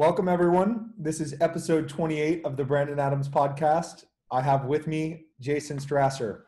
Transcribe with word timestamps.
Welcome, 0.00 0.28
everyone. 0.28 0.94
This 0.96 1.20
is 1.20 1.34
episode 1.42 1.86
28 1.86 2.46
of 2.46 2.56
the 2.56 2.64
Brandon 2.64 2.98
Adams 2.98 3.28
podcast. 3.28 4.06
I 4.30 4.40
have 4.40 4.64
with 4.64 4.86
me 4.86 5.26
Jason 5.40 5.76
Strasser. 5.76 6.44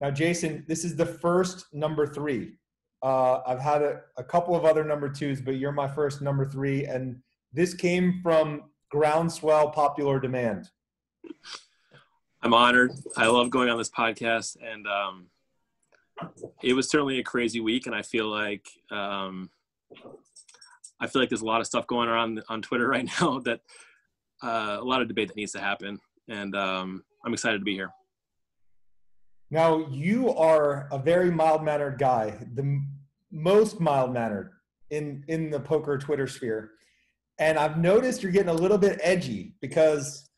Now, 0.00 0.10
Jason, 0.10 0.64
this 0.68 0.86
is 0.86 0.96
the 0.96 1.04
first 1.04 1.66
number 1.74 2.06
three. 2.06 2.54
Uh, 3.02 3.42
I've 3.46 3.60
had 3.60 3.82
a, 3.82 4.00
a 4.16 4.24
couple 4.24 4.56
of 4.56 4.64
other 4.64 4.84
number 4.84 5.10
twos, 5.10 5.42
but 5.42 5.56
you're 5.56 5.70
my 5.70 5.86
first 5.86 6.22
number 6.22 6.46
three. 6.46 6.86
And 6.86 7.18
this 7.52 7.74
came 7.74 8.20
from 8.22 8.70
groundswell 8.90 9.68
popular 9.68 10.18
demand. 10.18 10.70
I'm 12.42 12.54
honored. 12.54 12.92
I 13.18 13.26
love 13.26 13.50
going 13.50 13.68
on 13.68 13.76
this 13.76 13.90
podcast. 13.90 14.56
And 14.64 14.86
um, 14.86 15.26
it 16.62 16.72
was 16.72 16.88
certainly 16.88 17.18
a 17.18 17.22
crazy 17.22 17.60
week. 17.60 17.84
And 17.84 17.94
I 17.94 18.00
feel 18.00 18.28
like. 18.28 18.66
Um, 18.90 19.50
I 21.00 21.06
feel 21.06 21.22
like 21.22 21.28
there's 21.28 21.42
a 21.42 21.46
lot 21.46 21.60
of 21.60 21.66
stuff 21.66 21.86
going 21.86 22.08
on 22.08 22.42
on 22.48 22.62
Twitter 22.62 22.88
right 22.96 23.08
now 23.20 23.40
that 23.40 23.60
uh, 24.42 24.78
a 24.80 24.84
lot 24.84 25.02
of 25.02 25.08
debate 25.08 25.28
that 25.28 25.36
needs 25.36 25.52
to 25.52 25.60
happen, 25.60 25.98
and 26.28 26.54
um, 26.54 27.04
I'm 27.24 27.32
excited 27.32 27.58
to 27.58 27.64
be 27.64 27.74
here. 27.74 27.90
Now 29.50 29.86
you 29.88 30.30
are 30.34 30.88
a 30.90 30.98
very 30.98 31.30
mild 31.30 31.62
mannered 31.62 31.98
guy, 31.98 32.38
the 32.54 32.82
most 33.30 33.80
mild 33.80 34.12
mannered 34.12 34.50
in 34.90 35.24
in 35.28 35.50
the 35.50 35.60
poker 35.60 35.98
Twitter 35.98 36.26
sphere, 36.26 36.72
and 37.38 37.58
I've 37.58 37.78
noticed 37.78 38.22
you're 38.22 38.32
getting 38.32 38.48
a 38.48 38.54
little 38.54 38.78
bit 38.78 38.98
edgy 39.02 39.54
because 39.60 40.28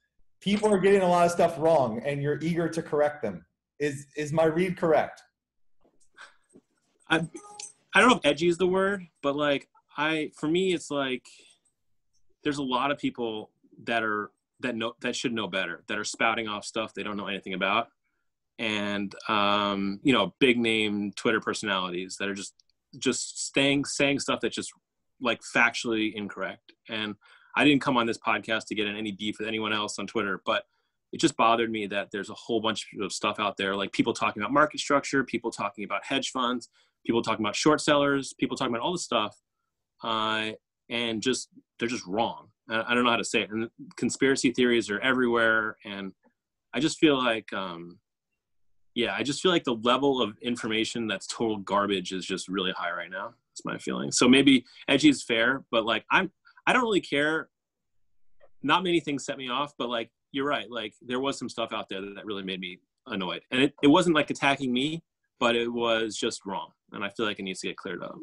people 0.40 0.72
are 0.72 0.78
getting 0.78 1.02
a 1.02 1.08
lot 1.08 1.26
of 1.26 1.32
stuff 1.32 1.56
wrong, 1.58 2.00
and 2.04 2.22
you're 2.22 2.38
eager 2.40 2.68
to 2.68 2.82
correct 2.82 3.22
them. 3.22 3.44
Is 3.78 4.06
is 4.16 4.32
my 4.32 4.44
read 4.44 4.76
correct? 4.76 5.22
I 7.08 7.26
I 7.94 8.00
don't 8.00 8.10
know 8.10 8.16
if 8.16 8.26
edgy 8.26 8.48
is 8.48 8.58
the 8.58 8.66
word, 8.66 9.06
but 9.22 9.36
like 9.36 9.68
I 9.96 10.30
for 10.34 10.48
me 10.48 10.74
it's 10.74 10.90
like 10.90 11.26
there's 12.44 12.58
a 12.58 12.62
lot 12.62 12.90
of 12.90 12.98
people 12.98 13.50
that 13.84 14.02
are 14.02 14.30
that 14.60 14.76
know 14.76 14.94
that 15.00 15.16
should 15.16 15.32
know 15.32 15.46
better 15.46 15.84
that 15.88 15.98
are 15.98 16.04
spouting 16.04 16.48
off 16.48 16.64
stuff 16.64 16.94
they 16.94 17.02
don't 17.02 17.16
know 17.16 17.26
anything 17.26 17.54
about. 17.54 17.88
And 18.58 19.14
um, 19.28 20.00
you 20.02 20.12
know 20.12 20.34
big 20.38 20.58
name 20.58 21.12
twitter 21.16 21.40
personalities 21.40 22.16
that 22.18 22.28
are 22.28 22.34
just 22.34 22.54
just 22.98 23.44
staying 23.46 23.84
saying 23.84 24.20
stuff 24.20 24.40
that's 24.40 24.54
just 24.54 24.72
like 25.20 25.40
factually 25.54 26.14
incorrect. 26.14 26.72
And 26.88 27.14
i 27.56 27.64
didn't 27.64 27.82
come 27.82 27.96
on 27.96 28.06
this 28.06 28.18
podcast 28.18 28.66
to 28.66 28.74
get 28.74 28.86
in 28.86 28.96
any 28.96 29.12
beef 29.12 29.38
with 29.38 29.48
anyone 29.48 29.72
else 29.72 29.98
on 29.98 30.06
twitter 30.06 30.40
but 30.44 30.64
it 31.12 31.20
just 31.20 31.36
bothered 31.36 31.70
me 31.70 31.86
that 31.86 32.10
there's 32.10 32.30
a 32.30 32.34
whole 32.34 32.60
bunch 32.60 32.88
of 33.00 33.12
stuff 33.12 33.38
out 33.38 33.56
there 33.56 33.74
like 33.74 33.92
people 33.92 34.12
talking 34.12 34.42
about 34.42 34.52
market 34.52 34.78
structure 34.80 35.24
people 35.24 35.50
talking 35.50 35.84
about 35.84 36.04
hedge 36.04 36.30
funds 36.30 36.68
people 37.04 37.22
talking 37.22 37.44
about 37.44 37.56
short 37.56 37.80
sellers 37.80 38.34
people 38.34 38.56
talking 38.56 38.74
about 38.74 38.84
all 38.84 38.92
this 38.92 39.04
stuff 39.04 39.36
uh, 40.06 40.52
and 40.88 41.20
just 41.20 41.48
they're 41.78 41.88
just 41.88 42.06
wrong. 42.06 42.48
I, 42.68 42.94
don't 42.94 43.04
know 43.04 43.10
how 43.10 43.16
to 43.16 43.24
say 43.24 43.42
it. 43.42 43.50
And 43.50 43.68
conspiracy 43.96 44.52
theories 44.52 44.88
are 44.90 45.00
everywhere, 45.00 45.76
and 45.84 46.12
I 46.72 46.80
just 46.80 46.98
feel 46.98 47.16
like, 47.18 47.52
um, 47.52 47.98
yeah, 48.94 49.14
I 49.14 49.22
just 49.22 49.40
feel 49.40 49.52
like 49.52 49.64
the 49.64 49.76
level 49.82 50.22
of 50.22 50.36
information 50.42 51.06
that's 51.06 51.26
total 51.26 51.58
garbage 51.58 52.12
is 52.12 52.24
just 52.24 52.48
really 52.48 52.72
high 52.72 52.92
right 52.92 53.10
now. 53.10 53.34
That's 53.50 53.64
my 53.64 53.78
feeling. 53.78 54.10
So 54.10 54.28
maybe 54.28 54.64
edgy 54.88 55.08
is 55.08 55.22
fair, 55.22 55.64
but 55.70 55.84
like 55.84 56.04
I'm, 56.10 56.30
I 56.66 56.72
don't 56.72 56.82
really 56.82 57.00
care. 57.00 57.48
Not 58.62 58.82
many 58.82 59.00
things 59.00 59.24
set 59.24 59.38
me 59.38 59.48
off, 59.48 59.74
but 59.78 59.88
like 59.88 60.10
you're 60.32 60.46
right. 60.46 60.70
Like 60.70 60.94
there 61.02 61.20
was 61.20 61.38
some 61.38 61.48
stuff 61.48 61.72
out 61.72 61.88
there 61.88 62.00
that 62.00 62.24
really 62.24 62.42
made 62.42 62.60
me 62.60 62.78
annoyed, 63.06 63.42
and 63.50 63.60
it, 63.60 63.74
it 63.82 63.88
wasn't 63.88 64.16
like 64.16 64.30
attacking 64.30 64.72
me, 64.72 65.02
but 65.38 65.56
it 65.56 65.68
was 65.68 66.16
just 66.16 66.46
wrong, 66.46 66.70
and 66.92 67.04
I 67.04 67.10
feel 67.10 67.26
like 67.26 67.38
it 67.38 67.42
needs 67.42 67.60
to 67.60 67.68
get 67.68 67.76
cleared 67.76 68.02
up. 68.02 68.16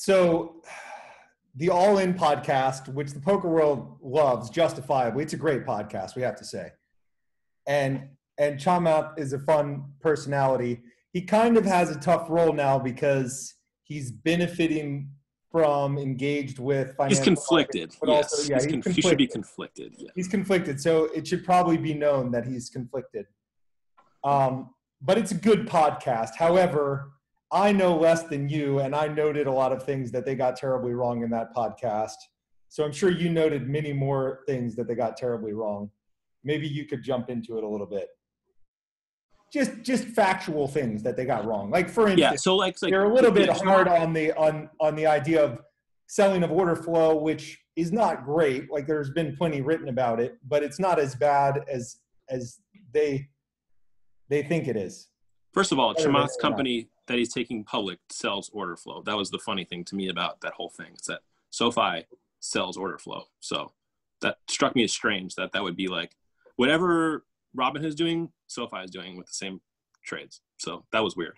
So, 0.00 0.62
the 1.56 1.68
All 1.68 1.98
In 1.98 2.14
podcast, 2.14 2.88
which 2.88 3.12
the 3.12 3.20
poker 3.20 3.50
world 3.50 3.98
loves 4.02 4.48
justifiably, 4.48 5.22
it's 5.22 5.34
a 5.34 5.36
great 5.36 5.66
podcast, 5.66 6.16
we 6.16 6.22
have 6.22 6.36
to 6.36 6.44
say. 6.44 6.70
And 7.66 8.08
and 8.38 8.58
Chamath 8.58 9.18
is 9.18 9.34
a 9.34 9.38
fun 9.38 9.84
personality. 10.00 10.80
He 11.12 11.20
kind 11.20 11.58
of 11.58 11.66
has 11.66 11.94
a 11.94 12.00
tough 12.00 12.30
role 12.30 12.54
now 12.54 12.78
because 12.78 13.56
he's 13.82 14.10
benefiting 14.10 15.10
from 15.52 15.98
engaged 15.98 16.58
with 16.58 16.96
financial. 16.96 17.18
He's 17.18 17.22
conflicted. 17.22 17.94
Markets, 18.02 18.32
yes, 18.32 18.32
also, 18.32 18.48
yeah, 18.48 18.54
he's 18.54 18.64
he's 18.64 18.72
conflicted. 18.72 19.04
he 19.04 19.08
should 19.10 19.18
be 19.18 19.26
conflicted. 19.26 19.94
Yeah. 19.98 20.10
He's 20.14 20.28
conflicted, 20.28 20.80
so 20.80 21.10
it 21.14 21.26
should 21.26 21.44
probably 21.44 21.76
be 21.76 21.92
known 21.92 22.30
that 22.30 22.46
he's 22.46 22.70
conflicted. 22.70 23.26
Um, 24.24 24.70
but 25.02 25.18
it's 25.18 25.32
a 25.32 25.34
good 25.34 25.66
podcast. 25.68 26.36
However, 26.36 27.10
I 27.52 27.72
know 27.72 27.96
less 27.96 28.24
than 28.24 28.48
you, 28.48 28.78
and 28.78 28.94
I 28.94 29.08
noted 29.08 29.46
a 29.46 29.52
lot 29.52 29.72
of 29.72 29.82
things 29.82 30.12
that 30.12 30.24
they 30.24 30.34
got 30.34 30.56
terribly 30.56 30.94
wrong 30.94 31.22
in 31.22 31.30
that 31.30 31.54
podcast. 31.54 32.14
So 32.68 32.84
I'm 32.84 32.92
sure 32.92 33.10
you 33.10 33.28
noted 33.28 33.68
many 33.68 33.92
more 33.92 34.40
things 34.46 34.76
that 34.76 34.86
they 34.86 34.94
got 34.94 35.16
terribly 35.16 35.52
wrong. 35.52 35.90
Maybe 36.44 36.68
you 36.68 36.86
could 36.86 37.02
jump 37.02 37.28
into 37.28 37.58
it 37.58 37.64
a 37.64 37.68
little 37.68 37.86
bit. 37.86 38.08
Just 39.52 39.82
just 39.82 40.04
factual 40.04 40.68
things 40.68 41.02
that 41.02 41.16
they 41.16 41.24
got 41.24 41.44
wrong. 41.44 41.70
Like 41.70 41.90
for 41.90 42.02
instance, 42.02 42.20
yeah, 42.20 42.36
so 42.36 42.54
like, 42.54 42.76
like 42.80 42.92
they're 42.92 43.10
a 43.10 43.12
little 43.12 43.32
bit 43.32 43.50
hard 43.50 43.88
on 43.88 44.12
the 44.12 44.32
on 44.34 44.70
on 44.80 44.94
the 44.94 45.06
idea 45.06 45.42
of 45.44 45.58
selling 46.06 46.44
of 46.44 46.52
order 46.52 46.76
flow, 46.76 47.16
which 47.16 47.58
is 47.74 47.90
not 47.90 48.24
great. 48.24 48.70
Like 48.70 48.86
there's 48.86 49.10
been 49.10 49.36
plenty 49.36 49.60
written 49.60 49.88
about 49.88 50.20
it, 50.20 50.38
but 50.46 50.62
it's 50.62 50.78
not 50.78 51.00
as 51.00 51.16
bad 51.16 51.64
as 51.68 51.96
as 52.28 52.60
they 52.94 53.26
they 54.28 54.44
think 54.44 54.68
it 54.68 54.76
is. 54.76 55.08
First 55.52 55.72
of 55.72 55.80
all, 55.80 55.94
Chamath's 55.94 56.36
company 56.40 56.88
that 57.10 57.18
he's 57.18 57.34
taking 57.34 57.64
public 57.64 57.98
sells 58.08 58.50
order 58.52 58.76
flow. 58.76 59.02
That 59.02 59.16
was 59.16 59.30
the 59.30 59.38
funny 59.40 59.64
thing 59.64 59.82
to 59.86 59.96
me 59.96 60.08
about 60.08 60.42
that 60.42 60.52
whole 60.52 60.68
thing. 60.68 60.90
It's 60.94 61.08
that 61.08 61.22
SoFi 61.50 62.04
sells 62.38 62.76
order 62.76 62.98
flow. 62.98 63.24
So 63.40 63.72
that 64.20 64.38
struck 64.48 64.76
me 64.76 64.84
as 64.84 64.92
strange 64.92 65.34
that 65.34 65.50
that 65.50 65.64
would 65.64 65.74
be 65.74 65.88
like 65.88 66.12
whatever 66.54 67.24
Robinhood 67.58 67.86
is 67.86 67.96
doing, 67.96 68.30
SoFi 68.46 68.84
is 68.84 68.92
doing 68.92 69.16
with 69.16 69.26
the 69.26 69.32
same 69.32 69.60
trades. 70.04 70.40
So 70.58 70.84
that 70.92 71.02
was 71.02 71.16
weird. 71.16 71.36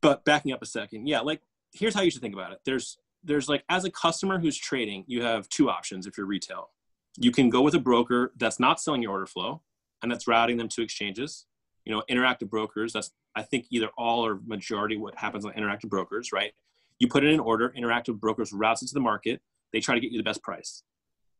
But 0.00 0.24
backing 0.24 0.52
up 0.52 0.62
a 0.62 0.66
second, 0.66 1.08
yeah, 1.08 1.18
like 1.18 1.40
here's 1.72 1.96
how 1.96 2.02
you 2.02 2.12
should 2.12 2.22
think 2.22 2.34
about 2.34 2.52
it. 2.52 2.60
There's 2.64 2.98
there's 3.24 3.48
like 3.48 3.64
as 3.68 3.84
a 3.84 3.90
customer 3.90 4.38
who's 4.38 4.56
trading, 4.56 5.02
you 5.08 5.22
have 5.22 5.48
two 5.48 5.68
options 5.68 6.06
if 6.06 6.16
you're 6.16 6.26
retail. 6.26 6.70
You 7.16 7.32
can 7.32 7.50
go 7.50 7.60
with 7.60 7.74
a 7.74 7.80
broker 7.80 8.32
that's 8.36 8.60
not 8.60 8.80
selling 8.80 9.02
your 9.02 9.10
order 9.10 9.26
flow 9.26 9.62
and 10.00 10.12
that's 10.12 10.28
routing 10.28 10.58
them 10.58 10.68
to 10.68 10.82
exchanges. 10.82 11.46
You 11.84 11.92
know, 11.92 12.02
interactive 12.10 12.48
brokers, 12.48 12.92
that's 12.92 13.10
I 13.34 13.42
think 13.42 13.66
either 13.70 13.88
all 13.98 14.24
or 14.24 14.40
majority 14.46 14.96
what 14.96 15.16
happens 15.16 15.44
on 15.44 15.52
interactive 15.52 15.88
brokers, 15.88 16.32
right? 16.32 16.52
You 16.98 17.08
put 17.08 17.24
in 17.24 17.30
an 17.30 17.40
order, 17.40 17.74
interactive 17.76 18.18
brokers 18.18 18.52
routes 18.52 18.82
it 18.82 18.86
to 18.88 18.94
the 18.94 19.00
market. 19.00 19.42
They 19.72 19.80
try 19.80 19.94
to 19.94 20.00
get 20.00 20.12
you 20.12 20.18
the 20.18 20.24
best 20.24 20.42
price. 20.42 20.82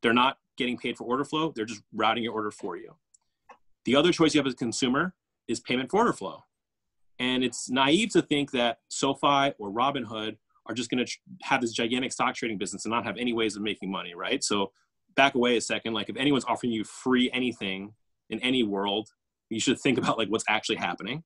They're 0.02 0.12
not 0.12 0.38
getting 0.58 0.76
paid 0.76 0.96
for 0.96 1.04
order 1.04 1.24
flow. 1.24 1.52
They're 1.54 1.64
just 1.64 1.82
routing 1.94 2.24
your 2.24 2.34
order 2.34 2.50
for 2.50 2.76
you. 2.76 2.96
The 3.84 3.96
other 3.96 4.12
choice 4.12 4.34
you 4.34 4.40
have 4.40 4.46
as 4.46 4.54
a 4.54 4.56
consumer 4.56 5.14
is 5.48 5.60
payment 5.60 5.90
for 5.90 5.98
order 5.98 6.12
flow. 6.12 6.42
And 7.18 7.44
it's 7.44 7.70
naive 7.70 8.10
to 8.10 8.22
think 8.22 8.50
that 8.52 8.78
SoFi 8.88 9.52
or 9.58 9.70
Robinhood 9.70 10.36
are 10.66 10.74
just 10.74 10.90
going 10.90 11.04
to 11.04 11.12
have 11.42 11.60
this 11.60 11.72
gigantic 11.72 12.12
stock 12.12 12.34
trading 12.34 12.58
business 12.58 12.84
and 12.84 12.92
not 12.92 13.04
have 13.04 13.16
any 13.16 13.32
ways 13.32 13.56
of 13.56 13.62
making 13.62 13.90
money, 13.90 14.14
right? 14.14 14.42
So 14.42 14.72
back 15.14 15.34
away 15.34 15.56
a 15.56 15.60
second. 15.60 15.92
Like 15.94 16.08
if 16.08 16.16
anyone's 16.16 16.44
offering 16.46 16.72
you 16.72 16.84
free 16.84 17.30
anything 17.32 17.92
in 18.30 18.40
any 18.40 18.62
world, 18.62 19.10
you 19.50 19.60
should 19.60 19.78
think 19.80 19.98
about 19.98 20.18
like 20.18 20.28
what's 20.28 20.44
actually 20.48 20.76
happening. 20.76 21.22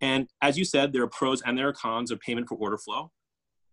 And 0.00 0.28
as 0.40 0.56
you 0.56 0.64
said, 0.64 0.92
there 0.92 1.02
are 1.02 1.08
pros 1.08 1.42
and 1.42 1.58
there 1.58 1.68
are 1.68 1.72
cons 1.72 2.10
of 2.10 2.20
payment 2.20 2.48
for 2.48 2.56
order 2.56 2.78
flow. 2.78 3.10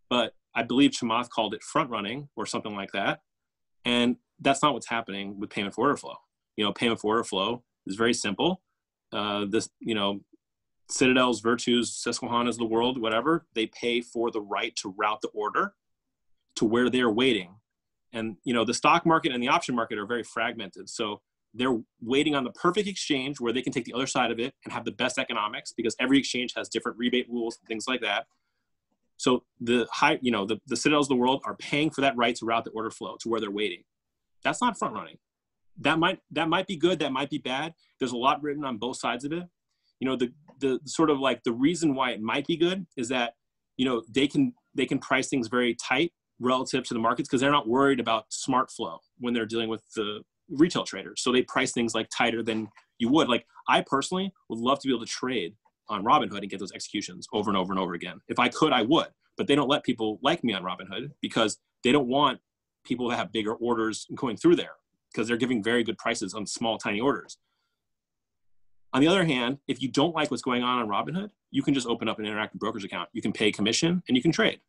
But 0.09 0.33
I 0.55 0.63
believe 0.63 0.91
Chamath 0.91 1.29
called 1.29 1.53
it 1.53 1.63
front 1.63 1.89
running 1.89 2.29
or 2.35 2.45
something 2.45 2.75
like 2.75 2.91
that. 2.91 3.19
And 3.85 4.17
that's 4.39 4.61
not 4.61 4.73
what's 4.73 4.89
happening 4.89 5.39
with 5.39 5.49
payment 5.49 5.75
for 5.75 5.81
order 5.81 5.97
flow. 5.97 6.15
You 6.57 6.65
know, 6.65 6.73
payment 6.73 6.99
for 6.99 7.07
order 7.07 7.23
flow 7.23 7.63
is 7.85 7.95
very 7.95 8.13
simple. 8.13 8.61
Uh, 9.13 9.45
this, 9.49 9.69
you 9.79 9.95
know, 9.95 10.21
Citadels, 10.89 11.41
Virtus, 11.41 11.93
Susquehanna's 11.95 12.57
the 12.57 12.65
world, 12.65 12.99
whatever, 12.99 13.45
they 13.53 13.67
pay 13.67 14.01
for 14.01 14.31
the 14.31 14.41
right 14.41 14.75
to 14.77 14.93
route 14.97 15.21
the 15.21 15.29
order 15.29 15.73
to 16.55 16.65
where 16.65 16.89
they're 16.89 17.09
waiting. 17.09 17.55
And, 18.13 18.37
you 18.43 18.53
know, 18.53 18.65
the 18.65 18.73
stock 18.73 19.05
market 19.05 19.33
and 19.33 19.43
the 19.43 19.49
option 19.49 19.75
market 19.75 19.97
are 19.97 20.05
very 20.05 20.23
fragmented. 20.23 20.89
So 20.89 21.21
they're 21.57 21.77
waiting 22.01 22.35
on 22.35 22.43
the 22.43 22.51
perfect 22.51 22.87
exchange 22.87 23.39
where 23.39 23.51
they 23.51 23.61
can 23.61 23.73
take 23.73 23.85
the 23.85 23.93
other 23.93 24.07
side 24.07 24.31
of 24.31 24.39
it 24.39 24.53
and 24.63 24.73
have 24.73 24.85
the 24.85 24.91
best 24.91 25.17
economics 25.17 25.73
because 25.75 25.95
every 25.99 26.19
exchange 26.19 26.53
has 26.55 26.69
different 26.69 26.97
rebate 26.97 27.27
rules 27.29 27.57
and 27.59 27.67
things 27.67 27.85
like 27.87 28.01
that. 28.01 28.25
So 29.17 29.43
the 29.59 29.87
high, 29.91 30.19
you 30.21 30.31
know, 30.31 30.45
the, 30.45 30.61
the 30.67 30.77
citadels 30.77 31.07
of 31.07 31.09
the 31.09 31.15
world 31.15 31.41
are 31.45 31.55
paying 31.55 31.89
for 31.89 32.01
that 32.01 32.15
right 32.15 32.35
to 32.35 32.45
route 32.45 32.63
the 32.63 32.71
order 32.71 32.91
flow 32.91 33.17
to 33.21 33.29
where 33.29 33.41
they're 33.41 33.51
waiting. 33.51 33.83
That's 34.43 34.61
not 34.61 34.77
front 34.77 34.93
running. 34.93 35.17
That 35.79 35.99
might 35.99 36.19
that 36.31 36.49
might 36.49 36.67
be 36.67 36.75
good. 36.75 36.99
That 36.99 37.11
might 37.11 37.29
be 37.29 37.37
bad. 37.37 37.73
There's 37.99 38.11
a 38.11 38.17
lot 38.17 38.41
written 38.41 38.63
on 38.63 38.77
both 38.77 38.97
sides 38.97 39.25
of 39.25 39.31
it. 39.31 39.43
You 39.99 40.07
know, 40.07 40.15
the 40.15 40.31
the 40.59 40.79
sort 40.85 41.09
of 41.09 41.19
like 41.19 41.43
the 41.43 41.51
reason 41.51 41.95
why 41.95 42.11
it 42.11 42.21
might 42.21 42.47
be 42.47 42.57
good 42.57 42.85
is 42.95 43.09
that 43.09 43.33
you 43.77 43.85
know 43.85 44.03
they 44.09 44.27
can 44.27 44.53
they 44.75 44.85
can 44.85 44.99
price 44.99 45.27
things 45.27 45.47
very 45.47 45.75
tight 45.75 46.13
relative 46.39 46.83
to 46.85 46.93
the 46.93 46.99
markets 46.99 47.27
because 47.27 47.41
they're 47.41 47.51
not 47.51 47.67
worried 47.67 47.99
about 47.99 48.25
smart 48.29 48.71
flow 48.71 48.99
when 49.19 49.33
they're 49.33 49.45
dealing 49.45 49.69
with 49.69 49.83
the 49.95 50.21
retail 50.49 50.83
traders. 50.83 51.21
So 51.21 51.31
they 51.31 51.43
price 51.43 51.71
things 51.71 51.93
like 51.95 52.07
tighter 52.09 52.43
than 52.43 52.69
you 52.99 53.09
would. 53.09 53.27
Like 53.27 53.45
I 53.67 53.81
personally 53.81 54.33
would 54.49 54.59
love 54.59 54.79
to 54.79 54.87
be 54.87 54.93
able 54.93 55.05
to 55.05 55.11
trade 55.11 55.55
on 55.89 56.03
Robinhood 56.03 56.39
and 56.39 56.49
get 56.49 56.59
those 56.59 56.71
executions 56.71 57.27
over 57.33 57.49
and 57.49 57.57
over 57.57 57.71
and 57.71 57.79
over 57.79 57.93
again. 57.93 58.19
If 58.27 58.39
I 58.39 58.49
could, 58.49 58.73
I 58.73 58.83
would. 58.83 59.07
But 59.37 59.47
they 59.47 59.55
don't 59.55 59.69
let 59.69 59.83
people 59.83 60.19
like 60.21 60.43
me 60.43 60.53
on 60.53 60.63
Robinhood 60.63 61.11
because 61.21 61.57
they 61.83 61.91
don't 61.91 62.07
want 62.07 62.39
people 62.83 63.09
that 63.09 63.17
have 63.17 63.31
bigger 63.31 63.53
orders 63.53 64.07
going 64.15 64.37
through 64.37 64.55
there 64.55 64.75
because 65.11 65.27
they're 65.27 65.37
giving 65.37 65.63
very 65.63 65.83
good 65.83 65.97
prices 65.97 66.33
on 66.33 66.45
small, 66.45 66.77
tiny 66.77 66.99
orders. 66.99 67.37
On 68.93 69.01
the 69.01 69.07
other 69.07 69.25
hand, 69.25 69.59
if 69.67 69.81
you 69.81 69.89
don't 69.89 70.15
like 70.15 70.31
what's 70.31 70.41
going 70.41 70.63
on 70.63 70.79
on 70.79 70.87
Robinhood, 70.87 71.29
you 71.51 71.61
can 71.61 71.73
just 71.73 71.87
open 71.87 72.07
up 72.07 72.19
an 72.19 72.25
interactive 72.25 72.53
brokerage 72.53 72.83
account. 72.83 73.09
You 73.13 73.21
can 73.21 73.31
pay 73.31 73.51
commission 73.51 74.01
and 74.07 74.17
you 74.17 74.23
can 74.23 74.31
trade. 74.31 74.59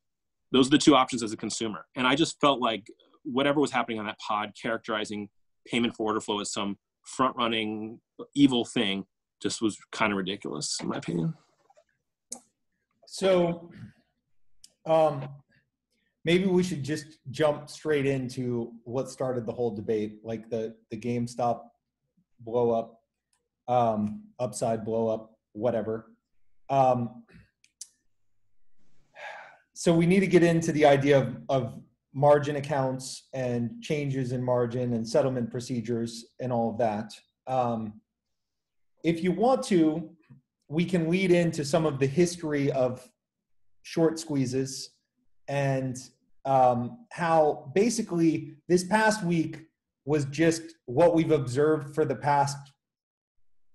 Those 0.52 0.66
are 0.66 0.70
the 0.70 0.78
two 0.78 0.94
options 0.94 1.22
as 1.22 1.32
a 1.32 1.36
consumer. 1.36 1.86
And 1.96 2.06
I 2.06 2.14
just 2.14 2.40
felt 2.40 2.60
like 2.60 2.90
whatever 3.25 3.60
was 3.60 3.70
happening 3.70 3.98
on 3.98 4.06
that 4.06 4.19
pod, 4.19 4.52
characterizing 4.60 5.28
payment 5.70 5.94
for 5.94 6.05
order 6.05 6.20
flow 6.20 6.41
as 6.41 6.53
some 6.53 6.76
front 7.05 7.37
running 7.37 8.00
evil 8.35 8.65
thing, 8.65 9.05
just 9.43 9.62
was 9.62 9.79
kind 9.93 10.12
of 10.12 10.17
ridiculous, 10.17 10.79
in 10.81 10.88
my 10.88 10.97
opinion. 10.97 11.35
So, 13.06 13.70
um, 14.87 15.29
maybe 16.25 16.47
we 16.47 16.62
should 16.62 16.82
just 16.82 17.19
jump 17.31 17.70
straight 17.70 18.06
into 18.06 18.73
what 18.85 19.09
started 19.11 19.47
the 19.47 19.53
whole 19.53 19.75
debate, 19.75 20.19
like 20.23 20.50
the 20.50 20.75
the 20.91 20.97
GameStop 20.97 21.62
blow 22.41 22.71
up, 22.71 23.00
um, 23.67 24.25
upside 24.38 24.85
blow 24.85 25.09
up, 25.09 25.38
whatever. 25.53 26.12
Um, 26.71 27.25
so 29.75 29.94
we 29.94 30.06
need 30.06 30.21
to 30.21 30.26
get 30.26 30.43
into 30.43 30.73
the 30.73 30.85
idea 30.85 31.19
of, 31.19 31.37
of 31.49 31.81
margin 32.14 32.56
accounts 32.56 33.28
and 33.34 33.82
changes 33.82 34.32
in 34.32 34.43
margin 34.43 34.94
and 34.94 35.06
settlement 35.06 35.50
procedures 35.50 36.26
and 36.40 36.52
all 36.52 36.70
of 36.70 36.78
that. 36.78 37.12
Um, 37.46 38.00
if 39.05 39.22
you 39.22 39.32
want 39.32 39.62
to, 39.64 40.10
we 40.69 40.84
can 40.84 41.08
lead 41.08 41.31
into 41.31 41.64
some 41.64 41.87
of 41.87 41.99
the 41.99 42.06
history 42.06 42.70
of 42.72 43.08
short 43.82 44.19
squeezes 44.19 44.90
and 45.49 45.96
um, 46.44 47.06
how 47.10 47.70
basically 47.75 48.56
this 48.69 48.84
past 48.84 49.25
week 49.25 49.61
was 50.04 50.25
just 50.26 50.62
what 50.87 51.14
we've 51.14 51.31
observed 51.31 51.94
for 51.94 52.04
the 52.04 52.14
past 52.14 52.56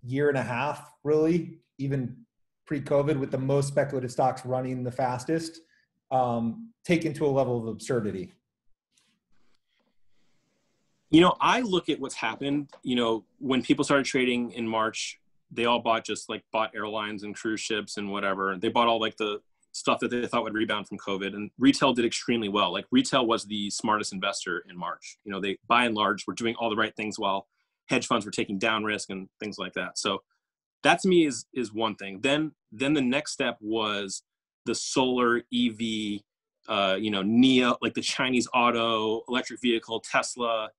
year 0.03 0.29
and 0.29 0.37
a 0.37 0.43
half, 0.43 0.91
really, 1.03 1.59
even 1.77 2.17
pre 2.65 2.81
COVID, 2.81 3.19
with 3.19 3.31
the 3.31 3.37
most 3.37 3.67
speculative 3.67 4.11
stocks 4.11 4.45
running 4.45 4.83
the 4.83 4.91
fastest, 4.91 5.61
um, 6.11 6.69
taken 6.85 7.13
to 7.13 7.25
a 7.25 7.27
level 7.27 7.57
of 7.57 7.67
absurdity. 7.67 8.31
You 11.09 11.21
know, 11.21 11.35
I 11.39 11.61
look 11.61 11.89
at 11.89 11.99
what's 11.99 12.15
happened. 12.15 12.69
You 12.81 12.95
know, 12.95 13.25
when 13.39 13.61
people 13.61 13.85
started 13.85 14.05
trading 14.05 14.51
in 14.51 14.67
March, 14.67 15.19
they 15.51 15.65
all 15.65 15.79
bought 15.79 16.03
just 16.03 16.29
like 16.29 16.43
bought 16.51 16.71
airlines 16.75 17.23
and 17.23 17.35
cruise 17.35 17.61
ships 17.61 17.97
and 17.97 18.11
whatever. 18.11 18.57
They 18.57 18.69
bought 18.69 18.87
all 18.87 18.99
like 18.99 19.17
the 19.17 19.39
stuff 19.73 19.99
that 19.99 20.09
they 20.09 20.25
thought 20.27 20.43
would 20.43 20.53
rebound 20.53 20.87
from 20.87 20.97
COVID. 20.97 21.35
And 21.35 21.51
retail 21.57 21.93
did 21.93 22.05
extremely 22.05 22.49
well. 22.49 22.71
Like 22.71 22.85
retail 22.91 23.25
was 23.25 23.45
the 23.45 23.69
smartest 23.69 24.13
investor 24.13 24.63
in 24.69 24.77
March. 24.77 25.17
You 25.23 25.31
know, 25.31 25.39
they 25.39 25.57
by 25.67 25.85
and 25.85 25.95
large 25.95 26.25
were 26.25 26.33
doing 26.33 26.55
all 26.55 26.69
the 26.69 26.75
right 26.75 26.95
things 26.95 27.19
while 27.19 27.47
hedge 27.89 28.07
funds 28.07 28.25
were 28.25 28.31
taking 28.31 28.57
down 28.57 28.83
risk 28.83 29.09
and 29.09 29.27
things 29.39 29.57
like 29.57 29.73
that. 29.73 29.97
So 29.97 30.23
that 30.83 30.99
to 31.01 31.07
me 31.07 31.25
is 31.25 31.45
is 31.53 31.73
one 31.73 31.95
thing. 31.95 32.21
Then 32.21 32.53
then 32.71 32.93
the 32.93 33.01
next 33.01 33.33
step 33.33 33.57
was 33.61 34.23
the 34.65 34.75
solar 34.75 35.37
EV, 35.53 36.21
uh, 36.67 36.95
you 36.99 37.11
know, 37.11 37.23
NIO, 37.23 37.77
like 37.81 37.93
the 37.93 38.01
Chinese 38.01 38.47
auto, 38.53 39.21
electric 39.27 39.61
vehicle, 39.61 39.99
Tesla, 39.99 40.69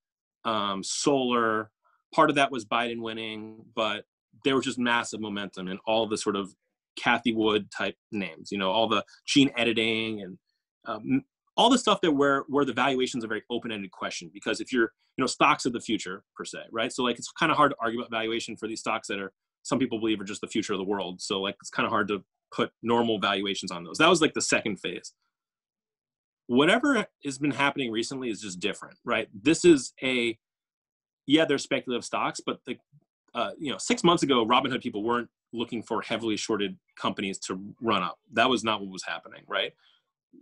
um, 0.44 0.82
solar. 0.82 1.70
Part 2.14 2.30
of 2.30 2.36
that 2.36 2.50
was 2.50 2.64
Biden 2.64 3.00
winning, 3.00 3.64
but 3.74 4.04
there 4.44 4.56
was 4.56 4.64
just 4.64 4.78
massive 4.78 5.20
momentum 5.20 5.68
and 5.68 5.78
all 5.86 6.06
the 6.06 6.18
sort 6.18 6.36
of 6.36 6.54
Cathie 6.96 7.34
Wood 7.34 7.70
type 7.70 7.96
names, 8.12 8.52
you 8.52 8.58
know, 8.58 8.70
all 8.70 8.88
the 8.88 9.04
gene 9.26 9.50
editing 9.56 10.22
and 10.22 10.38
um, 10.86 11.24
all 11.56 11.70
the 11.70 11.78
stuff 11.78 12.00
that 12.00 12.12
where 12.12 12.44
where 12.48 12.64
the 12.64 12.72
valuations 12.72 13.24
are 13.24 13.28
very 13.28 13.42
open-ended 13.50 13.90
question 13.90 14.30
because 14.32 14.60
if 14.60 14.72
you're 14.72 14.92
you 15.16 15.22
know 15.22 15.26
stocks 15.26 15.66
of 15.66 15.72
the 15.72 15.80
future 15.80 16.24
per 16.36 16.44
se 16.44 16.58
right 16.72 16.92
so 16.92 17.02
like 17.02 17.16
it's 17.16 17.30
kind 17.32 17.52
of 17.52 17.56
hard 17.56 17.70
to 17.70 17.76
argue 17.80 18.00
about 18.00 18.10
valuation 18.10 18.56
for 18.56 18.66
these 18.66 18.80
stocks 18.80 19.08
that 19.08 19.18
are 19.18 19.32
some 19.62 19.78
people 19.78 19.98
believe 19.98 20.20
are 20.20 20.24
just 20.24 20.40
the 20.40 20.48
future 20.48 20.72
of 20.72 20.78
the 20.78 20.84
world 20.84 21.20
so 21.20 21.40
like 21.40 21.56
it's 21.60 21.70
kind 21.70 21.86
of 21.86 21.90
hard 21.90 22.08
to 22.08 22.22
put 22.54 22.70
normal 22.82 23.18
valuations 23.18 23.70
on 23.70 23.84
those 23.84 23.98
that 23.98 24.08
was 24.08 24.20
like 24.20 24.34
the 24.34 24.42
second 24.42 24.76
phase 24.76 25.12
whatever 26.46 27.06
has 27.24 27.38
been 27.38 27.50
happening 27.50 27.90
recently 27.90 28.30
is 28.30 28.40
just 28.40 28.60
different 28.60 28.96
right 29.04 29.28
this 29.42 29.64
is 29.64 29.92
a 30.02 30.38
yeah 31.26 31.44
they're 31.44 31.58
speculative 31.58 32.04
stocks 32.04 32.40
but 32.44 32.58
the 32.66 32.76
uh, 33.34 33.50
you 33.58 33.72
know 33.72 33.78
six 33.78 34.04
months 34.04 34.22
ago 34.22 34.46
robinhood 34.46 34.82
people 34.82 35.02
weren't 35.02 35.28
looking 35.54 35.82
for 35.82 36.02
heavily 36.02 36.36
shorted 36.36 36.76
companies 36.96 37.38
to 37.38 37.58
run 37.80 38.02
up. 38.02 38.18
That 38.32 38.50
was 38.50 38.64
not 38.64 38.80
what 38.80 38.90
was 38.90 39.04
happening, 39.04 39.42
right? 39.46 39.72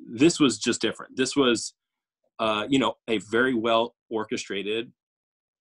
This 0.09 0.41
was 0.41 0.59
just 0.59 0.81
different. 0.81 1.17
This 1.17 1.37
was, 1.37 1.75
uh, 2.39 2.67
you 2.69 2.79
know, 2.79 2.95
a 3.07 3.19
very 3.19 3.55
well 3.55 3.95
orchestrated, 4.11 4.91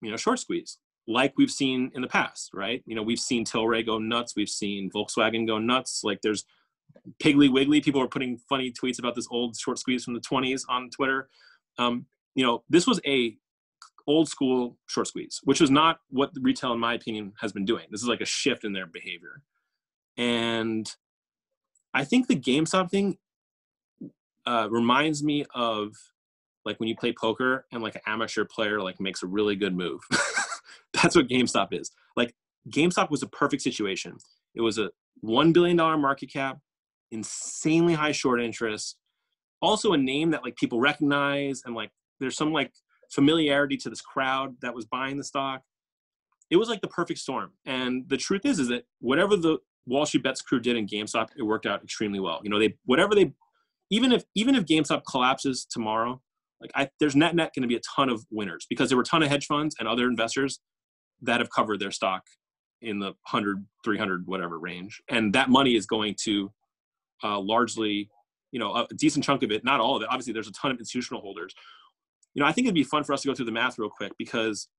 you 0.01 0.09
know, 0.09 0.17
short 0.17 0.39
squeeze, 0.39 0.77
like 1.07 1.33
we've 1.37 1.51
seen 1.51 1.91
in 1.95 2.01
the 2.01 2.07
past, 2.07 2.51
right? 2.53 2.83
You 2.85 2.95
know, 2.95 3.03
we've 3.03 3.19
seen 3.19 3.45
Tilray 3.45 3.85
go 3.85 3.97
nuts. 3.97 4.33
We've 4.35 4.49
seen 4.49 4.89
Volkswagen 4.91 5.47
go 5.47 5.57
nuts. 5.57 6.01
Like 6.03 6.21
there's 6.21 6.45
Piggly 7.21 7.51
Wiggly. 7.51 7.81
People 7.81 8.01
are 8.01 8.07
putting 8.07 8.37
funny 8.49 8.71
tweets 8.71 8.99
about 8.99 9.15
this 9.15 9.27
old 9.31 9.57
short 9.57 9.79
squeeze 9.79 10.03
from 10.03 10.13
the 10.13 10.21
20s 10.21 10.61
on 10.69 10.89
Twitter. 10.89 11.29
Um, 11.77 12.05
you 12.35 12.45
know, 12.45 12.63
this 12.69 12.87
was 12.87 12.99
a 13.05 13.35
old 14.07 14.29
school 14.29 14.77
short 14.87 15.07
squeeze, 15.07 15.39
which 15.43 15.61
was 15.61 15.71
not 15.71 15.99
what 16.09 16.31
retail, 16.41 16.73
in 16.73 16.79
my 16.79 16.93
opinion, 16.93 17.33
has 17.39 17.51
been 17.51 17.65
doing. 17.65 17.85
This 17.91 18.01
is 18.01 18.07
like 18.07 18.21
a 18.21 18.25
shift 18.25 18.63
in 18.63 18.73
their 18.73 18.85
behavior. 18.85 19.41
And 20.17 20.91
I 21.93 22.03
think 22.03 22.27
the 22.27 22.35
GameStop 22.35 22.89
thing 22.89 23.17
uh, 24.45 24.67
reminds 24.69 25.23
me 25.23 25.45
of 25.53 25.93
like 26.65 26.79
when 26.79 26.89
you 26.89 26.95
play 26.95 27.13
poker 27.13 27.65
and 27.71 27.81
like 27.81 27.95
an 27.95 28.01
amateur 28.05 28.45
player 28.45 28.81
like 28.81 28.99
makes 28.99 29.23
a 29.23 29.27
really 29.27 29.55
good 29.55 29.75
move. 29.75 30.01
That's 30.93 31.15
what 31.15 31.27
GameStop 31.27 31.67
is. 31.71 31.91
Like 32.15 32.33
GameStop 32.69 33.09
was 33.09 33.23
a 33.23 33.27
perfect 33.27 33.61
situation. 33.61 34.17
It 34.55 34.61
was 34.61 34.77
a 34.77 34.89
$1 35.25 35.53
billion 35.53 35.77
market 35.77 36.31
cap, 36.31 36.59
insanely 37.11 37.93
high 37.93 38.11
short 38.11 38.41
interest, 38.41 38.97
also 39.61 39.93
a 39.93 39.97
name 39.97 40.31
that 40.31 40.43
like 40.43 40.55
people 40.55 40.79
recognize 40.79 41.61
and 41.65 41.75
like 41.75 41.91
there's 42.19 42.35
some 42.35 42.51
like 42.51 42.71
familiarity 43.11 43.77
to 43.77 43.89
this 43.89 44.01
crowd 44.01 44.55
that 44.61 44.73
was 44.73 44.85
buying 44.85 45.17
the 45.17 45.23
stock. 45.23 45.61
It 46.49 46.57
was 46.57 46.69
like 46.69 46.81
the 46.81 46.87
perfect 46.87 47.19
storm. 47.19 47.51
And 47.65 48.07
the 48.09 48.17
truth 48.17 48.45
is, 48.45 48.59
is 48.59 48.67
that 48.69 48.83
whatever 48.99 49.37
the 49.37 49.59
Wall 49.85 50.05
Street 50.05 50.23
Bets 50.23 50.41
crew 50.41 50.59
did 50.59 50.75
in 50.75 50.87
GameStop, 50.87 51.29
it 51.37 51.43
worked 51.43 51.65
out 51.65 51.83
extremely 51.83 52.19
well. 52.19 52.39
You 52.43 52.49
know, 52.49 52.59
they 52.59 52.75
whatever 52.85 53.15
they, 53.15 53.33
even 53.89 54.11
if 54.11 54.23
even 54.35 54.55
if 54.55 54.65
GameStop 54.65 55.03
collapses 55.09 55.65
tomorrow, 55.65 56.21
like 56.61 56.71
I, 56.75 56.89
there's 56.99 57.15
net 57.15 57.35
net 57.35 57.51
going 57.55 57.63
to 57.63 57.67
be 57.67 57.75
a 57.75 57.81
ton 57.95 58.09
of 58.09 58.25
winners 58.29 58.65
because 58.69 58.89
there 58.89 58.97
were 58.97 59.03
a 59.03 59.05
ton 59.05 59.23
of 59.23 59.29
hedge 59.29 59.47
funds 59.47 59.75
and 59.79 59.87
other 59.87 60.07
investors 60.07 60.59
that 61.21 61.39
have 61.39 61.49
covered 61.49 61.79
their 61.79 61.91
stock 61.91 62.23
in 62.81 62.99
the 62.99 63.07
100 63.29 63.65
300 63.83 64.25
whatever 64.25 64.57
range 64.59 65.01
and 65.09 65.33
that 65.33 65.49
money 65.49 65.75
is 65.75 65.85
going 65.85 66.15
to 66.23 66.51
uh, 67.23 67.39
largely 67.39 68.09
you 68.51 68.59
know 68.59 68.73
a 68.73 68.87
decent 68.95 69.23
chunk 69.23 69.43
of 69.43 69.51
it 69.51 69.63
not 69.63 69.79
all 69.79 69.95
of 69.95 70.01
it 70.01 70.07
obviously 70.09 70.33
there's 70.33 70.47
a 70.47 70.53
ton 70.53 70.71
of 70.71 70.79
institutional 70.79 71.21
holders 71.21 71.53
you 72.33 72.41
know, 72.41 72.47
I 72.47 72.51
think 72.51 72.65
it'd 72.65 72.75
be 72.75 72.83
fun 72.83 73.03
for 73.03 73.13
us 73.13 73.21
to 73.21 73.27
go 73.27 73.33
through 73.33 73.45
the 73.45 73.51
math 73.51 73.77
real 73.77 73.89
quick 73.89 74.13
because 74.17 74.69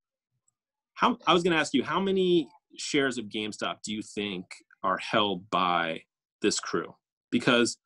how 0.95 1.17
I 1.27 1.33
was 1.33 1.43
going 1.43 1.53
to 1.53 1.59
ask 1.59 1.73
you 1.73 1.83
how 1.83 1.99
many 1.99 2.47
shares 2.77 3.17
of 3.17 3.25
GameStop 3.25 3.77
do 3.83 3.93
you 3.93 4.01
think 4.01 4.45
are 4.83 4.97
held 4.97 5.49
by 5.49 6.01
this 6.41 6.59
crew? 6.59 6.95
Because 7.31 7.77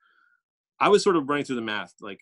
I 0.79 0.89
was 0.89 1.03
sort 1.03 1.15
of 1.15 1.27
running 1.27 1.45
through 1.45 1.57
the 1.57 1.61
math. 1.61 1.93
Like, 2.01 2.21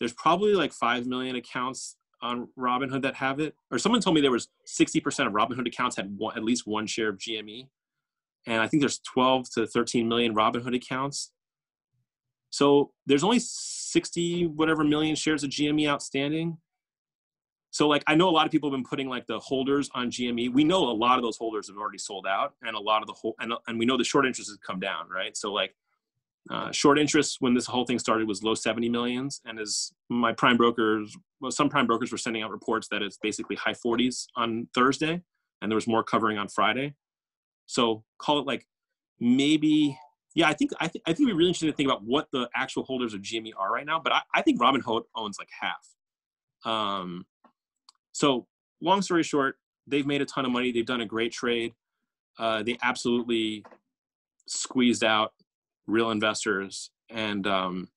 there's 0.00 0.14
probably 0.14 0.54
like 0.54 0.72
five 0.72 1.06
million 1.06 1.36
accounts 1.36 1.96
on 2.22 2.48
Robinhood 2.58 3.02
that 3.02 3.14
have 3.14 3.38
it, 3.38 3.54
or 3.70 3.78
someone 3.78 4.00
told 4.00 4.14
me 4.14 4.20
there 4.20 4.30
was 4.30 4.48
60% 4.66 5.26
of 5.26 5.32
Robinhood 5.32 5.68
accounts 5.68 5.96
had 5.96 6.16
one, 6.16 6.36
at 6.36 6.42
least 6.42 6.66
one 6.66 6.86
share 6.86 7.10
of 7.10 7.18
GME, 7.18 7.68
and 8.46 8.60
I 8.60 8.66
think 8.66 8.82
there's 8.82 8.98
12 9.00 9.50
to 9.54 9.66
13 9.66 10.08
million 10.08 10.34
Robinhood 10.34 10.74
accounts. 10.74 11.32
So 12.50 12.92
there's 13.06 13.22
only 13.22 13.38
60 13.38 14.48
whatever 14.48 14.82
million 14.82 15.14
shares 15.14 15.44
of 15.44 15.50
GME 15.50 15.88
outstanding. 15.88 16.58
So 17.70 17.86
like 17.86 18.02
I 18.06 18.16
know 18.16 18.28
a 18.28 18.32
lot 18.32 18.46
of 18.46 18.52
people 18.52 18.68
have 18.68 18.76
been 18.76 18.84
putting 18.84 19.08
like 19.08 19.26
the 19.26 19.38
holders 19.38 19.88
on 19.94 20.10
GME. 20.10 20.52
We 20.52 20.64
know 20.64 20.90
a 20.90 20.90
lot 20.90 21.16
of 21.16 21.22
those 21.22 21.36
holders 21.36 21.68
have 21.68 21.76
already 21.76 21.98
sold 21.98 22.26
out, 22.26 22.54
and 22.62 22.74
a 22.74 22.80
lot 22.80 23.02
of 23.02 23.06
the 23.06 23.12
whole 23.12 23.36
and 23.38 23.52
and 23.68 23.78
we 23.78 23.86
know 23.86 23.96
the 23.96 24.04
short 24.04 24.26
interest 24.26 24.50
has 24.50 24.58
come 24.58 24.80
down, 24.80 25.08
right? 25.08 25.36
So 25.36 25.52
like 25.52 25.74
uh, 26.50 26.72
short 26.72 26.98
interest 26.98 27.36
when 27.40 27.54
this 27.54 27.66
whole 27.66 27.84
thing 27.84 27.98
started 27.98 28.26
was 28.26 28.42
low 28.42 28.54
70 28.54 28.88
millions, 28.88 29.40
and 29.44 29.58
as 29.58 29.92
my 30.08 30.32
prime 30.32 30.56
brokers, 30.56 31.16
well, 31.40 31.52
some 31.52 31.68
prime 31.68 31.86
brokers 31.86 32.10
were 32.10 32.18
sending 32.18 32.42
out 32.42 32.50
reports 32.50 32.88
that 32.90 33.02
it's 33.02 33.18
basically 33.22 33.56
high 33.56 33.74
40s 33.74 34.26
on 34.36 34.66
Thursday, 34.74 35.22
and 35.62 35.70
there 35.70 35.76
was 35.76 35.86
more 35.86 36.02
covering 36.02 36.38
on 36.38 36.48
Friday. 36.48 36.94
So 37.66 38.02
call 38.18 38.40
it 38.40 38.46
like 38.46 38.66
maybe 39.20 39.96
yeah, 40.34 40.48
I 40.48 40.54
think 40.54 40.70
I, 40.80 40.86
th- 40.86 41.02
I 41.06 41.12
think 41.12 41.28
be 41.28 41.32
really 41.32 41.48
interesting 41.48 41.70
to 41.70 41.76
think 41.76 41.88
about 41.88 42.04
what 42.04 42.28
the 42.32 42.48
actual 42.54 42.84
holders 42.84 43.14
of 43.14 43.20
GME 43.20 43.50
are 43.56 43.72
right 43.72 43.86
now. 43.86 43.98
But 43.98 44.12
I, 44.12 44.20
I 44.34 44.42
think 44.42 44.60
Robinhood 44.60 45.02
owns 45.16 45.38
like 45.38 45.48
half. 45.60 46.72
Um, 46.72 47.26
so, 48.12 48.46
long 48.80 49.02
story 49.02 49.22
short, 49.24 49.56
they've 49.86 50.06
made 50.06 50.20
a 50.20 50.24
ton 50.24 50.44
of 50.44 50.52
money. 50.52 50.70
They've 50.70 50.86
done 50.86 51.00
a 51.00 51.06
great 51.06 51.32
trade. 51.32 51.72
Uh, 52.38 52.62
they 52.62 52.78
absolutely 52.82 53.64
squeezed 54.46 55.02
out 55.02 55.32
real 55.90 56.10
investors, 56.10 56.90
and 57.10 57.46
um, 57.46 57.88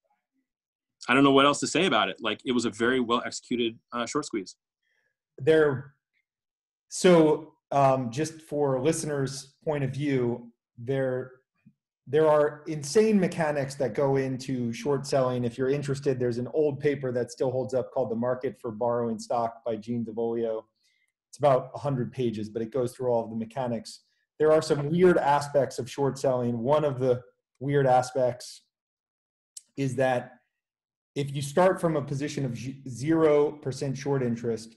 I 1.08 1.14
don't 1.14 1.24
know 1.24 1.32
what 1.32 1.46
else 1.46 1.60
to 1.62 1.68
say 1.68 1.86
about 1.86 2.10
it. 2.10 2.18
Like 2.22 2.42
it 2.46 2.52
was 2.52 2.66
a 2.66 2.70
very 2.70 3.00
well 3.00 3.22
executed 3.26 3.78
uh, 3.92 4.06
short 4.06 4.26
squeeze. 4.26 4.56
There, 5.38 5.94
so 6.90 7.54
um, 7.72 8.12
just 8.12 8.42
for 8.42 8.82
listeners' 8.82 9.56
point 9.64 9.84
of 9.84 9.92
view, 9.92 10.52
there 10.78 11.32
there 12.06 12.28
are 12.28 12.64
insane 12.68 13.18
mechanics 13.18 13.76
that 13.76 13.94
go 13.94 14.18
into 14.18 14.74
short 14.74 15.08
selling. 15.08 15.46
If 15.46 15.58
you're 15.58 15.70
interested, 15.70 16.20
there's 16.20 16.38
an 16.38 16.50
old 16.54 16.80
paper 16.80 17.14
that 17.14 17.32
still 17.32 17.52
holds 17.52 17.74
up 17.74 17.92
called 17.92 18.12
"The 18.12 18.16
Market 18.16 18.58
for 18.62 18.72
Borrowing 18.72 19.20
Stock" 19.20 19.64
by 19.66 19.76
Gene 19.76 20.04
D'Avolio. 20.04 20.64
It's 21.30 21.40
about 21.40 21.74
100 21.74 22.12
pages, 22.12 22.50
but 22.50 22.62
it 22.62 22.72
goes 22.72 22.94
through 22.94 23.10
all 23.10 23.24
of 23.24 23.30
the 23.32 23.36
mechanics. 23.36 24.02
There 24.38 24.52
are 24.52 24.62
some 24.62 24.92
weird 24.92 25.18
aspects 25.18 25.80
of 25.80 25.90
short 25.90 26.20
selling. 26.20 26.60
One 26.60 26.86
of 26.86 27.00
the 27.00 27.24
weird 27.64 27.88
aspects 27.88 28.62
is 29.78 29.96
that 29.96 30.34
if 31.16 31.34
you 31.36 31.42
start 31.42 31.80
from 31.80 31.96
a 31.96 32.02
position 32.02 32.46
of 32.46 32.60
zero 32.88 33.52
percent 33.52 33.98
short 33.98 34.22
interest, 34.22 34.76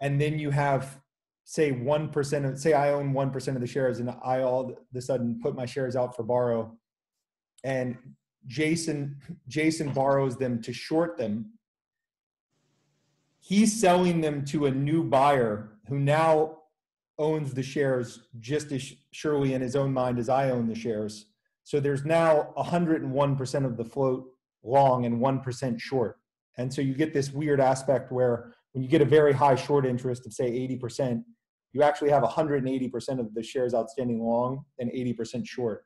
and 0.00 0.20
then 0.20 0.38
you 0.38 0.50
have 0.50 1.00
say 1.44 1.72
one 1.72 2.08
percent 2.08 2.44
of 2.46 2.58
say 2.58 2.72
I 2.72 2.92
own 2.92 3.12
one 3.12 3.30
percent 3.30 3.56
of 3.56 3.60
the 3.60 3.66
shares, 3.66 3.98
and 3.98 4.10
I 4.24 4.42
all 4.42 4.70
of 4.70 4.76
a 4.94 5.00
sudden 5.00 5.40
put 5.42 5.56
my 5.56 5.66
shares 5.66 5.96
out 5.96 6.14
for 6.14 6.22
borrow, 6.22 6.76
and 7.64 7.96
Jason 8.46 9.16
Jason 9.48 9.90
borrows 9.90 10.36
them 10.36 10.62
to 10.62 10.72
short 10.72 11.18
them. 11.18 11.52
He's 13.40 13.80
selling 13.80 14.20
them 14.20 14.44
to 14.46 14.66
a 14.66 14.70
new 14.70 15.04
buyer 15.04 15.78
who 15.88 15.98
now 15.98 16.58
owns 17.18 17.54
the 17.54 17.62
shares 17.62 18.20
just 18.40 18.72
as 18.72 18.92
surely 19.12 19.54
in 19.54 19.62
his 19.62 19.76
own 19.76 19.92
mind 19.92 20.18
as 20.18 20.28
I 20.28 20.50
own 20.50 20.68
the 20.68 20.74
shares. 20.74 21.26
So 21.66 21.80
there's 21.80 22.04
now 22.04 22.52
101% 22.56 23.64
of 23.64 23.76
the 23.76 23.84
float 23.84 24.24
long 24.62 25.04
and 25.04 25.20
1% 25.20 25.80
short. 25.80 26.20
And 26.58 26.72
so 26.72 26.80
you 26.80 26.94
get 26.94 27.12
this 27.12 27.32
weird 27.32 27.58
aspect 27.58 28.12
where 28.12 28.54
when 28.70 28.84
you 28.84 28.88
get 28.88 29.02
a 29.02 29.04
very 29.04 29.32
high 29.32 29.56
short 29.56 29.84
interest 29.84 30.26
of 30.26 30.32
say 30.32 30.48
80%, 30.80 31.24
you 31.72 31.82
actually 31.82 32.10
have 32.10 32.22
180% 32.22 33.18
of 33.18 33.34
the 33.34 33.42
shares 33.42 33.74
outstanding 33.74 34.22
long 34.22 34.64
and 34.78 34.92
80% 34.92 35.44
short. 35.44 35.82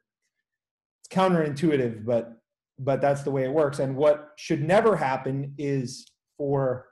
It's 1.00 1.08
counterintuitive, 1.08 2.04
but 2.04 2.36
but 2.78 3.00
that's 3.00 3.22
the 3.22 3.30
way 3.30 3.44
it 3.44 3.52
works. 3.52 3.78
And 3.78 3.96
what 3.96 4.32
should 4.36 4.62
never 4.62 4.96
happen 4.96 5.54
is 5.56 6.06
for 6.36 6.88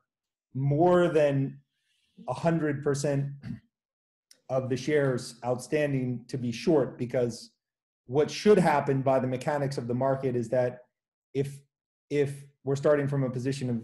more 0.54 1.09
than 1.09 1.59
100% 2.26 3.33
of 4.49 4.68
the 4.71 4.76
shares 4.76 5.35
outstanding 5.45 6.25
to 6.28 6.38
be 6.38 6.52
short 6.52 6.99
because 6.99 7.50
what 8.08 8.30
should 8.30 8.58
happen 8.58 9.02
by 9.02 9.18
the 9.18 9.26
mechanics 9.26 9.76
of 9.76 9.86
the 9.86 9.94
market 9.94 10.34
is 10.34 10.48
that 10.48 10.80
if 11.34 11.60
if 12.10 12.46
we're 12.64 12.74
starting 12.74 13.06
from 13.06 13.22
a 13.22 13.30
position 13.30 13.68
of 13.68 13.82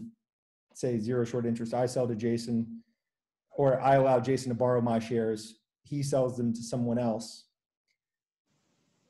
say 0.72 0.98
zero 0.98 1.24
short 1.24 1.44
interest, 1.46 1.74
I 1.74 1.84
sell 1.84 2.08
to 2.08 2.16
Jason, 2.16 2.82
or 3.50 3.78
I 3.80 3.96
allow 3.96 4.18
Jason 4.18 4.48
to 4.48 4.54
borrow 4.54 4.80
my 4.80 4.98
shares, 4.98 5.60
he 5.82 6.02
sells 6.02 6.38
them 6.38 6.54
to 6.54 6.62
someone 6.62 6.98
else. 6.98 7.44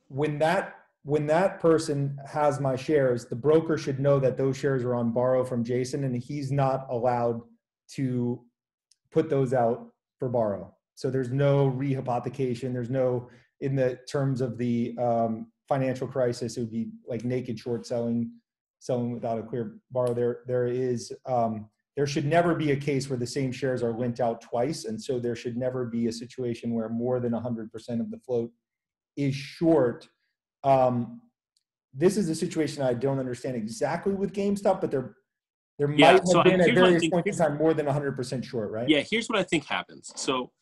When 0.09 0.39
that 0.41 0.75
when 1.05 1.27
that 1.29 1.61
person 1.61 2.19
has 2.27 2.59
my 2.59 2.75
shares, 2.75 3.27
the 3.27 3.37
broker 3.37 3.79
should 3.79 4.01
know 4.01 4.19
that 4.19 4.37
those 4.37 4.57
shares 4.57 4.83
are 4.83 4.97
on 4.97 5.13
borrow 5.13 5.45
from 5.45 5.63
Jason, 5.63 6.03
and 6.03 6.17
he's 6.17 6.51
not 6.51 6.87
allowed 6.91 7.41
to 7.91 8.43
put 9.13 9.31
those 9.31 9.55
out 9.55 9.93
for 10.19 10.29
borrow. 10.29 10.75
So 10.97 11.09
there's 11.09 11.31
no 11.31 11.71
rehypothecation. 11.71 12.73
There's 12.73 12.91
no 12.91 13.29
in 13.61 13.77
the 13.77 13.99
terms 14.09 14.41
of 14.41 14.59
the 14.59 14.97
um, 14.99 15.47
financial 15.69 16.07
crisis, 16.07 16.57
it 16.57 16.61
would 16.61 16.71
be 16.71 16.89
like 17.07 17.25
naked 17.25 17.59
short 17.59 17.87
selling 17.87 18.33
selling 18.85 19.13
without 19.13 19.39
a 19.39 19.43
clear 19.43 19.79
borrow. 19.91 20.13
There, 20.13 20.41
there 20.47 20.67
is, 20.67 21.11
um, 21.25 21.71
there 21.97 22.07
should 22.07 22.27
never 22.27 22.55
be 22.55 22.73
a 22.73 22.77
case 22.77 23.09
where 23.09 23.19
the 23.19 23.27
same 23.27 23.51
shares 23.51 23.83
are 23.83 23.93
lent 23.93 24.21
out 24.21 24.43
twice, 24.43 24.85
and 24.85 25.01
so 25.01 25.19
there 25.19 25.35
should 25.35 25.57
never 25.57 25.87
be 25.87 26.09
a 26.09 26.13
situation 26.13 26.75
where 26.75 26.89
more 26.91 27.19
than 27.19 27.33
100% 27.33 28.01
of 28.01 28.11
the 28.11 28.19
float 28.19 28.51
is 29.17 29.35
short. 29.35 30.07
Um, 30.65 31.23
this 31.95 32.17
is 32.17 32.29
a 32.29 32.35
situation 32.35 32.83
I 32.83 32.95
don't 32.95 33.19
understand 33.19 33.57
exactly 33.57 34.13
with 34.13 34.33
GameStop, 34.33 34.81
but 34.81 34.91
there 34.91 35.17
there 35.79 35.91
yeah, 35.91 36.13
might 36.13 36.19
have 36.19 36.27
so 36.27 36.43
been 36.43 36.61
I, 36.61 36.69
at 36.69 36.75
various 36.75 37.09
points 37.09 37.29
in 37.29 37.37
time 37.37 37.57
more 37.57 37.75
than 37.75 37.87
100% 37.87 38.45
short, 38.45 38.71
right? 38.71 38.89
Yeah, 38.89 39.03
here's 39.09 39.29
what 39.29 39.39
I 39.39 39.43
think 39.43 39.65
happens. 39.65 40.13
So 40.15 40.53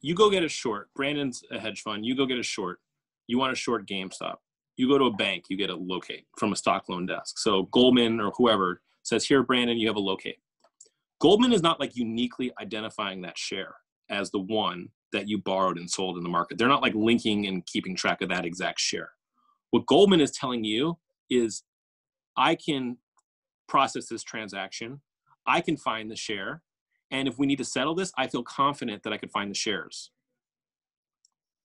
you 0.00 0.14
go 0.14 0.30
get 0.30 0.44
a 0.44 0.48
short. 0.48 0.88
Brandon's 0.94 1.42
a 1.50 1.58
hedge 1.58 1.82
fund. 1.82 2.06
You 2.06 2.16
go 2.16 2.26
get 2.26 2.38
a 2.38 2.42
short. 2.42 2.80
You 3.26 3.38
want 3.38 3.52
a 3.52 3.56
short 3.56 3.86
GameStop 3.86 4.36
you 4.78 4.88
go 4.88 4.96
to 4.96 5.06
a 5.06 5.12
bank, 5.12 5.46
you 5.48 5.56
get 5.56 5.70
a 5.70 5.76
locate 5.76 6.24
from 6.38 6.52
a 6.52 6.56
stock 6.56 6.88
loan 6.88 7.04
desk. 7.04 7.38
So 7.38 7.64
Goldman 7.72 8.20
or 8.20 8.32
whoever 8.36 8.80
says, 9.02 9.26
Here, 9.26 9.42
Brandon, 9.42 9.76
you 9.76 9.88
have 9.88 9.96
a 9.96 10.00
locate. 10.00 10.38
Goldman 11.20 11.52
is 11.52 11.62
not 11.62 11.80
like 11.80 11.96
uniquely 11.96 12.52
identifying 12.62 13.20
that 13.22 13.36
share 13.36 13.74
as 14.08 14.30
the 14.30 14.38
one 14.38 14.88
that 15.12 15.28
you 15.28 15.38
borrowed 15.38 15.78
and 15.78 15.90
sold 15.90 16.16
in 16.16 16.22
the 16.22 16.28
market. 16.28 16.58
They're 16.58 16.68
not 16.68 16.82
like 16.82 16.94
linking 16.94 17.46
and 17.46 17.66
keeping 17.66 17.96
track 17.96 18.22
of 18.22 18.28
that 18.28 18.44
exact 18.44 18.78
share. 18.78 19.10
What 19.70 19.86
Goldman 19.86 20.20
is 20.20 20.30
telling 20.30 20.64
you 20.64 20.98
is, 21.28 21.64
I 22.36 22.54
can 22.54 22.98
process 23.66 24.08
this 24.08 24.22
transaction, 24.22 25.00
I 25.44 25.60
can 25.60 25.76
find 25.76 26.08
the 26.08 26.16
share, 26.16 26.62
and 27.10 27.28
if 27.28 27.38
we 27.38 27.46
need 27.46 27.58
to 27.58 27.64
settle 27.64 27.94
this, 27.94 28.12
I 28.16 28.26
feel 28.26 28.42
confident 28.42 29.02
that 29.02 29.12
I 29.12 29.16
could 29.16 29.30
find 29.30 29.50
the 29.50 29.54
shares. 29.54 30.10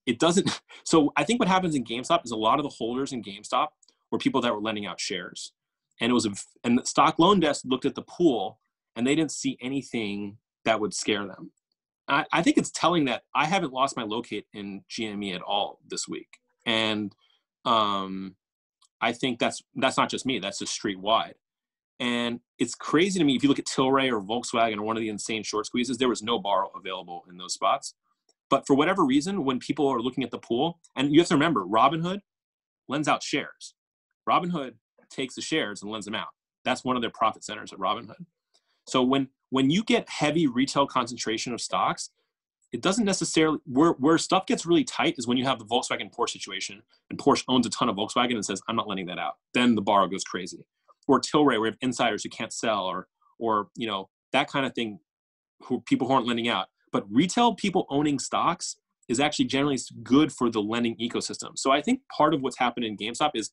It 0.05 0.19
doesn't 0.19 0.61
so 0.83 1.13
i 1.15 1.23
think 1.23 1.39
what 1.39 1.47
happens 1.47 1.75
in 1.75 1.83
gamestop 1.83 2.25
is 2.25 2.31
a 2.31 2.35
lot 2.35 2.59
of 2.59 2.63
the 2.63 2.69
holders 2.69 3.13
in 3.13 3.23
gamestop 3.23 3.69
were 4.11 4.17
people 4.17 4.41
that 4.41 4.53
were 4.53 4.61
lending 4.61 4.85
out 4.85 4.99
shares. 4.99 5.53
And 5.99 6.09
it 6.09 6.13
was 6.13 6.25
a 6.25 6.31
and 6.63 6.77
the 6.77 6.85
stock 6.85 7.19
loan 7.19 7.39
desk 7.39 7.63
looked 7.65 7.85
at 7.85 7.95
the 7.95 8.01
pool 8.03 8.59
and 8.95 9.05
they 9.05 9.15
didn't 9.15 9.31
see 9.31 9.57
anything 9.61 10.37
that 10.65 10.79
would 10.79 10.93
scare 10.93 11.25
them. 11.25 11.51
I, 12.07 12.25
I 12.31 12.41
think 12.41 12.57
it's 12.57 12.71
telling 12.71 13.05
that 13.05 13.23
i 13.33 13.45
haven't 13.45 13.73
lost 13.73 13.97
my 13.97 14.03
locate 14.03 14.45
in 14.53 14.83
gme 14.89 15.35
at 15.35 15.41
all 15.41 15.79
this 15.87 16.07
week. 16.07 16.37
And 16.65 17.13
um 17.65 18.35
i 19.01 19.13
think 19.13 19.39
that's 19.39 19.63
that's 19.75 19.97
not 19.97 20.09
just 20.09 20.25
me 20.25 20.39
that's 20.39 20.59
just 20.59 20.73
street 20.73 20.99
wide 20.99 21.35
and 22.03 22.39
it's 22.59 22.75
crazy 22.75 23.17
to 23.17 23.25
me 23.25 23.35
if 23.35 23.41
you 23.41 23.49
look 23.49 23.59
at 23.59 23.65
tilray 23.65 24.11
or 24.11 24.21
volkswagen 24.21 24.77
or 24.77 24.83
one 24.83 24.97
of 24.97 25.01
the 25.01 25.09
insane 25.09 25.43
short 25.43 25.65
squeezes 25.65 25.97
there 25.97 26.09
was 26.09 26.21
no 26.21 26.37
borrow 26.37 26.69
available 26.75 27.23
in 27.29 27.37
those 27.37 27.53
spots 27.53 27.95
but 28.53 28.67
for 28.67 28.75
whatever 28.75 29.03
reason, 29.03 29.45
when 29.45 29.57
people 29.57 29.87
are 29.87 29.99
looking 29.99 30.23
at 30.23 30.29
the 30.29 30.37
pool, 30.37 30.79
and 30.95 31.11
you 31.11 31.19
have 31.19 31.27
to 31.29 31.33
remember, 31.33 31.65
Robinhood 31.65 32.19
lends 32.87 33.07
out 33.07 33.23
shares. 33.23 33.73
Robinhood 34.29 34.73
takes 35.09 35.33
the 35.33 35.41
shares 35.41 35.81
and 35.81 35.91
lends 35.91 36.05
them 36.05 36.13
out. 36.13 36.27
That's 36.63 36.83
one 36.83 36.95
of 36.95 37.01
their 37.01 37.09
profit 37.09 37.43
centers 37.43 37.73
at 37.73 37.79
Robinhood. 37.79 38.27
So 38.87 39.01
when 39.01 39.29
when 39.49 39.71
you 39.71 39.83
get 39.83 40.07
heavy 40.07 40.45
retail 40.45 40.85
concentration 40.85 41.51
of 41.51 41.61
stocks, 41.61 42.11
it 42.71 42.81
doesn't 42.81 43.05
necessarily 43.05 43.57
where 43.65 43.93
where 43.93 44.19
stuff 44.19 44.45
gets 44.45 44.67
really 44.67 44.83
tight 44.83 45.15
is 45.17 45.27
when 45.27 45.37
you 45.37 45.45
have 45.45 45.57
the 45.57 45.65
Volkswagen 45.65 46.13
Porsche 46.13 46.33
situation 46.33 46.83
and 47.09 47.17
Porsche 47.17 47.45
owns 47.47 47.65
a 47.65 47.71
ton 47.71 47.89
of 47.89 47.95
Volkswagen 47.95 48.35
and 48.35 48.45
says 48.45 48.61
I'm 48.67 48.75
not 48.75 48.87
lending 48.87 49.07
that 49.07 49.17
out. 49.17 49.37
Then 49.55 49.73
the 49.73 49.81
borrow 49.81 50.07
goes 50.07 50.23
crazy. 50.23 50.63
Or 51.07 51.19
Tilray, 51.19 51.45
where 51.45 51.57
you 51.57 51.65
have 51.65 51.77
insiders 51.81 52.23
who 52.23 52.29
can't 52.29 52.53
sell, 52.53 52.85
or 52.85 53.07
or 53.39 53.67
you 53.75 53.87
know 53.87 54.09
that 54.31 54.49
kind 54.49 54.65
of 54.65 54.73
thing, 54.73 54.99
who 55.63 55.81
people 55.81 56.07
who 56.07 56.13
aren't 56.13 56.27
lending 56.27 56.47
out. 56.47 56.67
But 56.91 57.05
retail 57.09 57.55
people 57.55 57.85
owning 57.89 58.19
stocks 58.19 58.77
is 59.09 59.19
actually 59.19 59.45
generally 59.45 59.77
good 60.03 60.31
for 60.31 60.49
the 60.49 60.61
lending 60.61 60.95
ecosystem. 60.97 61.51
So 61.55 61.71
I 61.71 61.81
think 61.81 62.01
part 62.15 62.33
of 62.33 62.41
what's 62.41 62.57
happened 62.57 62.85
in 62.85 62.95
GameStop 62.95 63.31
is 63.33 63.51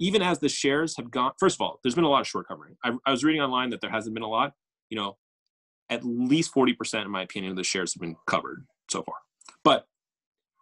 even 0.00 0.22
as 0.22 0.40
the 0.40 0.48
shares 0.48 0.96
have 0.96 1.10
gone, 1.10 1.32
first 1.38 1.56
of 1.56 1.60
all, 1.60 1.78
there's 1.82 1.94
been 1.94 2.04
a 2.04 2.08
lot 2.08 2.22
of 2.22 2.26
short 2.26 2.48
covering. 2.48 2.76
I, 2.82 2.92
I 3.06 3.10
was 3.10 3.22
reading 3.22 3.42
online 3.42 3.70
that 3.70 3.82
there 3.82 3.90
hasn't 3.90 4.14
been 4.14 4.22
a 4.22 4.28
lot. 4.28 4.54
You 4.88 4.96
know, 4.96 5.18
at 5.90 6.04
least 6.04 6.54
40%, 6.54 7.04
in 7.04 7.10
my 7.10 7.22
opinion, 7.22 7.52
of 7.52 7.56
the 7.56 7.64
shares 7.64 7.94
have 7.94 8.00
been 8.00 8.16
covered 8.26 8.66
so 8.90 9.02
far. 9.02 9.16
But 9.62 9.84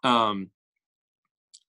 um, 0.02 0.50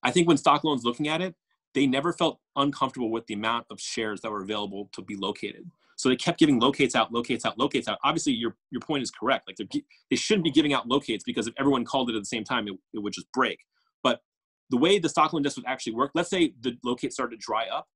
I 0.02 0.12
think 0.12 0.28
when 0.28 0.38
stock 0.38 0.64
loans 0.64 0.84
looking 0.84 1.08
at 1.08 1.22
it, 1.22 1.36
they 1.74 1.86
never 1.86 2.14
felt 2.14 2.40
uncomfortable 2.56 3.12
with 3.12 3.28
the 3.28 3.34
amount 3.34 3.66
of 3.70 3.80
shares 3.80 4.22
that 4.22 4.32
were 4.32 4.42
available 4.42 4.90
to 4.94 5.02
be 5.02 5.16
located. 5.16 5.70
So 5.98 6.08
they 6.08 6.16
kept 6.16 6.40
giving 6.40 6.60
locates 6.60 6.96
out, 6.96 7.12
locates 7.12 7.46
out, 7.46 7.60
locates 7.60 7.88
out. 7.90 8.00
Obviously, 8.06 8.32
your 8.34 8.56
your 8.72 8.80
point 8.80 9.04
is 9.04 9.12
correct. 9.12 9.48
Like 9.48 9.70
they 10.10 10.16
shouldn't 10.16 10.46
be 10.46 10.52
giving 10.52 10.74
out 10.74 10.88
locates 10.88 11.24
because 11.26 11.48
if 11.48 11.54
everyone 11.60 11.84
called 11.84 12.10
it 12.10 12.16
at 12.16 12.22
the 12.22 12.26
same 12.26 12.46
time, 12.46 12.68
it, 12.68 12.76
it 12.94 13.00
would 13.00 13.14
just 13.14 13.30
break. 13.34 13.60
But 14.02 14.22
the 14.70 14.78
way 14.78 14.98
the 14.98 15.10
stock 15.10 15.34
loan 15.34 15.42
desk 15.42 15.58
would 15.58 15.66
actually 15.66 15.94
work, 15.94 16.12
let's 16.16 16.30
say 16.30 16.54
the 16.62 16.78
locate 16.86 17.12
started 17.12 17.40
to 17.40 17.46
dry 17.46 17.66
up, 17.68 17.88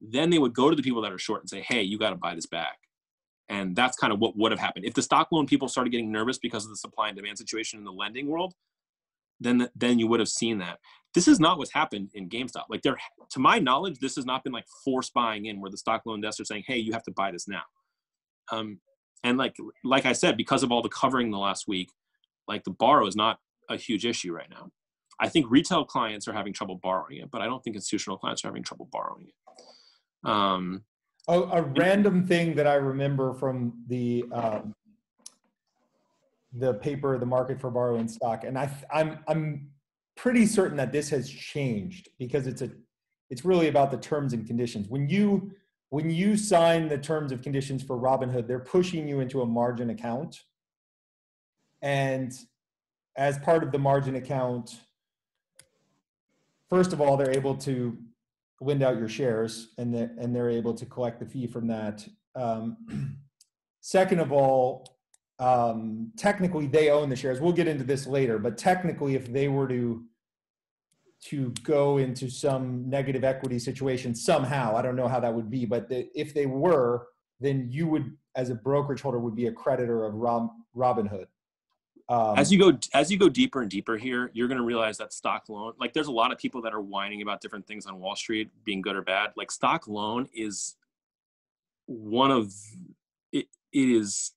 then 0.00 0.30
they 0.30 0.38
would 0.38 0.54
go 0.54 0.70
to 0.70 0.76
the 0.76 0.82
people 0.82 1.02
that 1.02 1.12
are 1.12 1.18
short 1.18 1.42
and 1.42 1.50
say, 1.50 1.60
"Hey, 1.60 1.82
you 1.82 1.98
got 1.98 2.10
to 2.10 2.16
buy 2.16 2.34
this 2.34 2.46
back." 2.46 2.78
And 3.50 3.76
that's 3.76 3.98
kind 3.98 4.14
of 4.14 4.18
what 4.18 4.34
would 4.38 4.50
have 4.50 4.58
happened 4.58 4.86
if 4.86 4.94
the 4.94 5.02
stock 5.02 5.28
loan 5.30 5.46
people 5.46 5.68
started 5.68 5.90
getting 5.90 6.10
nervous 6.10 6.38
because 6.38 6.64
of 6.64 6.70
the 6.70 6.76
supply 6.76 7.08
and 7.08 7.16
demand 7.16 7.36
situation 7.36 7.78
in 7.78 7.84
the 7.84 7.92
lending 7.92 8.28
world. 8.28 8.54
Then 9.40 9.68
then 9.76 9.98
you 9.98 10.06
would 10.06 10.20
have 10.20 10.28
seen 10.30 10.56
that. 10.58 10.78
This 11.14 11.28
is 11.28 11.38
not 11.38 11.58
what's 11.58 11.72
happened 11.72 12.10
in 12.14 12.28
GameStop. 12.28 12.64
Like 12.70 12.82
there, 12.82 12.96
to 13.30 13.38
my 13.38 13.58
knowledge, 13.58 13.98
this 13.98 14.16
has 14.16 14.24
not 14.24 14.44
been 14.44 14.52
like 14.52 14.66
force 14.84 15.10
buying 15.10 15.46
in 15.46 15.60
where 15.60 15.70
the 15.70 15.76
stock 15.76 16.02
loan 16.06 16.20
desks 16.20 16.40
are 16.40 16.44
saying, 16.44 16.64
"Hey, 16.66 16.78
you 16.78 16.92
have 16.92 17.02
to 17.04 17.12
buy 17.12 17.30
this 17.30 17.46
now." 17.46 17.62
Um, 18.50 18.80
and 19.22 19.38
like 19.38 19.56
like 19.84 20.06
I 20.06 20.12
said, 20.12 20.36
because 20.36 20.62
of 20.62 20.72
all 20.72 20.82
the 20.82 20.88
covering 20.88 21.30
the 21.30 21.38
last 21.38 21.68
week, 21.68 21.90
like 22.48 22.64
the 22.64 22.70
borrow 22.70 23.06
is 23.06 23.16
not 23.16 23.38
a 23.68 23.76
huge 23.76 24.06
issue 24.06 24.32
right 24.32 24.48
now. 24.50 24.70
I 25.20 25.28
think 25.28 25.46
retail 25.50 25.84
clients 25.84 26.26
are 26.26 26.32
having 26.32 26.52
trouble 26.52 26.80
borrowing 26.82 27.18
it, 27.18 27.30
but 27.30 27.42
I 27.42 27.46
don't 27.46 27.62
think 27.62 27.76
institutional 27.76 28.16
clients 28.16 28.44
are 28.44 28.48
having 28.48 28.62
trouble 28.62 28.88
borrowing 28.90 29.28
it. 29.28 30.28
Um, 30.28 30.84
A, 31.28 31.40
a 31.40 31.62
random 31.62 32.26
thing 32.26 32.54
that 32.56 32.66
I 32.66 32.74
remember 32.74 33.34
from 33.34 33.84
the 33.86 34.24
um, 34.32 34.74
the 36.54 36.74
paper, 36.74 37.18
the 37.18 37.26
market 37.26 37.60
for 37.60 37.70
borrowing 37.70 38.08
stock, 38.08 38.44
and 38.44 38.58
I, 38.58 38.70
I'm 38.92 39.18
I'm 39.28 39.68
pretty 40.16 40.46
certain 40.46 40.76
that 40.76 40.92
this 40.92 41.10
has 41.10 41.28
changed 41.28 42.08
because 42.18 42.46
it's 42.46 42.62
a 42.62 42.70
it's 43.30 43.44
really 43.44 43.68
about 43.68 43.90
the 43.90 43.96
terms 43.96 44.34
and 44.34 44.46
conditions. 44.46 44.88
When 44.88 45.08
you 45.08 45.52
when 45.88 46.10
you 46.10 46.36
sign 46.36 46.88
the 46.88 46.98
terms 46.98 47.32
of 47.32 47.42
conditions 47.42 47.82
for 47.82 47.98
Robinhood, 47.98 48.46
they're 48.46 48.58
pushing 48.58 49.06
you 49.08 49.20
into 49.20 49.42
a 49.42 49.46
margin 49.46 49.90
account. 49.90 50.42
And 51.82 52.32
as 53.16 53.38
part 53.38 53.62
of 53.62 53.72
the 53.72 53.78
margin 53.78 54.14
account, 54.14 54.80
first 56.70 56.94
of 56.94 57.00
all, 57.00 57.16
they're 57.16 57.36
able 57.36 57.56
to 57.56 57.98
lend 58.60 58.82
out 58.82 58.96
your 58.96 59.08
shares 59.08 59.68
and, 59.76 59.92
the, 59.92 60.10
and 60.18 60.34
they're 60.34 60.48
able 60.48 60.72
to 60.72 60.86
collect 60.86 61.20
the 61.20 61.26
fee 61.26 61.46
from 61.46 61.66
that. 61.66 62.06
Um, 62.34 63.18
second 63.82 64.20
of 64.20 64.32
all, 64.32 64.91
um, 65.42 66.12
technically 66.16 66.66
they 66.66 66.90
own 66.90 67.08
the 67.08 67.16
shares. 67.16 67.40
We'll 67.40 67.52
get 67.52 67.66
into 67.66 67.84
this 67.84 68.06
later, 68.06 68.38
but 68.38 68.56
technically, 68.56 69.14
if 69.16 69.32
they 69.32 69.48
were 69.48 69.66
to 69.68 70.04
to 71.24 71.50
go 71.62 71.98
into 71.98 72.28
some 72.28 72.88
negative 72.90 73.22
equity 73.22 73.58
situation 73.58 74.14
somehow. 74.14 74.74
I 74.76 74.82
don't 74.82 74.96
know 74.96 75.06
how 75.06 75.20
that 75.20 75.32
would 75.32 75.50
be, 75.50 75.64
but 75.64 75.88
the, 75.88 76.08
if 76.18 76.34
they 76.34 76.46
were, 76.46 77.06
then 77.38 77.68
you 77.70 77.86
would, 77.86 78.16
as 78.34 78.50
a 78.50 78.56
brokerage 78.56 79.02
holder, 79.02 79.20
would 79.20 79.36
be 79.36 79.46
a 79.46 79.52
creditor 79.52 80.04
of 80.04 80.14
Rob, 80.14 80.50
Robinhood. 80.76 81.26
Um, 82.08 82.36
as 82.36 82.52
you 82.52 82.58
go 82.58 82.76
as 82.92 83.10
you 83.12 83.18
go 83.18 83.28
deeper 83.28 83.62
and 83.62 83.70
deeper 83.70 83.96
here, 83.96 84.30
you're 84.34 84.48
going 84.48 84.58
to 84.58 84.64
realize 84.64 84.98
that 84.98 85.12
stock 85.12 85.48
loan, 85.48 85.72
like 85.78 85.92
there's 85.92 86.08
a 86.08 86.12
lot 86.12 86.32
of 86.32 86.38
people 86.38 86.60
that 86.62 86.74
are 86.74 86.80
whining 86.80 87.22
about 87.22 87.40
different 87.40 87.66
things 87.66 87.86
on 87.86 88.00
Wall 88.00 88.16
Street 88.16 88.50
being 88.64 88.82
good 88.82 88.96
or 88.96 89.02
bad. 89.02 89.30
Like 89.36 89.52
stock 89.52 89.86
loan 89.86 90.28
is 90.34 90.74
one 91.86 92.32
of 92.32 92.52
it. 93.32 93.46
It 93.72 93.88
is 93.88 94.32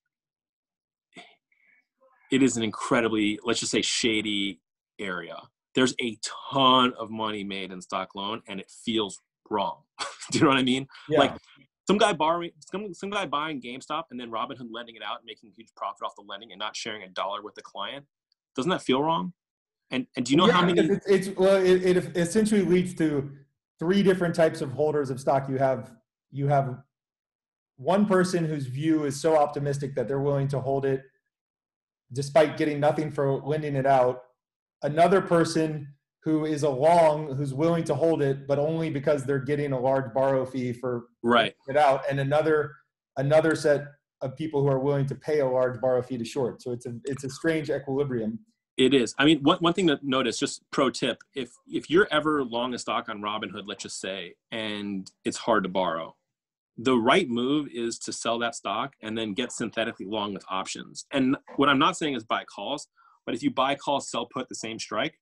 it 2.36 2.44
is 2.44 2.58
an 2.58 2.64
incredibly 2.64 3.40
let's 3.44 3.60
just 3.60 3.72
say 3.72 3.82
shady 3.82 4.60
area 5.00 5.38
there's 5.76 5.94
a 6.02 6.18
ton 6.52 6.94
of 6.98 7.12
money 7.12 7.44
made 7.44 7.72
in 7.72 7.82
stock 7.82 8.16
loan 8.16 8.42
and 8.48 8.60
it 8.60 8.72
feels 8.84 9.22
wrong. 9.50 9.82
Do 10.32 10.40
you 10.40 10.46
know 10.46 10.50
what 10.50 10.58
I 10.58 10.64
mean? 10.64 10.88
Yeah. 11.10 11.20
Like 11.20 11.34
some 11.88 11.98
guy 11.98 12.14
borrowing 12.14 12.52
some, 12.72 12.94
some 12.94 13.10
guy 13.12 13.26
buying 13.26 13.62
GameStop 13.62 14.06
and 14.10 14.20
then 14.20 14.32
Robinhood 14.32 14.70
lending 14.72 14.96
it 14.96 15.04
out 15.04 15.18
and 15.18 15.26
making 15.26 15.50
a 15.50 15.54
huge 15.56 15.70
profit 15.76 16.04
off 16.04 16.16
the 16.16 16.24
lending 16.28 16.52
and 16.52 16.58
not 16.58 16.76
sharing 16.76 17.04
a 17.04 17.10
dollar 17.10 17.44
with 17.44 17.54
the 17.56 17.62
client. 17.62 18.06
Doesn't 18.56 18.72
that 18.72 18.82
feel 18.82 19.04
wrong? 19.04 19.34
And 19.92 20.08
and 20.16 20.26
do 20.26 20.32
you 20.32 20.38
know 20.38 20.48
yeah, 20.48 20.54
how 20.54 20.66
many 20.66 20.82
it's, 20.82 21.06
it's 21.08 21.38
well 21.38 21.58
it, 21.58 21.84
it 21.84 22.18
essentially 22.18 22.64
leads 22.64 22.96
to 22.96 23.30
three 23.78 24.02
different 24.02 24.34
types 24.34 24.62
of 24.62 24.72
holders 24.72 25.12
of 25.12 25.20
stock. 25.20 25.48
You 25.48 25.58
have 25.58 25.92
you 26.32 26.48
have 26.48 26.80
one 27.76 28.06
person 28.08 28.46
whose 28.46 28.66
view 28.66 29.04
is 29.04 29.22
so 29.22 29.36
optimistic 29.38 29.94
that 29.96 30.08
they're 30.08 30.22
willing 30.22 30.48
to 30.48 30.60
hold 30.60 30.86
it 30.86 31.04
despite 32.16 32.58
getting 32.58 32.80
nothing 32.80 33.12
for 33.12 33.42
lending 33.42 33.76
it 33.76 33.86
out 33.86 34.24
another 34.84 35.22
person 35.22 35.88
who 36.24 36.46
is 36.46 36.64
a 36.64 36.70
long 36.70 37.36
who's 37.36 37.54
willing 37.54 37.84
to 37.84 37.94
hold 37.94 38.22
it 38.22 38.48
but 38.48 38.58
only 38.58 38.90
because 38.90 39.24
they're 39.24 39.38
getting 39.38 39.74
a 39.74 39.80
large 39.80 40.12
borrow 40.14 40.46
fee 40.46 40.74
for 40.74 41.06
right. 41.22 41.56
it 41.68 41.78
out 41.78 42.02
and 42.10 42.20
another 42.20 42.72
another 43.18 43.56
set 43.56 43.86
of 44.22 44.36
people 44.36 44.62
who 44.62 44.68
are 44.68 44.80
willing 44.80 45.06
to 45.06 45.16
pay 45.16 45.40
a 45.40 45.48
large 45.48 45.80
borrow 45.80 46.02
fee 46.02 46.18
to 46.18 46.26
short. 46.26 46.62
So 46.62 46.72
it's 46.72 46.86
a 46.86 46.96
it's 47.06 47.24
a 47.24 47.30
strange 47.30 47.70
equilibrium. 47.70 48.40
It 48.78 48.94
is. 48.94 49.16
I 49.18 49.26
mean 49.26 49.42
one, 49.42 49.58
one 49.60 49.74
thing 49.74 49.88
to 49.88 50.00
notice 50.02 50.38
just 50.38 50.62
pro 50.72 50.90
tip 50.90 51.20
if 51.34 51.52
if 51.68 51.90
you're 51.90 52.08
ever 52.12 52.44
long 52.44 52.74
a 52.74 52.80
stock 52.80 53.08
on 53.08 53.22
robinhood 53.22 53.64
let's 53.66 53.84
just 53.84 54.02
say 54.02 54.36
and 54.52 55.10
it's 55.24 55.38
hard 55.38 55.64
to 55.64 55.70
borrow 55.70 56.16
the 56.78 56.98
right 56.98 57.30
move 57.30 57.68
is 57.74 57.98
to 57.98 58.12
sell 58.12 58.38
that 58.40 58.54
stock 58.54 58.94
and 59.02 59.18
then 59.18 59.34
get 59.34 59.52
synthetically 59.52 60.06
long 60.06 60.34
with 60.34 60.44
options 60.50 61.06
and 61.12 61.38
what 61.56 61.70
i'm 61.70 61.80
not 61.80 61.98
saying 61.98 62.16
is 62.16 62.24
buy 62.24 62.44
calls 62.44 62.88
but 63.26 63.34
if 63.34 63.44
you 63.44 63.52
buy, 63.52 63.76
call, 63.76 64.00
sell, 64.00 64.26
put 64.26 64.48
the 64.50 64.56
same 64.56 64.80
strike, 64.80 65.20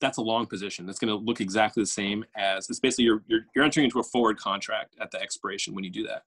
that's 0.00 0.18
a 0.18 0.22
long 0.22 0.46
position. 0.46 0.84
That's 0.84 0.98
going 0.98 1.16
to 1.16 1.24
look 1.24 1.40
exactly 1.40 1.82
the 1.82 1.88
same 1.88 2.24
as 2.36 2.68
it's 2.68 2.80
basically 2.80 3.06
you're, 3.06 3.22
you're, 3.28 3.46
you're 3.54 3.64
entering 3.64 3.84
into 3.84 4.00
a 4.00 4.02
forward 4.02 4.38
contract 4.38 4.94
at 5.00 5.10
the 5.10 5.20
expiration 5.20 5.74
when 5.74 5.84
you 5.84 5.90
do 5.90 6.06
that. 6.06 6.22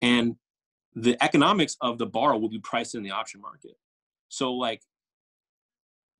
And 0.00 0.36
the 0.94 1.22
economics 1.22 1.76
of 1.80 1.98
the 1.98 2.06
borrow 2.06 2.38
will 2.38 2.48
be 2.48 2.60
priced 2.60 2.94
in 2.94 3.02
the 3.02 3.10
option 3.10 3.40
market. 3.40 3.76
So 4.28 4.54
like 4.54 4.82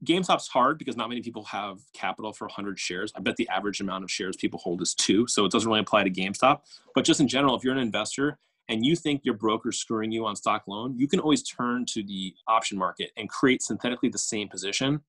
GameStop's 0.05 0.49
hard 0.49 0.79
because 0.79 0.97
not 0.97 1.09
many 1.09 1.23
people 1.23 1.45
have 1.45 1.79
capital 1.93 2.33
for 2.33 2.47
100 2.47 2.79
shares. 2.79 3.13
I 3.17 3.21
bet 3.21 3.37
the 3.37 3.49
average 3.49 3.81
amount 3.81 4.05
of 4.05 4.11
shares 4.11 4.37
people 4.37 4.61
hold 4.61 4.81
is 4.81 4.95
two, 4.95 5.27
so 5.27 5.45
it 5.45 5.51
doesn't 5.51 5.69
really 5.69 5.81
apply 5.81 6.05
to 6.05 6.11
GameStop. 6.11 6.61
But 6.95 7.05
just 7.05 7.21
in 7.21 7.27
general, 7.27 7.57
if 7.57 7.65
you're 7.65 7.73
an 7.73 7.81
investor 7.81 8.39
and 8.69 8.85
you 8.85 8.95
think 8.95 9.25
your 9.25 9.35
broker's 9.35 9.79
screwing 9.79 10.13
you 10.13 10.25
on 10.25 10.37
stock 10.37 10.65
loan, 10.69 10.97
you 10.97 11.09
can 11.09 11.19
always 11.19 11.43
turn 11.43 11.85
to 11.87 12.03
the 12.03 12.35
option 12.47 12.79
market 12.79 13.11
and 13.17 13.29
create 13.29 13.63
synthetically 13.63 14.09
the 14.09 14.19
same 14.19 14.49
position 14.49 15.01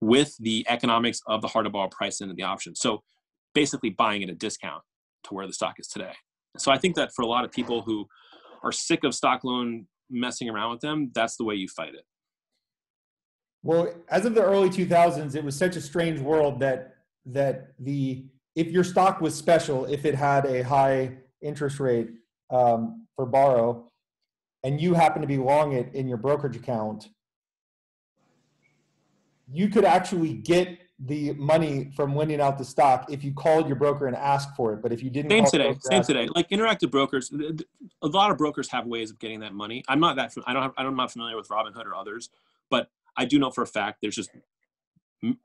with 0.00 0.36
the 0.38 0.64
economics 0.68 1.20
of 1.26 1.42
the 1.42 1.48
hard 1.48 1.66
to 1.66 1.70
borrow 1.70 1.88
price 1.88 2.20
into 2.20 2.34
the 2.34 2.44
option. 2.44 2.74
So 2.74 3.02
basically 3.54 3.90
buying 3.90 4.22
at 4.22 4.30
a 4.30 4.34
discount 4.34 4.82
to 5.24 5.34
where 5.34 5.46
the 5.46 5.52
stock 5.52 5.74
is 5.78 5.88
today. 5.88 6.12
So 6.56 6.70
I 6.70 6.78
think 6.78 6.94
that 6.96 7.12
for 7.14 7.22
a 7.22 7.26
lot 7.26 7.44
of 7.44 7.52
people 7.52 7.82
who 7.82 8.06
are 8.62 8.72
sick 8.72 9.04
of 9.04 9.14
stock 9.14 9.44
loan 9.44 9.86
messing 10.08 10.48
around 10.48 10.70
with 10.70 10.80
them, 10.80 11.10
that's 11.14 11.36
the 11.36 11.44
way 11.44 11.56
you 11.56 11.68
fight 11.68 11.94
it. 11.94 12.04
Well, 13.62 13.92
as 14.08 14.24
of 14.24 14.34
the 14.34 14.42
early 14.42 14.70
2000s, 14.70 15.34
it 15.34 15.44
was 15.44 15.56
such 15.56 15.76
a 15.76 15.80
strange 15.80 16.20
world 16.20 16.60
that 16.60 16.94
that 17.26 17.72
the 17.80 18.24
if 18.54 18.68
your 18.68 18.84
stock 18.84 19.20
was 19.20 19.34
special, 19.34 19.84
if 19.84 20.04
it 20.04 20.14
had 20.14 20.46
a 20.46 20.62
high 20.62 21.18
interest 21.42 21.78
rate, 21.78 22.10
um, 22.50 23.06
for 23.16 23.26
borrow 23.26 23.84
and 24.64 24.80
you 24.80 24.94
happen 24.94 25.20
to 25.22 25.28
be 25.28 25.38
long 25.38 25.72
it 25.72 25.94
in 25.94 26.08
your 26.08 26.16
brokerage 26.16 26.56
account, 26.56 27.08
you 29.50 29.68
could 29.68 29.84
actually 29.84 30.34
get 30.34 30.78
the 31.00 31.32
money 31.34 31.90
from 31.94 32.14
lending 32.16 32.40
out 32.40 32.58
the 32.58 32.64
stock 32.64 33.06
if 33.10 33.22
you 33.22 33.32
called 33.32 33.68
your 33.68 33.76
broker 33.76 34.08
and 34.08 34.16
asked 34.16 34.54
for 34.56 34.72
it. 34.72 34.82
But 34.82 34.92
if 34.92 35.02
you 35.02 35.10
didn't, 35.10 35.30
same 35.30 35.46
today, 35.46 35.76
same 35.80 36.02
today. 36.02 36.28
Like 36.34 36.48
interactive 36.50 36.90
brokers, 36.90 37.32
a 38.02 38.06
lot 38.06 38.30
of 38.30 38.38
brokers 38.38 38.68
have 38.70 38.86
ways 38.86 39.10
of 39.10 39.18
getting 39.18 39.40
that 39.40 39.54
money. 39.54 39.84
I'm 39.88 40.00
not 40.00 40.16
that 40.16 40.34
I 40.46 40.52
don't 40.52 40.62
have, 40.62 40.72
I'm 40.76 40.96
not 40.96 41.12
familiar 41.12 41.36
with 41.36 41.48
Robinhood 41.48 41.86
or 41.86 41.94
others, 41.94 42.30
but 42.68 42.90
I 43.18 43.24
do 43.24 43.38
know 43.38 43.50
for 43.50 43.62
a 43.62 43.66
fact 43.66 43.98
there's 44.00 44.14
just 44.14 44.30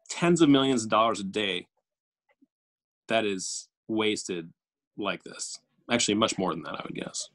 tens 0.07 0.41
of 0.41 0.47
millions 0.47 0.83
of 0.83 0.89
dollars 0.89 1.19
a 1.19 1.23
day 1.23 1.67
that 3.07 3.25
is 3.25 3.67
wasted 3.87 4.53
like 4.95 5.23
this. 5.23 5.59
Actually, 5.91 6.13
much 6.13 6.37
more 6.37 6.53
than 6.53 6.61
that, 6.63 6.75
I 6.75 6.81
would 6.83 6.95
guess. 6.95 7.29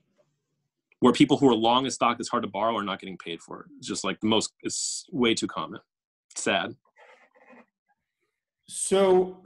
Where 1.01 1.13
people 1.13 1.37
who 1.37 1.49
are 1.49 1.55
long 1.55 1.87
a 1.87 1.91
stock 1.91 2.17
that's 2.17 2.29
hard 2.29 2.45
to 2.45 2.49
borrow 2.49 2.77
are 2.77 2.85
not 2.85 3.01
getting 3.01 3.19
paid 3.19 3.43
for 3.43 3.61
it. 3.61 3.67
It's 3.79 3.87
just 3.89 4.05
like 4.05 4.21
the 4.21 4.29
most, 4.29 4.53
it's 4.63 5.07
way 5.13 5.35
too 5.35 5.49
common. 5.49 5.81
sad. 6.35 6.75
So 8.69 9.39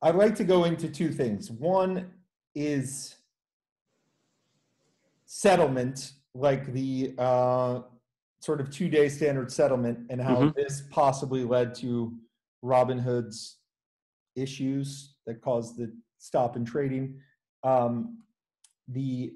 I'd 0.00 0.14
like 0.14 0.34
to 0.36 0.44
go 0.44 0.64
into 0.64 0.88
two 0.88 1.10
things. 1.10 1.50
One 1.50 2.10
is 2.54 3.16
settlement, 5.26 6.12
like 6.34 6.72
the 6.72 7.14
uh, 7.18 7.80
sort 8.42 8.60
of 8.60 8.70
two 8.70 8.88
day 8.88 9.08
standard 9.08 9.50
settlement, 9.52 9.98
and 10.10 10.20
how 10.20 10.36
mm-hmm. 10.36 10.60
this 10.60 10.82
possibly 10.90 11.44
led 11.44 11.74
to 11.76 12.12
Robinhood's 12.64 13.58
issues 14.34 15.14
that 15.26 15.40
caused 15.40 15.76
the 15.76 15.92
stop 16.18 16.56
in 16.56 16.64
trading. 16.64 17.20
Um, 17.62 18.18
the 18.88 19.34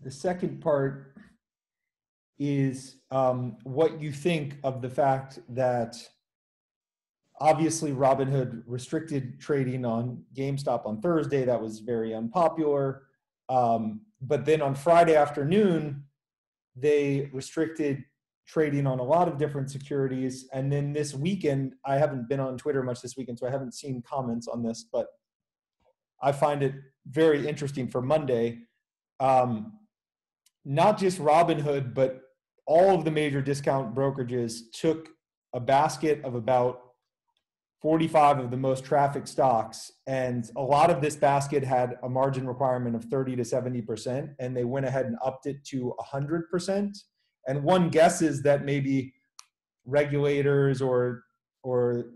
the 0.00 0.10
second 0.10 0.60
part 0.60 1.14
is 2.38 2.96
um, 3.10 3.56
what 3.62 4.00
you 4.00 4.10
think 4.10 4.56
of 4.64 4.82
the 4.82 4.90
fact 4.90 5.38
that 5.50 5.96
obviously 7.40 7.92
Robinhood 7.92 8.62
restricted 8.66 9.38
trading 9.38 9.84
on 9.84 10.24
GameStop 10.34 10.86
on 10.86 11.00
Thursday. 11.00 11.44
That 11.44 11.60
was 11.60 11.80
very 11.80 12.14
unpopular. 12.14 13.02
Um, 13.48 14.00
but 14.22 14.44
then 14.44 14.62
on 14.62 14.74
Friday 14.74 15.14
afternoon, 15.14 16.04
they 16.76 17.30
restricted 17.32 18.04
trading 18.46 18.86
on 18.86 18.98
a 18.98 19.02
lot 19.02 19.28
of 19.28 19.38
different 19.38 19.70
securities. 19.70 20.48
And 20.52 20.70
then 20.70 20.92
this 20.92 21.14
weekend, 21.14 21.74
I 21.86 21.96
haven't 21.96 22.28
been 22.28 22.40
on 22.40 22.58
Twitter 22.58 22.82
much 22.82 23.00
this 23.00 23.16
weekend, 23.16 23.38
so 23.38 23.46
I 23.46 23.50
haven't 23.50 23.74
seen 23.74 24.02
comments 24.02 24.48
on 24.48 24.62
this, 24.62 24.86
but 24.92 25.06
I 26.22 26.32
find 26.32 26.62
it 26.62 26.74
very 27.06 27.46
interesting 27.46 27.88
for 27.88 28.02
Monday. 28.02 28.60
Um, 29.20 29.78
not 30.64 30.98
just 30.98 31.18
Robinhood, 31.18 31.94
but 31.94 32.20
all 32.66 32.94
of 32.94 33.04
the 33.04 33.10
major 33.10 33.42
discount 33.42 33.94
brokerages 33.94 34.60
took 34.72 35.08
a 35.52 35.60
basket 35.60 36.24
of 36.24 36.34
about 36.34 36.91
45 37.82 38.38
of 38.38 38.50
the 38.50 38.56
most 38.56 38.84
traffic 38.84 39.26
stocks. 39.26 39.92
And 40.06 40.48
a 40.56 40.62
lot 40.62 40.88
of 40.88 41.00
this 41.00 41.16
basket 41.16 41.64
had 41.64 41.98
a 42.02 42.08
margin 42.08 42.46
requirement 42.46 42.94
of 42.94 43.04
30 43.04 43.36
to 43.36 43.42
70%. 43.42 44.34
And 44.38 44.56
they 44.56 44.64
went 44.64 44.86
ahead 44.86 45.06
and 45.06 45.16
upped 45.24 45.46
it 45.46 45.64
to 45.66 45.92
100%. 46.00 46.96
And 47.48 47.64
one 47.64 47.90
guesses 47.90 48.42
that 48.42 48.64
maybe 48.64 49.12
regulators 49.84 50.80
or, 50.80 51.24
or 51.64 52.12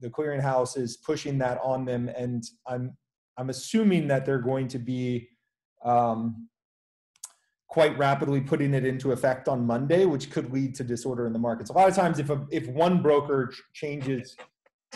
the 0.00 0.10
clearinghouse 0.10 0.76
is 0.76 0.98
pushing 0.98 1.38
that 1.38 1.58
on 1.62 1.86
them. 1.86 2.10
And 2.14 2.44
I'm 2.66 2.96
I'm 3.38 3.50
assuming 3.50 4.08
that 4.08 4.24
they're 4.24 4.38
going 4.38 4.68
to 4.68 4.78
be 4.78 5.28
um, 5.84 6.48
quite 7.68 7.96
rapidly 7.98 8.40
putting 8.40 8.72
it 8.74 8.84
into 8.84 9.12
effect 9.12 9.48
on 9.48 9.66
Monday, 9.66 10.06
which 10.06 10.30
could 10.30 10.52
lead 10.52 10.74
to 10.76 10.84
disorder 10.84 11.26
in 11.26 11.32
the 11.32 11.38
markets. 11.38 11.70
A 11.70 11.72
lot 11.72 11.88
of 11.88 11.94
times, 11.94 12.18
if 12.18 12.30
a, 12.30 12.46
if 12.50 12.66
one 12.68 13.02
broker 13.02 13.52
changes, 13.74 14.36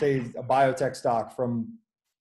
say 0.01 0.17
a 0.37 0.43
biotech 0.43 0.95
stock 0.95 1.35
from 1.35 1.77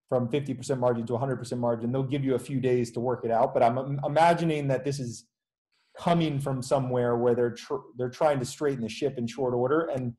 from 0.09 0.29
50% 0.29 0.79
margin 0.81 1.07
to 1.07 1.13
100% 1.13 1.59
margin, 1.59 1.93
they'll 1.93 2.03
give 2.03 2.25
you 2.25 2.35
a 2.35 2.39
few 2.39 2.61
days 2.61 2.91
to 2.91 2.99
work 2.99 3.25
it 3.25 3.31
out. 3.31 3.55
But 3.55 3.63
I'm 3.63 4.01
imagining 4.05 4.67
that 4.67 4.85
this 4.85 4.99
is 4.99 5.27
coming 5.97 6.41
from 6.41 6.63
somewhere 6.63 7.17
where 7.17 7.37
they're 7.37 7.53
tr- 7.53 7.87
they're 7.97 8.11
trying 8.11 8.41
to 8.41 8.45
straighten 8.45 8.83
the 8.83 8.89
ship 8.89 9.19
in 9.19 9.27
short 9.27 9.55
order, 9.55 9.89
and 9.95 10.15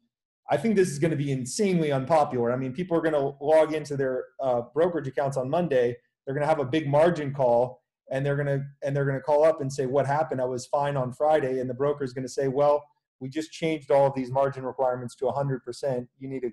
I 0.50 0.58
think 0.58 0.76
this 0.76 0.89
is 0.89 0.97
going 0.97 1.12
to 1.12 1.17
be 1.17 1.32
insanely 1.32 1.91
unpopular. 1.91 2.52
I 2.52 2.56
mean, 2.56 2.74
people 2.74 2.97
are 2.97 3.02
going 3.02 3.13
to 3.13 3.36
log 3.43 3.74
into 3.74 3.97
their 3.97 4.26
uh, 4.41 4.62
brokerage 4.74 5.08
accounts 5.08 5.38
on 5.38 5.50
Monday. 5.50 5.95
They're 6.26 6.36
going 6.36 6.47
to 6.47 6.54
have 6.54 6.60
a 6.60 6.65
big 6.65 6.88
margin 6.88 7.34
call, 7.34 7.82
and 8.12 8.26
they're 8.26 8.38
going 8.38 8.47
to 8.47 8.63
and 8.84 8.95
they're 8.95 9.06
going 9.06 9.17
to 9.17 9.24
call 9.24 9.43
up 9.43 9.60
and 9.60 9.71
say, 9.71 9.86
"What 9.88 10.06
happened? 10.06 10.39
I 10.39 10.45
was 10.45 10.65
fine 10.67 10.95
on 10.95 11.12
Friday." 11.12 11.60
And 11.60 11.69
the 11.69 11.74
broker 11.74 12.06
is 12.06 12.13
going 12.13 12.26
to 12.26 12.32
say, 12.32 12.47
"Well, 12.47 12.82
we 13.21 13.30
just 13.30 13.52
changed 13.52 13.91
all 13.91 14.08
of 14.08 14.15
these 14.15 14.32
margin 14.32 14.65
requirements 14.65 15.15
to 15.15 15.26
100%. 15.26 16.08
You 16.17 16.28
need 16.28 16.41
to 16.41 16.52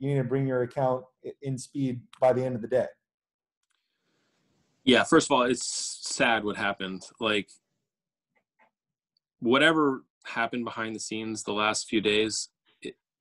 you 0.00 0.08
need 0.08 0.16
to 0.16 0.24
bring 0.24 0.46
your 0.46 0.62
account 0.62 1.04
in 1.42 1.56
speed 1.56 2.00
by 2.20 2.32
the 2.32 2.44
end 2.44 2.56
of 2.56 2.62
the 2.62 2.68
day." 2.68 2.86
Yeah, 4.84 5.04
first 5.04 5.28
of 5.28 5.32
all, 5.32 5.42
it's 5.42 5.64
sad 6.02 6.42
what 6.42 6.56
happened. 6.56 7.02
Like 7.20 7.48
whatever 9.38 10.04
happened 10.24 10.64
behind 10.64 10.96
the 10.96 11.00
scenes 11.00 11.44
the 11.44 11.52
last 11.52 11.88
few 11.88 12.00
days, 12.00 12.48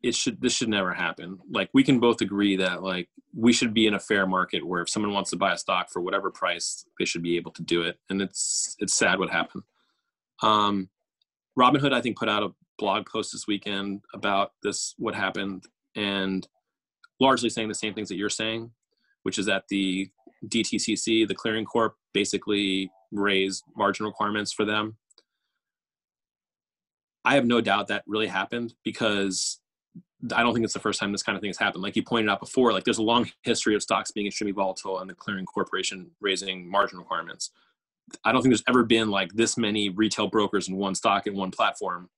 it 0.02 0.16
should 0.16 0.40
this 0.42 0.54
should 0.54 0.70
never 0.70 0.94
happen 0.94 1.38
like 1.52 1.70
we 1.74 1.84
can 1.84 2.00
both 2.00 2.22
agree 2.22 2.56
that 2.56 2.82
like 2.82 3.10
we 3.36 3.52
should 3.52 3.74
be 3.74 3.86
in 3.86 3.94
a 3.94 4.00
fair 4.00 4.26
market 4.26 4.66
where 4.66 4.82
if 4.82 4.90
someone 4.90 5.14
wants 5.14 5.30
to 5.30 5.36
buy 5.36 5.54
a 5.54 5.58
stock 5.58 5.90
for 5.92 6.02
whatever 6.02 6.32
price 6.32 6.86
they 6.98 7.06
should 7.06 7.22
be 7.22 7.36
able 7.36 7.52
to 7.52 7.62
do 7.64 7.82
it 7.82 8.00
and 8.10 8.22
it's 8.22 8.76
it's 8.80 8.94
sad 8.94 9.20
what 9.20 9.30
happened 9.30 9.64
um 10.42 10.90
robinhood 11.58 11.94
i 11.94 12.02
think 12.02 12.18
put 12.18 12.30
out 12.30 12.44
a 12.44 12.54
blog 12.78 13.06
post 13.06 13.32
this 13.34 13.46
weekend 13.46 14.02
about 14.14 14.54
this 14.64 14.96
what 14.98 15.14
happened 15.14 15.66
and 15.96 16.48
largely 17.20 17.50
saying 17.50 17.68
the 17.68 17.76
same 17.76 17.94
things 17.94 18.10
that 18.10 18.16
you're 18.16 18.30
saying 18.30 18.72
which 19.24 19.38
is 19.38 19.46
that 19.46 19.64
the 19.70 20.10
dtcc 20.48 21.28
the 21.28 21.36
clearing 21.36 21.66
corp 21.66 21.96
basically 22.14 22.92
raised 23.12 23.64
margin 23.76 24.06
requirements 24.06 24.54
for 24.54 24.66
them 24.66 24.98
I 27.26 27.36
have 27.36 27.46
no 27.46 27.62
doubt 27.62 27.88
that 27.88 28.04
really 28.08 28.28
happened 28.28 28.74
because 28.84 29.60
I 30.34 30.42
don't 30.44 30.54
think 30.54 30.64
it's 30.64 30.74
the 30.74 30.80
first 30.80 31.00
time 31.00 31.12
this 31.12 31.24
kind 31.24 31.36
of 31.36 31.42
thing 31.42 31.50
has 31.50 31.58
happened. 31.58 31.84
Like 31.84 31.96
you 31.96 32.04
pointed 32.04 32.30
out 32.30 32.40
before, 32.40 32.74
like 32.74 32.84
there's 32.84 32.98
a 32.98 33.04
long 33.04 33.30
history 33.44 33.76
of 33.76 33.82
stocks 33.82 34.12
being 34.12 34.28
extremely 34.28 34.52
volatile 34.52 35.00
and 35.00 35.10
the 35.10 35.14
clearing 35.14 35.46
corporation 35.46 36.12
raising 36.22 36.70
margin 36.70 36.98
requirements. 36.98 37.52
I 38.24 38.32
don't 38.32 38.42
think 38.42 38.52
there's 38.52 38.64
ever 38.68 38.84
been 38.84 39.10
like 39.10 39.32
this 39.34 39.58
many 39.58 39.90
retail 39.90 40.28
brokers 40.28 40.68
in 40.68 40.76
one 40.76 40.96
stock 40.96 41.28
in 41.28 41.36
one 41.36 41.52
platform. 41.52 42.10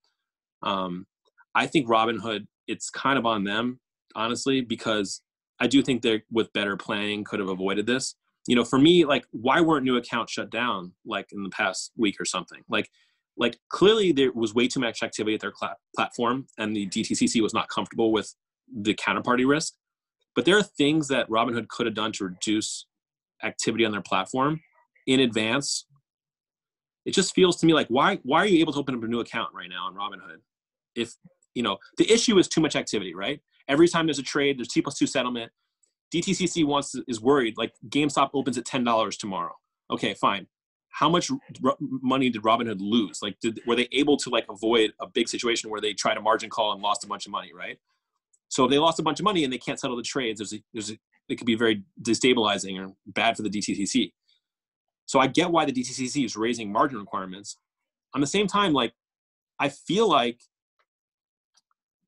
Um, 0.63 1.05
I 1.53 1.67
think 1.67 1.87
Robinhood, 1.87 2.47
it's 2.67 2.89
kind 2.89 3.19
of 3.19 3.25
on 3.25 3.43
them, 3.43 3.79
honestly, 4.15 4.61
because 4.61 5.21
I 5.59 5.67
do 5.67 5.81
think 5.81 6.01
they 6.01 6.23
with 6.31 6.51
better 6.53 6.75
planning 6.75 7.23
could 7.23 7.39
have 7.39 7.49
avoided 7.49 7.85
this. 7.85 8.15
You 8.47 8.55
know, 8.55 8.63
for 8.63 8.79
me, 8.79 9.05
like 9.05 9.25
why 9.31 9.61
weren't 9.61 9.85
new 9.85 9.97
accounts 9.97 10.33
shut 10.33 10.49
down 10.49 10.93
like 11.05 11.27
in 11.31 11.43
the 11.43 11.49
past 11.49 11.91
week 11.95 12.19
or 12.19 12.25
something? 12.25 12.63
Like 12.67 12.89
like 13.37 13.57
clearly 13.69 14.11
there 14.11 14.31
was 14.33 14.53
way 14.53 14.67
too 14.67 14.79
much 14.79 15.03
activity 15.03 15.35
at 15.35 15.41
their 15.41 15.53
cl- 15.57 15.77
platform 15.95 16.47
and 16.57 16.75
the 16.75 16.87
DTCC 16.87 17.41
was 17.41 17.53
not 17.53 17.69
comfortable 17.69 18.11
with 18.11 18.33
the 18.73 18.93
counterparty 18.95 19.47
risk. 19.47 19.73
But 20.35 20.45
there 20.45 20.57
are 20.57 20.63
things 20.63 21.07
that 21.09 21.29
Robinhood 21.29 21.67
could 21.67 21.85
have 21.85 21.95
done 21.95 22.11
to 22.13 22.25
reduce 22.25 22.85
activity 23.43 23.85
on 23.85 23.91
their 23.91 24.01
platform 24.01 24.61
in 25.07 25.19
advance. 25.19 25.85
It 27.05 27.13
just 27.13 27.33
feels 27.35 27.57
to 27.57 27.65
me 27.65 27.73
like 27.73 27.87
why 27.87 28.19
why 28.23 28.39
are 28.39 28.47
you 28.47 28.59
able 28.59 28.73
to 28.73 28.79
open 28.79 28.95
up 28.95 29.03
a 29.03 29.07
new 29.07 29.19
account 29.19 29.53
right 29.53 29.69
now 29.69 29.85
on 29.85 29.95
Robinhood? 29.95 30.37
If 30.95 31.13
you 31.53 31.63
know 31.63 31.77
the 31.97 32.11
issue 32.11 32.37
is 32.39 32.47
too 32.47 32.61
much 32.61 32.75
activity, 32.75 33.13
right? 33.13 33.41
Every 33.67 33.87
time 33.87 34.07
there's 34.07 34.19
a 34.19 34.23
trade, 34.23 34.59
there's 34.59 34.67
T 34.67 34.81
plus 34.81 34.97
two 34.97 35.07
settlement. 35.07 35.51
DTCC 36.13 36.65
wants 36.65 36.91
to, 36.91 37.03
is 37.07 37.21
worried 37.21 37.55
like 37.57 37.73
GameStop 37.87 38.31
opens 38.33 38.57
at 38.57 38.65
ten 38.65 38.83
dollars 38.83 39.17
tomorrow. 39.17 39.55
Okay, 39.89 40.13
fine 40.13 40.47
how 40.91 41.09
much 41.09 41.31
money 41.79 42.29
did 42.29 42.43
Robinhood 42.43 42.79
lose? 42.79 43.21
Like, 43.21 43.39
did, 43.39 43.61
were 43.65 43.75
they 43.75 43.87
able 43.93 44.17
to 44.17 44.29
like 44.29 44.45
avoid 44.49 44.91
a 44.99 45.07
big 45.07 45.29
situation 45.29 45.69
where 45.69 45.81
they 45.81 45.93
tried 45.93 46.17
a 46.17 46.21
margin 46.21 46.49
call 46.49 46.73
and 46.73 46.81
lost 46.81 47.03
a 47.03 47.07
bunch 47.07 47.25
of 47.25 47.31
money, 47.31 47.51
right? 47.53 47.79
So 48.49 48.65
if 48.65 48.71
they 48.71 48.77
lost 48.77 48.99
a 48.99 49.03
bunch 49.03 49.19
of 49.19 49.23
money 49.23 49.45
and 49.45 49.51
they 49.51 49.57
can't 49.57 49.79
settle 49.79 49.95
the 49.95 50.03
trades, 50.03 50.39
there's 50.39 50.53
a, 50.53 50.61
there's 50.73 50.91
a, 50.91 50.99
it 51.29 51.37
could 51.37 51.47
be 51.47 51.55
very 51.55 51.83
destabilizing 52.01 52.77
or 52.77 52.93
bad 53.07 53.37
for 53.37 53.43
the 53.43 53.49
DTCC. 53.49 54.11
So 55.05 55.19
I 55.19 55.27
get 55.27 55.49
why 55.49 55.63
the 55.63 55.71
DTCC 55.71 56.25
is 56.25 56.35
raising 56.35 56.71
margin 56.71 56.99
requirements. 56.99 57.57
On 58.13 58.19
the 58.19 58.27
same 58.27 58.47
time, 58.47 58.73
like, 58.73 58.93
I 59.59 59.69
feel 59.69 60.09
like 60.09 60.41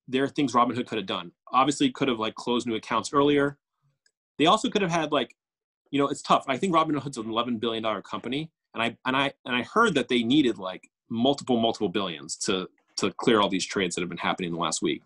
there 0.10 0.26
are 0.26 0.30
things 0.30 0.52
Robinhood 0.52 0.88
could 0.88 0.98
have 0.98 1.08
done. 1.08 1.32
Obviously, 1.54 1.92
could 1.92 2.08
have 2.08 2.20
like 2.20 2.36
closed 2.36 2.68
new 2.68 2.76
accounts 2.76 3.14
earlier. 3.14 3.58
They 4.38 4.48
also 4.48 4.70
could 4.70 4.82
have 4.82 4.92
had 4.92 5.12
like, 5.12 5.36
you 5.92 6.00
know, 6.00 6.08
it's 6.08 6.22
tough. 6.22 6.46
I 6.48 6.58
think 6.58 6.74
Robinhood's 6.74 7.18
an 7.18 7.30
11 7.30 7.60
billion 7.60 7.84
dollar 7.84 8.02
company 8.02 8.52
and 8.74 8.84
I 8.84 8.98
and 9.06 9.16
I 9.16 9.32
and 9.46 9.56
I 9.56 9.64
heard 9.64 9.96
that 9.96 10.08
they 10.08 10.24
needed 10.24 10.58
like 10.58 10.90
multiple 11.10 11.60
multiple 11.60 11.90
billions 11.90 12.36
to 12.38 12.68
to 12.98 13.12
clear 13.12 13.42
all 13.42 13.50
these 13.50 13.66
trades 13.66 13.96
that 13.96 14.02
have 14.02 14.10
been 14.10 14.18
happening 14.18 14.50
in 14.50 14.54
the 14.54 14.60
last 14.60 14.82
week. 14.82 15.02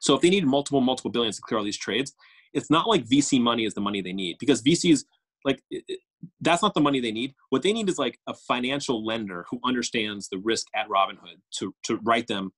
So 0.00 0.14
if 0.14 0.22
they 0.22 0.30
need 0.30 0.46
multiple 0.46 0.80
multiple 0.80 1.10
billions 1.10 1.36
to 1.36 1.42
clear 1.42 1.58
all 1.58 1.64
these 1.64 1.76
trades, 1.76 2.14
it's 2.52 2.70
not 2.70 2.88
like 2.88 3.06
VC 3.06 3.40
money 3.40 3.64
is 3.64 3.74
the 3.74 3.80
money 3.80 4.00
they 4.00 4.12
need 4.12 4.36
because 4.38 4.62
VCs 4.62 5.04
like 5.44 5.62
it, 5.70 6.00
that's 6.40 6.62
not 6.62 6.74
the 6.74 6.80
money 6.80 7.00
they 7.00 7.12
need. 7.12 7.34
What 7.48 7.62
they 7.62 7.72
need 7.72 7.88
is 7.88 7.98
like 7.98 8.18
a 8.26 8.34
financial 8.34 9.04
lender 9.04 9.46
who 9.50 9.58
understands 9.64 10.28
the 10.28 10.38
risk 10.38 10.66
at 10.74 10.88
Robinhood 10.88 11.40
to 11.58 11.74
to 11.84 11.96
write 12.02 12.26
them 12.26 12.52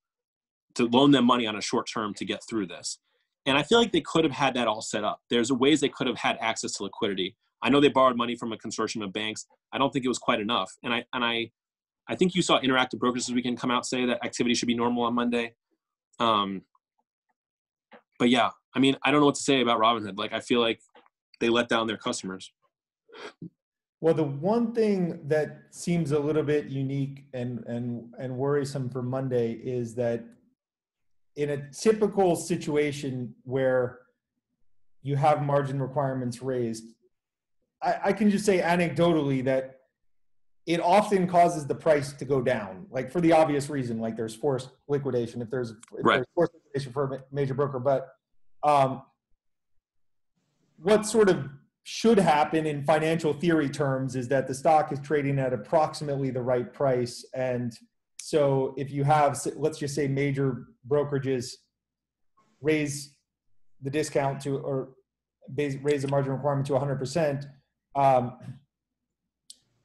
to 0.74 0.86
loan 0.86 1.10
them 1.10 1.24
money 1.24 1.46
on 1.46 1.56
a 1.56 1.60
short 1.60 1.88
term 1.92 2.14
to 2.14 2.24
get 2.24 2.42
through 2.48 2.66
this. 2.66 2.98
And 3.46 3.58
I 3.58 3.62
feel 3.62 3.78
like 3.78 3.92
they 3.92 4.00
could 4.00 4.24
have 4.24 4.32
had 4.32 4.54
that 4.54 4.68
all 4.68 4.82
set 4.82 5.04
up. 5.04 5.20
There's 5.28 5.50
ways 5.52 5.80
they 5.80 5.88
could 5.88 6.06
have 6.06 6.18
had 6.18 6.38
access 6.40 6.72
to 6.74 6.84
liquidity. 6.84 7.36
I 7.62 7.70
know 7.70 7.80
they 7.80 7.88
borrowed 7.88 8.16
money 8.16 8.36
from 8.36 8.52
a 8.52 8.56
consortium 8.56 9.04
of 9.04 9.12
banks. 9.12 9.46
I 9.72 9.78
don't 9.78 9.92
think 9.92 10.04
it 10.04 10.08
was 10.08 10.18
quite 10.18 10.40
enough. 10.40 10.70
And 10.82 10.92
I 10.92 11.04
and 11.12 11.24
I 11.24 11.50
I 12.08 12.16
think 12.16 12.34
you 12.34 12.42
saw 12.42 12.60
Interactive 12.60 12.98
Brokers 12.98 13.26
this 13.26 13.34
weekend 13.34 13.58
come 13.58 13.70
out 13.70 13.86
say 13.86 14.06
that 14.06 14.24
activity 14.24 14.54
should 14.54 14.66
be 14.66 14.74
normal 14.74 15.04
on 15.04 15.14
Monday. 15.14 15.54
Um, 16.18 16.62
but 18.18 18.28
yeah, 18.28 18.50
I 18.74 18.78
mean, 18.78 18.96
I 19.04 19.10
don't 19.10 19.20
know 19.20 19.26
what 19.26 19.36
to 19.36 19.42
say 19.42 19.60
about 19.60 19.80
Robinhood. 19.80 20.18
Like, 20.18 20.32
I 20.32 20.40
feel 20.40 20.60
like 20.60 20.80
they 21.40 21.48
let 21.48 21.68
down 21.68 21.86
their 21.86 21.96
customers. 21.96 22.52
Well, 24.00 24.14
the 24.14 24.24
one 24.24 24.72
thing 24.72 25.20
that 25.28 25.62
seems 25.70 26.10
a 26.10 26.18
little 26.18 26.42
bit 26.42 26.66
unique 26.66 27.24
and 27.34 27.64
and 27.66 28.12
and 28.18 28.36
worrisome 28.36 28.90
for 28.90 29.02
Monday 29.02 29.52
is 29.52 29.94
that 29.94 30.24
in 31.36 31.50
a 31.50 31.70
typical 31.70 32.36
situation 32.36 33.34
where 33.44 34.00
you 35.02 35.16
have 35.16 35.42
margin 35.42 35.80
requirements 35.80 36.42
raised, 36.42 36.84
I, 37.82 37.96
I 38.06 38.12
can 38.12 38.30
just 38.30 38.44
say 38.44 38.60
anecdotally 38.60 39.44
that 39.44 39.78
it 40.66 40.80
often 40.80 41.26
causes 41.26 41.66
the 41.66 41.74
price 41.74 42.12
to 42.12 42.24
go 42.24 42.40
down, 42.40 42.86
like 42.90 43.10
for 43.10 43.20
the 43.20 43.32
obvious 43.32 43.68
reason, 43.68 43.98
like 43.98 44.16
there's 44.16 44.34
forced 44.34 44.70
liquidation 44.86 45.42
if 45.42 45.50
there's, 45.50 45.70
if 45.70 45.76
right. 45.92 46.16
there's 46.16 46.26
forced 46.34 46.52
liquidation 46.54 46.92
for 46.92 47.14
a 47.14 47.34
major 47.34 47.54
broker. 47.54 47.80
But 47.80 48.08
um, 48.62 49.02
what 50.76 51.04
sort 51.04 51.28
of 51.28 51.48
should 51.84 52.18
happen 52.18 52.64
in 52.64 52.84
financial 52.84 53.32
theory 53.32 53.68
terms 53.68 54.14
is 54.14 54.28
that 54.28 54.46
the 54.46 54.54
stock 54.54 54.92
is 54.92 55.00
trading 55.00 55.40
at 55.40 55.52
approximately 55.52 56.30
the 56.30 56.40
right 56.40 56.72
price. 56.72 57.24
And 57.34 57.76
so 58.24 58.72
if 58.76 58.92
you 58.92 59.02
have, 59.02 59.36
let's 59.56 59.78
just 59.78 59.96
say, 59.96 60.06
major 60.06 60.68
brokerages 60.88 61.54
raise 62.60 63.16
the 63.82 63.90
discount 63.90 64.40
to 64.42 64.58
or 64.58 64.90
raise 65.56 66.02
the 66.02 66.08
margin 66.08 66.32
requirement 66.32 66.64
to 66.68 66.74
100%, 66.74 67.46
um, 67.96 68.38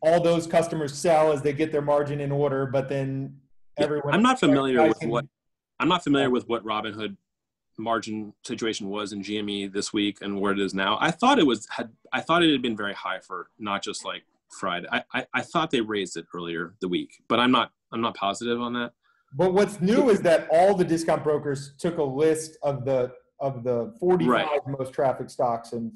all 0.02 0.22
those 0.22 0.46
customers 0.46 0.96
sell 0.96 1.32
as 1.32 1.42
they 1.42 1.52
get 1.52 1.72
their 1.72 1.82
margin 1.82 2.22
in 2.22 2.32
order, 2.32 2.68
but 2.68 2.88
then 2.88 3.36
everyone. 3.76 4.14
I'm 4.14 4.22
not 4.22 4.40
familiar 4.40 4.88
with 4.88 5.04
what 5.06 5.26
I'm 5.80 5.88
not 5.88 6.04
familiar 6.04 6.30
with 6.30 6.48
what 6.48 6.64
Robinhood 6.64 7.18
margin 7.80 8.34
situation 8.44 8.88
was 8.88 9.14
in 9.14 9.24
GME 9.24 9.74
this 9.74 9.92
week 9.92 10.20
and 10.22 10.40
where 10.40 10.52
it 10.52 10.60
is 10.60 10.76
now. 10.76 11.00
I 11.02 11.10
thought 11.10 11.40
it 11.40 11.48
was 11.48 11.68
had 11.72 11.90
I 12.14 12.22
thought 12.22 12.44
it 12.44 12.52
had 12.52 12.62
been 12.62 12.78
very 12.78 12.94
high 12.94 13.20
for 13.20 13.50
not 13.58 13.82
just 13.82 14.06
like 14.06 14.26
Friday. 14.52 14.88
I, 14.92 15.04
I, 15.12 15.26
I 15.34 15.42
thought 15.42 15.72
they 15.72 15.82
raised 15.82 16.18
it 16.18 16.28
earlier 16.36 16.76
the 16.82 16.88
week, 16.88 17.24
but 17.28 17.40
I'm 17.40 17.52
not 17.52 17.72
I'm 17.92 18.02
not 18.02 18.16
positive 18.16 18.62
on 18.62 18.74
that. 18.74 18.92
But 19.34 19.54
what's 19.54 19.82
new 19.82 20.10
is 20.10 20.22
that 20.22 20.48
all 20.52 20.76
the 20.76 20.86
discount 20.86 21.24
brokers 21.24 21.74
took 21.80 21.98
a 21.98 22.04
list 22.04 22.58
of 22.64 22.86
the 22.86 23.12
of 23.40 23.64
the 23.64 23.94
45 24.00 24.30
right. 24.30 24.50
most 24.68 24.94
traffic 24.94 25.30
stocks 25.30 25.74
and 25.74 25.92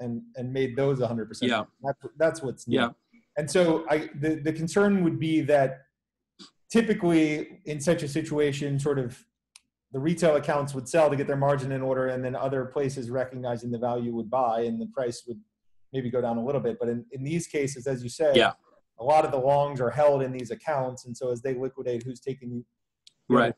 and 0.00 0.22
and 0.36 0.52
made 0.52 0.76
those 0.76 0.98
100%. 0.98 1.28
Yeah. 1.42 1.64
That's, 1.82 1.98
that's 2.18 2.42
what's 2.42 2.66
new. 2.66 2.78
Yeah. 2.78 2.90
And 3.36 3.50
so 3.50 3.84
I 3.88 4.10
the, 4.20 4.40
the 4.42 4.52
concern 4.52 5.04
would 5.04 5.18
be 5.18 5.40
that 5.42 5.82
typically 6.70 7.60
in 7.66 7.80
such 7.80 8.02
a 8.02 8.08
situation, 8.08 8.78
sort 8.78 8.98
of 8.98 9.24
the 9.92 10.00
retail 10.00 10.36
accounts 10.36 10.74
would 10.74 10.88
sell 10.88 11.10
to 11.10 11.16
get 11.16 11.26
their 11.26 11.36
margin 11.36 11.70
in 11.70 11.82
order, 11.82 12.08
and 12.08 12.24
then 12.24 12.34
other 12.34 12.64
places 12.64 13.10
recognizing 13.10 13.70
the 13.70 13.78
value 13.78 14.14
would 14.14 14.30
buy, 14.30 14.62
and 14.62 14.80
the 14.80 14.86
price 14.86 15.22
would 15.26 15.38
maybe 15.92 16.10
go 16.10 16.20
down 16.20 16.38
a 16.38 16.44
little 16.44 16.62
bit. 16.62 16.78
But 16.80 16.88
in, 16.88 17.04
in 17.12 17.22
these 17.22 17.46
cases, 17.46 17.86
as 17.86 18.02
you 18.02 18.08
say, 18.08 18.32
yeah. 18.34 18.52
A 18.98 19.04
lot 19.04 19.24
of 19.24 19.30
the 19.30 19.38
longs 19.38 19.80
are 19.80 19.90
held 19.90 20.22
in 20.22 20.32
these 20.32 20.50
accounts, 20.50 21.06
and 21.06 21.16
so 21.16 21.30
as 21.30 21.42
they 21.42 21.54
liquidate, 21.54 22.02
who's 22.02 22.20
taking 22.20 22.64
right 23.28 23.54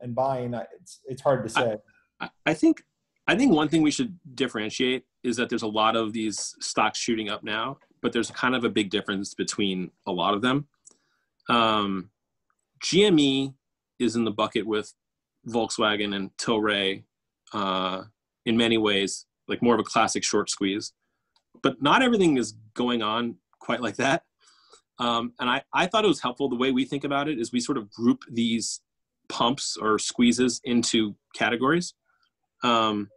and 0.00 0.14
buying, 0.14 0.54
it's 0.80 1.00
it's 1.06 1.22
hard 1.22 1.42
to 1.44 1.50
say. 1.50 1.76
I, 2.20 2.28
I 2.46 2.54
think 2.54 2.82
I 3.26 3.34
think 3.36 3.52
one 3.52 3.68
thing 3.68 3.82
we 3.82 3.90
should 3.90 4.18
differentiate 4.34 5.04
is 5.22 5.36
that 5.36 5.48
there's 5.48 5.62
a 5.62 5.68
lot 5.68 5.96
of 5.96 6.12
these 6.12 6.54
stocks 6.60 6.98
shooting 6.98 7.30
up 7.30 7.42
now, 7.42 7.78
but 8.02 8.12
there's 8.12 8.30
kind 8.30 8.54
of 8.54 8.64
a 8.64 8.68
big 8.68 8.90
difference 8.90 9.34
between 9.34 9.90
a 10.06 10.12
lot 10.12 10.34
of 10.34 10.42
them. 10.42 10.66
Um, 11.48 12.10
GME 12.82 13.54
is 13.98 14.16
in 14.16 14.24
the 14.24 14.30
bucket 14.30 14.66
with 14.66 14.92
Volkswagen 15.48 16.14
and 16.14 16.36
Tilray 16.36 17.04
uh, 17.54 18.02
in 18.44 18.56
many 18.56 18.76
ways, 18.76 19.26
like 19.48 19.62
more 19.62 19.74
of 19.74 19.80
a 19.80 19.84
classic 19.84 20.22
short 20.22 20.50
squeeze. 20.50 20.92
But 21.62 21.82
not 21.82 22.02
everything 22.02 22.36
is 22.36 22.54
going 22.74 23.00
on 23.02 23.36
quite 23.58 23.80
like 23.80 23.96
that. 23.96 24.24
Um, 24.98 25.32
and 25.40 25.50
I, 25.50 25.62
I 25.72 25.86
thought 25.86 26.04
it 26.04 26.08
was 26.08 26.22
helpful. 26.22 26.48
The 26.48 26.56
way 26.56 26.70
we 26.70 26.84
think 26.84 27.04
about 27.04 27.28
it 27.28 27.38
is 27.38 27.52
we 27.52 27.60
sort 27.60 27.78
of 27.78 27.90
group 27.90 28.22
these 28.30 28.80
pumps 29.28 29.76
or 29.76 29.98
squeezes 29.98 30.60
into 30.64 31.16
categories. 31.34 31.94
Um, 32.62 33.10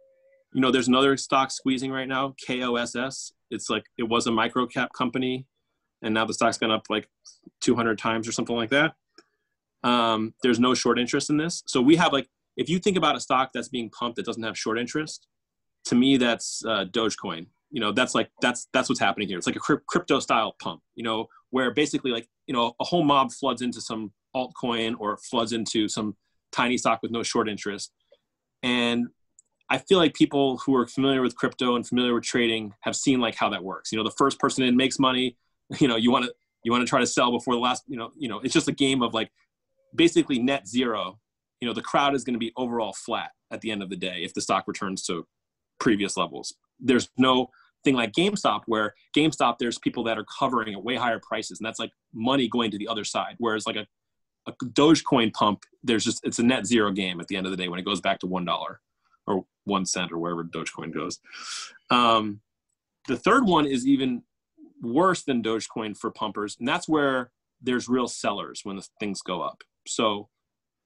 you 0.52 0.60
know, 0.60 0.70
there's 0.70 0.88
another 0.88 1.16
stock 1.16 1.50
squeezing 1.50 1.92
right 1.92 2.08
now, 2.08 2.34
KOSS. 2.46 3.32
It's 3.50 3.70
like 3.70 3.84
it 3.96 4.04
was 4.04 4.26
a 4.26 4.32
micro 4.32 4.66
cap 4.66 4.92
company, 4.92 5.46
and 6.02 6.14
now 6.14 6.24
the 6.24 6.34
stock's 6.34 6.58
gone 6.58 6.70
up 6.70 6.84
like 6.88 7.08
200 7.60 7.98
times 7.98 8.26
or 8.26 8.32
something 8.32 8.56
like 8.56 8.70
that. 8.70 8.94
Um, 9.84 10.34
there's 10.42 10.58
no 10.58 10.74
short 10.74 10.98
interest 10.98 11.30
in 11.30 11.36
this. 11.36 11.62
So 11.66 11.80
we 11.80 11.96
have 11.96 12.12
like, 12.12 12.28
if 12.56 12.68
you 12.68 12.78
think 12.78 12.96
about 12.96 13.16
a 13.16 13.20
stock 13.20 13.50
that's 13.54 13.68
being 13.68 13.90
pumped 13.90 14.16
that 14.16 14.26
doesn't 14.26 14.42
have 14.42 14.58
short 14.58 14.78
interest, 14.78 15.26
to 15.84 15.94
me 15.94 16.16
that's 16.16 16.62
uh, 16.66 16.86
Dogecoin. 16.90 17.46
You 17.70 17.80
know, 17.80 17.92
that's 17.92 18.14
like 18.14 18.30
that's 18.40 18.68
that's 18.72 18.88
what's 18.88 19.00
happening 19.00 19.28
here. 19.28 19.36
It's 19.36 19.46
like 19.46 19.56
a 19.56 19.60
crypto 19.60 20.20
style 20.20 20.56
pump. 20.60 20.80
You 20.94 21.04
know, 21.04 21.26
where 21.50 21.72
basically 21.72 22.10
like 22.10 22.28
you 22.46 22.54
know 22.54 22.74
a 22.80 22.84
whole 22.84 23.04
mob 23.04 23.32
floods 23.32 23.62
into 23.62 23.80
some 23.80 24.12
altcoin 24.34 24.94
or 24.98 25.16
floods 25.16 25.52
into 25.52 25.88
some 25.88 26.16
tiny 26.52 26.76
stock 26.78 27.00
with 27.02 27.10
no 27.10 27.22
short 27.22 27.48
interest, 27.48 27.92
and 28.62 29.08
I 29.70 29.78
feel 29.78 29.98
like 29.98 30.14
people 30.14 30.58
who 30.58 30.74
are 30.76 30.86
familiar 30.86 31.20
with 31.20 31.36
crypto 31.36 31.76
and 31.76 31.86
familiar 31.86 32.14
with 32.14 32.24
trading 32.24 32.72
have 32.80 32.96
seen 32.96 33.20
like 33.20 33.34
how 33.34 33.50
that 33.50 33.62
works. 33.62 33.92
You 33.92 33.98
know, 33.98 34.04
the 34.04 34.14
first 34.16 34.38
person 34.38 34.64
in 34.64 34.76
makes 34.76 34.98
money. 34.98 35.36
You 35.80 35.86
know, 35.86 35.96
you 35.96 36.10
want 36.10 36.24
to 36.24 36.32
you 36.64 36.72
want 36.72 36.80
to 36.80 36.88
try 36.88 36.98
to 36.98 37.06
sell 37.06 37.30
before 37.30 37.52
the 37.52 37.60
last. 37.60 37.84
You 37.88 37.98
know, 37.98 38.10
you 38.16 38.26
know, 38.26 38.40
it's 38.40 38.54
just 38.54 38.68
a 38.68 38.72
game 38.72 39.02
of 39.02 39.12
like 39.12 39.30
basically 39.94 40.38
net 40.38 40.66
zero. 40.66 41.18
You 41.60 41.68
know, 41.68 41.74
the 41.74 41.82
crowd 41.82 42.14
is 42.14 42.24
going 42.24 42.32
to 42.32 42.38
be 42.38 42.54
overall 42.56 42.94
flat 42.94 43.32
at 43.50 43.60
the 43.60 43.70
end 43.70 43.82
of 43.82 43.90
the 43.90 43.96
day 43.96 44.22
if 44.22 44.32
the 44.32 44.40
stock 44.40 44.64
returns 44.66 45.02
to 45.08 45.26
previous 45.78 46.16
levels. 46.16 46.54
There's 46.80 47.10
no 47.18 47.50
thing 47.84 47.94
like 47.94 48.12
GameStop 48.12 48.62
where 48.66 48.94
GameStop 49.16 49.58
there's 49.58 49.78
people 49.78 50.04
that 50.04 50.18
are 50.18 50.26
covering 50.38 50.74
at 50.74 50.82
way 50.82 50.96
higher 50.96 51.20
prices 51.20 51.58
and 51.58 51.66
that's 51.66 51.78
like 51.78 51.92
money 52.12 52.48
going 52.48 52.70
to 52.70 52.78
the 52.78 52.88
other 52.88 53.04
side. 53.04 53.36
Whereas 53.38 53.66
like 53.66 53.76
a 53.76 53.86
a 54.48 54.52
Dogecoin 54.64 55.32
pump, 55.32 55.64
there's 55.82 56.04
just 56.04 56.24
it's 56.24 56.38
a 56.38 56.42
net 56.42 56.66
zero 56.66 56.90
game 56.90 57.20
at 57.20 57.28
the 57.28 57.36
end 57.36 57.46
of 57.46 57.50
the 57.50 57.56
day 57.56 57.68
when 57.68 57.78
it 57.78 57.84
goes 57.84 58.00
back 58.00 58.18
to 58.20 58.26
one 58.26 58.44
dollar 58.44 58.80
or 59.26 59.44
one 59.64 59.84
cent 59.84 60.10
or 60.10 60.18
wherever 60.18 60.42
Dogecoin 60.42 60.92
goes. 60.92 61.20
Um, 61.90 62.40
the 63.06 63.16
third 63.16 63.46
one 63.46 63.66
is 63.66 63.86
even 63.86 64.22
worse 64.80 65.22
than 65.22 65.42
Dogecoin 65.42 65.96
for 65.96 66.10
pumpers, 66.10 66.56
and 66.58 66.66
that's 66.66 66.88
where 66.88 67.30
there's 67.60 67.88
real 67.88 68.08
sellers 68.08 68.60
when 68.64 68.76
the 68.76 68.86
things 68.98 69.20
go 69.20 69.42
up. 69.42 69.62
So 69.86 70.28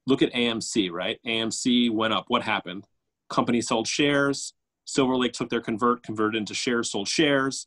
look 0.06 0.22
at 0.22 0.32
AMC, 0.32 0.90
right? 0.90 1.18
AMC 1.26 1.90
went 1.90 2.12
up. 2.12 2.24
What 2.28 2.42
happened? 2.42 2.86
Company 3.30 3.60
sold 3.60 3.86
shares. 3.86 4.54
Silver 4.84 5.16
Lake 5.16 5.32
took 5.32 5.48
their 5.48 5.60
convert, 5.60 6.02
converted 6.02 6.38
into 6.38 6.54
shares, 6.54 6.90
sold 6.90 7.08
shares. 7.08 7.66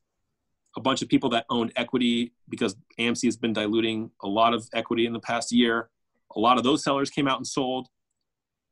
A 0.78 0.82
bunch 0.82 1.01
of 1.01 1.08
people 1.08 1.30
that 1.30 1.45
owned 1.49 1.71
equity 1.78 2.34
because 2.49 2.75
AMC 2.99 3.23
has 3.23 3.38
been 3.38 3.54
diluting 3.54 4.12
a 4.21 4.28
lot 4.28 4.54
of 4.54 4.67
equity 4.73 5.06
in 5.06 5.13
the 5.13 5.19
past 5.19 5.51
year. 5.51 5.89
A 6.36 6.39
lot 6.39 6.58
of 6.58 6.63
those 6.63 6.84
sellers 6.84 7.10
came 7.10 7.28
out 7.28 7.38
and 7.38 7.47
sold. 7.47 7.88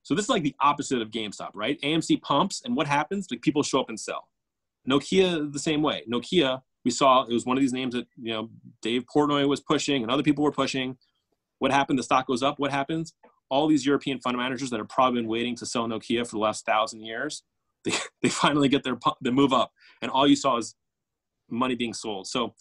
So 0.03 0.13
this 0.13 0.25
is 0.25 0.29
like 0.29 0.43
the 0.43 0.55
opposite 0.59 1.01
of 1.01 1.11
GameStop, 1.11 1.51
right? 1.53 1.79
AMC 1.81 2.21
pumps, 2.21 2.61
and 2.65 2.75
what 2.75 2.87
happens? 2.87 3.27
Like 3.31 3.41
people 3.41 3.63
show 3.63 3.79
up 3.79 3.87
and 3.87 3.97
sell. 3.97 4.27
Nokia 4.87 5.51
the 5.51 5.59
same 5.59 5.81
way. 5.81 6.03
Nokia, 6.11 6.61
we 6.83 6.91
saw 6.91 7.23
it 7.23 7.33
was 7.33 7.45
one 7.45 7.55
of 7.55 7.61
these 7.61 7.71
names 7.71 7.95
that 7.95 8.07
you 8.21 8.33
know 8.33 8.49
Dave 8.81 9.05
Portnoy 9.05 9.47
was 9.47 9.61
pushing, 9.61 10.03
and 10.03 10.11
other 10.11 10.23
people 10.23 10.43
were 10.43 10.51
pushing. 10.51 10.97
What 11.59 11.71
happened? 11.71 11.97
The 11.97 12.03
stock 12.03 12.27
goes 12.27 12.43
up. 12.43 12.59
What 12.59 12.71
happens? 12.71 13.13
All 13.49 13.67
these 13.67 13.85
European 13.85 14.19
fund 14.19 14.35
managers 14.35 14.69
that 14.71 14.79
have 14.79 14.89
probably 14.89 15.21
been 15.21 15.29
waiting 15.29 15.55
to 15.57 15.65
sell 15.65 15.87
Nokia 15.87 16.27
for 16.27 16.35
the 16.35 16.39
last 16.39 16.65
thousand 16.65 17.01
years, 17.01 17.43
they, 17.85 17.93
they 18.21 18.29
finally 18.29 18.69
get 18.69 18.83
their 18.83 18.97
they 19.21 19.31
move 19.31 19.53
up, 19.53 19.71
and 20.01 20.09
all 20.11 20.27
you 20.27 20.35
saw 20.35 20.57
is 20.57 20.75
money 21.49 21.75
being 21.75 21.93
sold. 21.93 22.27
So 22.27 22.53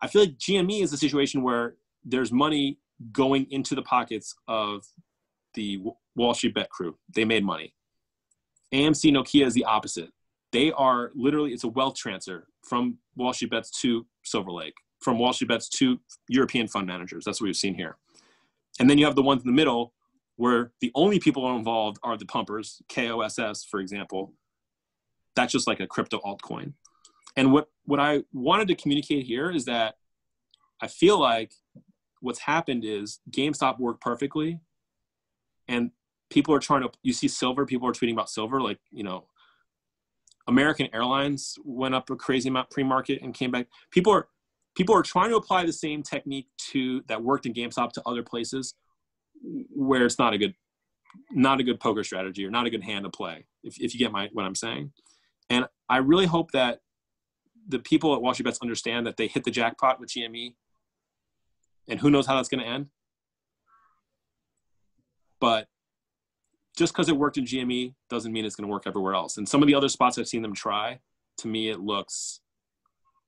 I 0.00 0.06
feel 0.06 0.22
like 0.22 0.38
GME 0.38 0.82
is 0.82 0.92
a 0.92 0.96
situation 0.96 1.42
where 1.42 1.74
there's 2.04 2.32
money 2.32 2.78
going 3.12 3.46
into 3.50 3.74
the 3.74 3.82
pockets 3.82 4.34
of 4.46 4.84
the 5.54 5.80
Wall 6.16 6.34
Street 6.34 6.54
Bet 6.54 6.70
crew. 6.70 6.96
They 7.14 7.24
made 7.24 7.44
money. 7.44 7.74
AMC 8.72 9.12
Nokia 9.12 9.46
is 9.46 9.54
the 9.54 9.64
opposite. 9.64 10.10
They 10.52 10.72
are 10.72 11.10
literally, 11.14 11.52
it's 11.52 11.64
a 11.64 11.68
wealth 11.68 11.96
transfer 11.96 12.46
from 12.64 12.98
Wall 13.16 13.32
Street 13.32 13.50
Bets 13.50 13.70
to 13.82 14.06
Silver 14.24 14.50
Lake, 14.50 14.74
from 15.00 15.18
Wall 15.18 15.32
Street 15.32 15.48
Bets 15.48 15.68
to 15.70 15.98
European 16.28 16.68
fund 16.68 16.86
managers. 16.86 17.24
That's 17.24 17.40
what 17.40 17.46
we've 17.46 17.56
seen 17.56 17.74
here. 17.74 17.96
And 18.80 18.88
then 18.88 18.98
you 18.98 19.04
have 19.04 19.16
the 19.16 19.22
ones 19.22 19.42
in 19.42 19.46
the 19.48 19.56
middle 19.56 19.94
where 20.36 20.72
the 20.80 20.92
only 20.94 21.18
people 21.18 21.54
involved 21.56 21.98
are 22.02 22.16
the 22.16 22.24
pumpers, 22.24 22.80
KOSS, 22.88 23.66
for 23.68 23.80
example. 23.80 24.32
That's 25.38 25.52
just 25.52 25.68
like 25.68 25.80
a 25.80 25.86
crypto 25.86 26.18
altcoin. 26.24 26.72
And 27.36 27.52
what, 27.52 27.68
what 27.84 28.00
I 28.00 28.24
wanted 28.32 28.66
to 28.68 28.74
communicate 28.74 29.24
here 29.24 29.50
is 29.50 29.66
that 29.66 29.94
I 30.82 30.88
feel 30.88 31.18
like 31.20 31.52
what's 32.20 32.40
happened 32.40 32.84
is 32.84 33.20
GameStop 33.30 33.78
worked 33.78 34.00
perfectly 34.00 34.60
and 35.68 35.92
people 36.30 36.54
are 36.54 36.58
trying 36.58 36.82
to 36.82 36.90
you 37.02 37.12
see 37.12 37.28
silver 37.28 37.64
people 37.64 37.88
are 37.88 37.92
tweeting 37.92 38.12
about 38.12 38.28
silver 38.30 38.60
like 38.60 38.78
you 38.90 39.04
know 39.04 39.26
american 40.46 40.88
airlines 40.92 41.56
went 41.64 41.94
up 41.94 42.10
a 42.10 42.16
crazy 42.16 42.48
amount 42.48 42.68
pre-market 42.70 43.20
and 43.22 43.34
came 43.34 43.50
back 43.50 43.66
people 43.90 44.12
are 44.12 44.28
people 44.74 44.94
are 44.94 45.02
trying 45.02 45.30
to 45.30 45.36
apply 45.36 45.64
the 45.64 45.72
same 45.72 46.02
technique 46.02 46.48
to 46.56 47.02
that 47.08 47.22
worked 47.22 47.46
in 47.46 47.52
gamestop 47.54 47.92
to 47.92 48.02
other 48.06 48.22
places 48.22 48.74
where 49.74 50.04
it's 50.04 50.18
not 50.18 50.34
a 50.34 50.38
good 50.38 50.54
not 51.30 51.60
a 51.60 51.62
good 51.62 51.80
poker 51.80 52.04
strategy 52.04 52.44
or 52.44 52.50
not 52.50 52.66
a 52.66 52.70
good 52.70 52.82
hand 52.82 53.04
to 53.04 53.10
play 53.10 53.44
if, 53.62 53.80
if 53.80 53.94
you 53.94 53.98
get 53.98 54.12
my 54.12 54.28
what 54.32 54.44
i'm 54.44 54.54
saying 54.54 54.92
and 55.50 55.66
i 55.88 55.98
really 55.98 56.26
hope 56.26 56.50
that 56.52 56.80
the 57.68 57.78
people 57.78 58.14
at 58.14 58.22
wall 58.22 58.32
street 58.32 58.44
bets 58.44 58.58
understand 58.62 59.06
that 59.06 59.16
they 59.16 59.26
hit 59.26 59.44
the 59.44 59.50
jackpot 59.50 60.00
with 60.00 60.08
gme 60.08 60.54
and 61.88 62.00
who 62.00 62.10
knows 62.10 62.26
how 62.26 62.36
that's 62.36 62.48
going 62.48 62.62
to 62.62 62.68
end 62.68 62.86
but 65.40 65.68
just 66.78 66.92
because 66.92 67.08
it 67.08 67.16
worked 67.16 67.36
in 67.36 67.44
GME 67.44 67.94
doesn't 68.08 68.32
mean 68.32 68.44
it's 68.44 68.54
going 68.54 68.66
to 68.66 68.72
work 68.72 68.84
everywhere 68.86 69.14
else. 69.14 69.36
And 69.36 69.48
some 69.48 69.62
of 69.62 69.66
the 69.66 69.74
other 69.74 69.88
spots 69.88 70.16
I've 70.16 70.28
seen 70.28 70.42
them 70.42 70.54
try, 70.54 71.00
to 71.38 71.48
me, 71.48 71.70
it 71.70 71.80
looks 71.80 72.40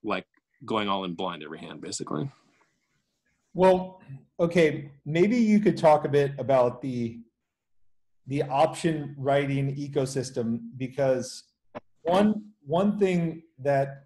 like 0.03 0.25
going 0.63 0.87
all 0.87 1.03
in 1.03 1.15
blind 1.15 1.43
every 1.43 1.59
hand, 1.59 1.81
basically. 1.81 2.29
Well, 3.53 4.01
okay, 4.39 4.91
maybe 5.05 5.35
you 5.35 5.59
could 5.59 5.77
talk 5.77 6.05
a 6.05 6.09
bit 6.09 6.31
about 6.37 6.81
the 6.81 7.19
the 8.27 8.43
option 8.43 9.13
writing 9.17 9.75
ecosystem 9.75 10.59
because 10.77 11.43
one 12.03 12.43
one 12.65 12.97
thing 12.99 13.43
that 13.59 14.05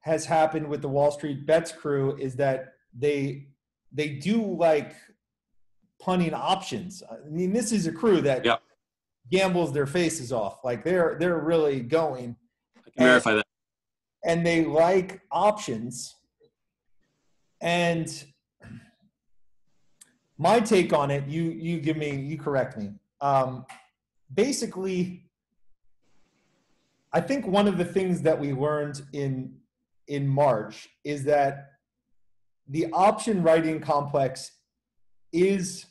has 0.00 0.26
happened 0.26 0.68
with 0.68 0.82
the 0.82 0.88
Wall 0.88 1.10
Street 1.10 1.46
Bets 1.46 1.72
crew 1.72 2.16
is 2.16 2.36
that 2.36 2.74
they 2.96 3.48
they 3.92 4.08
do 4.08 4.54
like 4.56 4.94
punting 6.00 6.34
options. 6.34 7.02
I 7.10 7.28
mean, 7.28 7.52
this 7.52 7.72
is 7.72 7.86
a 7.86 7.92
crew 7.92 8.20
that 8.20 8.44
yep. 8.44 8.62
gambles 9.30 9.72
their 9.72 9.86
faces 9.86 10.32
off. 10.32 10.58
Like 10.64 10.84
they're 10.84 11.16
they're 11.18 11.38
really 11.38 11.80
going. 11.80 12.36
I 12.76 12.90
can 12.90 12.92
and, 12.96 13.06
verify 13.06 13.34
that. 13.34 13.46
And 14.24 14.44
they 14.44 14.64
like 14.64 15.20
options. 15.30 16.14
And 17.60 18.24
my 20.36 20.60
take 20.60 20.92
on 20.92 21.10
it, 21.10 21.26
you 21.26 21.42
you 21.44 21.80
give 21.80 21.96
me, 21.96 22.14
you 22.14 22.36
correct 22.38 22.76
me. 22.76 22.90
Um, 23.20 23.64
basically, 24.34 25.23
I 27.14 27.20
think 27.20 27.46
one 27.46 27.68
of 27.68 27.78
the 27.78 27.84
things 27.84 28.22
that 28.22 28.38
we 28.38 28.52
learned 28.52 29.00
in 29.12 29.54
in 30.08 30.26
March 30.26 30.88
is 31.04 31.24
that 31.24 31.68
the 32.68 32.88
option 32.92 33.42
writing 33.42 33.80
complex 33.80 34.50
is 35.32 35.86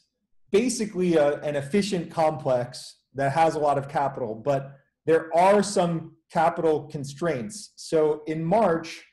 basically 0.52 1.16
a, 1.16 1.40
an 1.40 1.56
efficient 1.56 2.12
complex 2.12 2.98
that 3.16 3.32
has 3.32 3.56
a 3.56 3.60
lot 3.60 3.78
of 3.78 3.88
capital, 3.88 4.36
but 4.36 4.74
there 5.06 5.36
are 5.36 5.64
some 5.64 6.16
capital 6.32 6.84
constraints. 6.88 7.72
So 7.76 8.22
in 8.28 8.44
March, 8.44 9.04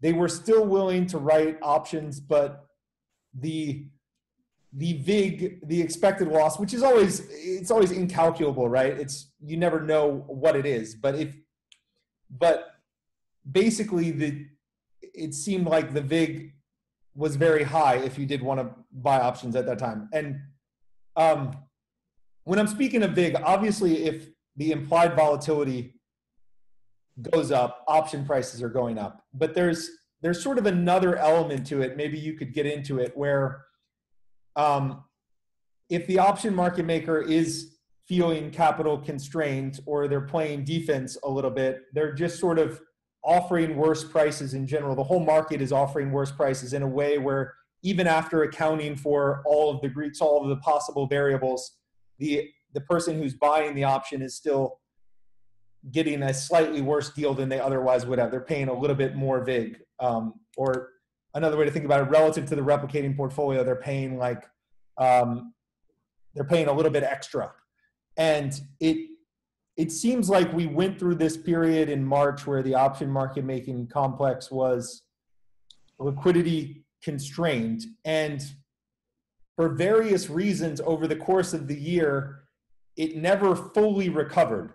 they 0.00 0.12
were 0.12 0.28
still 0.28 0.64
willing 0.64 1.06
to 1.06 1.18
write 1.18 1.58
options, 1.62 2.20
but 2.20 2.64
the 3.38 3.86
the 4.72 4.94
vig 4.94 5.66
the 5.68 5.80
expected 5.80 6.28
loss 6.28 6.58
which 6.58 6.72
is 6.72 6.82
always 6.82 7.26
it's 7.30 7.70
always 7.70 7.90
incalculable 7.90 8.68
right? 8.68 8.98
It's 8.98 9.30
you 9.40 9.56
never 9.56 9.80
know 9.80 10.24
what 10.28 10.56
it 10.56 10.66
is 10.66 10.94
but 10.94 11.14
if 11.14 11.36
but 12.30 12.74
basically 13.50 14.10
the 14.10 14.46
it 15.14 15.34
seemed 15.34 15.66
like 15.66 15.92
the 15.92 16.00
vig 16.00 16.54
was 17.14 17.34
very 17.36 17.64
high 17.64 17.96
if 17.96 18.18
you 18.18 18.26
did 18.26 18.42
want 18.42 18.60
to 18.60 18.70
buy 18.92 19.20
options 19.20 19.56
at 19.56 19.66
that 19.66 19.78
time. 19.78 20.08
And 20.12 20.40
um, 21.16 21.56
when 22.44 22.58
i'm 22.58 22.68
speaking 22.68 23.02
of 23.02 23.12
vig 23.12 23.36
obviously 23.44 24.04
if 24.04 24.28
the 24.56 24.70
implied 24.70 25.14
volatility 25.16 26.00
goes 27.22 27.50
up 27.50 27.84
option 27.88 28.24
prices 28.24 28.62
are 28.62 28.68
going 28.68 28.98
up. 28.98 29.24
But 29.34 29.54
there's 29.54 29.90
there's 30.22 30.42
sort 30.42 30.58
of 30.58 30.66
another 30.66 31.16
element 31.16 31.66
to 31.68 31.80
it. 31.82 31.96
Maybe 31.96 32.18
you 32.18 32.34
could 32.34 32.52
get 32.52 32.66
into 32.66 32.98
it 32.98 33.16
where 33.16 33.64
um, 34.60 35.04
if 35.88 36.06
the 36.06 36.18
option 36.18 36.54
market 36.54 36.84
maker 36.84 37.20
is 37.20 37.76
feeling 38.06 38.50
capital 38.50 38.98
constrained 38.98 39.80
or 39.86 40.08
they're 40.08 40.20
playing 40.20 40.64
defense 40.64 41.16
a 41.22 41.30
little 41.30 41.50
bit 41.50 41.82
they're 41.92 42.12
just 42.12 42.40
sort 42.40 42.58
of 42.58 42.80
offering 43.22 43.76
worse 43.76 44.04
prices 44.04 44.54
in 44.54 44.66
general. 44.66 44.94
The 44.94 45.04
whole 45.04 45.24
market 45.24 45.60
is 45.60 45.72
offering 45.72 46.10
worse 46.10 46.32
prices 46.32 46.72
in 46.72 46.82
a 46.82 46.88
way 46.88 47.18
where 47.18 47.54
even 47.82 48.06
after 48.06 48.42
accounting 48.42 48.96
for 48.96 49.42
all 49.46 49.70
of 49.70 49.80
the 49.80 49.88
Greeks, 49.88 50.20
all 50.20 50.42
of 50.42 50.48
the 50.48 50.56
possible 50.56 51.06
variables, 51.06 51.78
the 52.18 52.48
the 52.72 52.80
person 52.82 53.18
who's 53.18 53.34
buying 53.34 53.74
the 53.74 53.84
option 53.84 54.22
is 54.22 54.36
still 54.36 54.78
getting 55.90 56.22
a 56.22 56.32
slightly 56.32 56.80
worse 56.80 57.10
deal 57.10 57.34
than 57.34 57.48
they 57.48 57.58
otherwise 57.58 58.06
would 58.06 58.18
have. 58.18 58.30
They're 58.30 58.40
paying 58.40 58.68
a 58.68 58.78
little 58.78 58.94
bit 58.94 59.16
more 59.16 59.42
vig, 59.42 59.78
um, 59.98 60.34
or 60.56 60.90
another 61.34 61.56
way 61.56 61.64
to 61.64 61.70
think 61.70 61.84
about 61.84 62.06
it, 62.06 62.10
relative 62.10 62.46
to 62.48 62.56
the 62.56 62.62
replicating 62.62 63.16
portfolio, 63.16 63.62
they're 63.64 63.76
paying 63.76 64.18
like 64.18 64.44
um, 64.98 65.52
they're 66.34 66.44
paying 66.44 66.68
a 66.68 66.72
little 66.72 66.90
bit 66.90 67.02
extra, 67.02 67.52
and 68.16 68.60
it 68.80 69.10
it 69.76 69.90
seems 69.90 70.28
like 70.28 70.52
we 70.52 70.66
went 70.66 70.98
through 70.98 71.14
this 71.14 71.36
period 71.36 71.88
in 71.88 72.04
March 72.04 72.46
where 72.46 72.62
the 72.62 72.74
option 72.74 73.10
market 73.10 73.44
making 73.44 73.86
complex 73.86 74.50
was 74.50 75.02
liquidity 75.98 76.84
constrained. 77.02 77.84
And 78.04 78.42
for 79.56 79.70
various 79.70 80.28
reasons 80.28 80.80
over 80.80 81.06
the 81.06 81.16
course 81.16 81.54
of 81.54 81.66
the 81.66 81.78
year, 81.78 82.44
it 82.96 83.16
never 83.16 83.54
fully 83.54 84.08
recovered. 84.08 84.74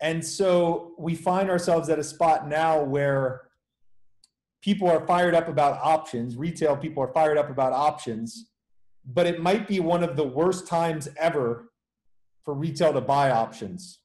And 0.00 0.24
so 0.24 0.94
we 0.98 1.14
find 1.14 1.50
ourselves 1.50 1.88
at 1.88 1.98
a 1.98 2.04
spot 2.04 2.48
now 2.48 2.82
where 2.82 3.45
people 4.66 4.90
are 4.90 5.06
fired 5.06 5.32
up 5.32 5.46
about 5.46 5.78
options, 5.80 6.36
retail 6.36 6.76
people 6.76 7.00
are 7.00 7.12
fired 7.12 7.38
up 7.38 7.48
about 7.50 7.72
options, 7.72 8.48
but 9.04 9.24
it 9.24 9.40
might 9.40 9.68
be 9.68 9.78
one 9.78 10.02
of 10.02 10.16
the 10.16 10.24
worst 10.24 10.66
times 10.66 11.08
ever 11.18 11.70
for 12.44 12.52
retail 12.52 12.92
to 12.92 13.00
buy 13.00 13.30
options. 13.30 14.00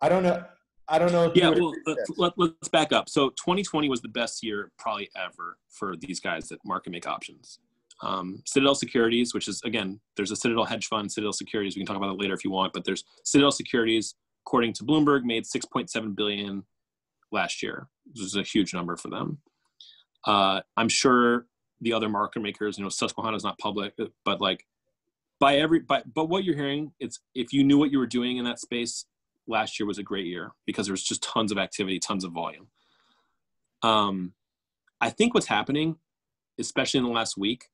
I 0.00 0.08
don't 0.08 0.22
know. 0.22 0.44
I 0.86 1.00
don't 1.00 1.10
know. 1.10 1.32
yeah, 1.34 1.48
well, 1.48 1.74
let, 2.16 2.32
us 2.38 2.68
back 2.70 2.92
up. 2.92 3.08
So 3.08 3.30
2020 3.30 3.88
was 3.88 4.00
the 4.00 4.08
best 4.08 4.44
year 4.44 4.70
probably 4.78 5.08
ever 5.16 5.58
for 5.68 5.96
these 5.96 6.20
guys 6.20 6.48
that 6.50 6.60
market 6.64 6.90
make 6.90 7.08
options. 7.08 7.58
Um, 8.02 8.44
Citadel 8.46 8.76
Securities, 8.76 9.34
which 9.34 9.48
is 9.48 9.60
again, 9.64 9.98
there's 10.16 10.30
a 10.30 10.36
Citadel 10.36 10.64
hedge 10.64 10.86
fund, 10.86 11.10
Citadel 11.10 11.32
Securities. 11.32 11.74
We 11.74 11.80
can 11.80 11.86
talk 11.88 11.96
about 11.96 12.14
it 12.14 12.20
later 12.20 12.34
if 12.34 12.44
you 12.44 12.52
want, 12.52 12.72
but 12.72 12.84
there's 12.84 13.02
Citadel 13.24 13.50
Securities, 13.50 14.14
according 14.46 14.74
to 14.74 14.84
Bloomberg, 14.84 15.24
made 15.24 15.42
6.7 15.42 16.14
billion 16.14 16.62
last 17.32 17.64
year. 17.64 17.88
This 18.14 18.26
is 18.26 18.36
a 18.36 18.44
huge 18.44 18.72
number 18.72 18.96
for 18.96 19.08
them. 19.08 19.38
Uh, 20.26 20.60
I'm 20.76 20.88
sure 20.88 21.46
the 21.80 21.92
other 21.92 22.08
market 22.08 22.40
makers, 22.40 22.78
you 22.78 22.84
know, 22.84 22.90
Susquehanna 22.90 23.36
is 23.36 23.44
not 23.44 23.58
public, 23.58 23.94
but 24.24 24.40
like 24.40 24.66
by 25.38 25.56
every, 25.56 25.80
by, 25.80 26.02
but 26.14 26.28
what 26.28 26.44
you're 26.44 26.56
hearing, 26.56 26.92
it's 26.98 27.20
if 27.34 27.52
you 27.52 27.62
knew 27.62 27.78
what 27.78 27.92
you 27.92 27.98
were 27.98 28.06
doing 28.06 28.38
in 28.38 28.44
that 28.44 28.58
space, 28.58 29.06
last 29.46 29.78
year 29.78 29.86
was 29.86 29.98
a 29.98 30.02
great 30.02 30.26
year 30.26 30.52
because 30.66 30.86
there 30.86 30.92
was 30.92 31.04
just 31.04 31.22
tons 31.22 31.52
of 31.52 31.58
activity, 31.58 31.98
tons 31.98 32.24
of 32.24 32.32
volume. 32.32 32.66
Um, 33.82 34.32
I 35.00 35.10
think 35.10 35.34
what's 35.34 35.46
happening, 35.46 35.96
especially 36.58 36.98
in 36.98 37.04
the 37.04 37.10
last 37.10 37.36
week, 37.36 37.66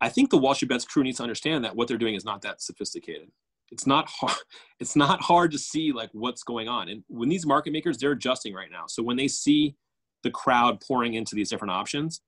I 0.00 0.08
think 0.08 0.30
the 0.30 0.38
Wall 0.38 0.54
Street 0.54 0.68
Bets 0.68 0.84
crew 0.84 1.04
needs 1.04 1.18
to 1.18 1.22
understand 1.22 1.64
that 1.64 1.76
what 1.76 1.88
they're 1.88 1.98
doing 1.98 2.14
is 2.14 2.24
not 2.24 2.42
that 2.42 2.60
sophisticated. 2.60 3.30
It's 3.70 3.86
not 3.86 4.08
hard. 4.08 4.36
It's 4.80 4.96
not 4.96 5.20
hard 5.20 5.52
to 5.52 5.58
see 5.58 5.92
like 5.92 6.10
what's 6.12 6.42
going 6.42 6.68
on. 6.68 6.88
And 6.88 7.04
when 7.08 7.28
these 7.28 7.46
market 7.46 7.72
makers, 7.72 7.98
they're 7.98 8.12
adjusting 8.12 8.52
right 8.54 8.70
now. 8.70 8.84
So 8.88 9.02
when 9.02 9.16
they 9.16 9.28
see 9.28 9.76
the 10.24 10.30
crowd 10.30 10.80
pouring 10.80 11.14
into 11.14 11.36
these 11.36 11.48
different 11.48 11.70
options, 11.70 12.20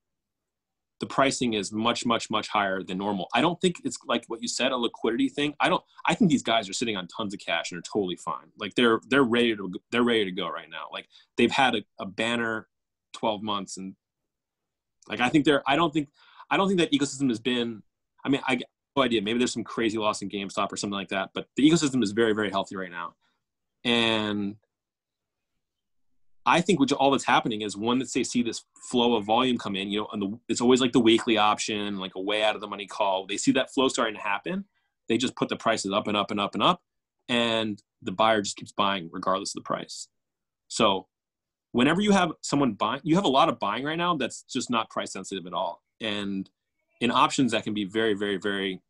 the 1.00 1.06
pricing 1.06 1.54
is 1.54 1.72
much 1.72 2.06
much 2.06 2.30
much 2.30 2.48
higher 2.48 2.82
than 2.82 2.98
normal. 2.98 3.28
I 3.34 3.40
don't 3.40 3.60
think 3.60 3.76
it's 3.84 3.98
like 4.06 4.24
what 4.28 4.40
you 4.40 4.48
said 4.48 4.72
a 4.72 4.76
liquidity 4.76 5.28
thing. 5.28 5.54
I 5.60 5.68
don't 5.68 5.82
i 6.06 6.14
think 6.14 6.30
these 6.30 6.42
guys 6.42 6.68
are 6.68 6.72
sitting 6.72 6.96
on 6.96 7.06
tons 7.08 7.34
of 7.34 7.40
cash 7.40 7.70
and 7.70 7.78
are 7.78 7.82
totally 7.82 8.16
fine. 8.16 8.52
Like 8.58 8.74
they're 8.76 9.00
they're 9.08 9.24
ready 9.24 9.54
to 9.56 9.70
they're 9.90 10.02
ready 10.04 10.24
to 10.24 10.30
go 10.30 10.48
right 10.48 10.70
now. 10.70 10.84
Like 10.92 11.08
they've 11.36 11.50
had 11.50 11.74
a, 11.74 11.82
a 12.00 12.06
banner 12.06 12.68
12 13.14 13.42
months 13.42 13.76
and 13.78 13.94
like 15.08 15.20
i 15.20 15.28
think 15.30 15.46
they're 15.46 15.62
i 15.66 15.74
don't 15.74 15.92
think 15.94 16.08
i 16.50 16.56
don't 16.56 16.68
think 16.68 16.80
that 16.80 16.92
ecosystem 16.92 17.30
has 17.30 17.38
been 17.38 17.82
i 18.24 18.28
mean 18.28 18.42
i 18.46 18.58
no 18.94 19.02
idea. 19.02 19.20
Maybe 19.20 19.38
there's 19.38 19.52
some 19.52 19.64
crazy 19.64 19.98
loss 19.98 20.22
in 20.22 20.30
gamestop 20.30 20.72
or 20.72 20.76
something 20.76 20.96
like 20.96 21.08
that 21.08 21.30
but 21.34 21.46
the 21.56 21.70
ecosystem 21.70 22.02
is 22.02 22.12
very 22.12 22.32
very 22.32 22.50
healthy 22.50 22.76
right 22.76 22.90
now. 22.90 23.14
And 23.84 24.56
I 26.48 26.60
think 26.60 26.78
which 26.78 26.92
all 26.92 27.10
that's 27.10 27.24
happening 27.24 27.62
is 27.62 27.76
one 27.76 27.98
that 27.98 28.12
they 28.12 28.22
see 28.22 28.42
this 28.42 28.62
flow 28.88 29.16
of 29.16 29.24
volume 29.24 29.58
come 29.58 29.74
in, 29.74 29.90
you 29.90 30.00
know, 30.00 30.08
and 30.12 30.22
the, 30.22 30.38
it's 30.48 30.60
always 30.60 30.80
like 30.80 30.92
the 30.92 31.00
weekly 31.00 31.36
option, 31.36 31.98
like 31.98 32.14
a 32.14 32.20
way 32.20 32.44
out 32.44 32.54
of 32.54 32.60
the 32.60 32.68
money 32.68 32.86
call. 32.86 33.26
They 33.26 33.36
see 33.36 33.50
that 33.52 33.74
flow 33.74 33.88
starting 33.88 34.14
to 34.14 34.20
happen. 34.20 34.64
They 35.08 35.18
just 35.18 35.34
put 35.34 35.48
the 35.48 35.56
prices 35.56 35.92
up 35.92 36.06
and 36.06 36.16
up 36.16 36.30
and 36.30 36.38
up 36.38 36.54
and 36.54 36.62
up, 36.62 36.82
and 37.28 37.82
the 38.00 38.12
buyer 38.12 38.42
just 38.42 38.56
keeps 38.56 38.72
buying 38.72 39.10
regardless 39.12 39.50
of 39.50 39.62
the 39.62 39.66
price. 39.66 40.08
So, 40.68 41.08
whenever 41.72 42.00
you 42.00 42.12
have 42.12 42.32
someone 42.42 42.74
buying, 42.74 43.00
you 43.02 43.16
have 43.16 43.24
a 43.24 43.28
lot 43.28 43.48
of 43.48 43.58
buying 43.58 43.84
right 43.84 43.98
now 43.98 44.16
that's 44.16 44.42
just 44.42 44.70
not 44.70 44.88
price 44.88 45.12
sensitive 45.12 45.46
at 45.46 45.52
all, 45.52 45.82
and 46.00 46.48
in 47.00 47.10
options 47.10 47.52
that 47.52 47.64
can 47.64 47.74
be 47.74 47.84
very, 47.84 48.14
very, 48.14 48.36
very 48.36 48.82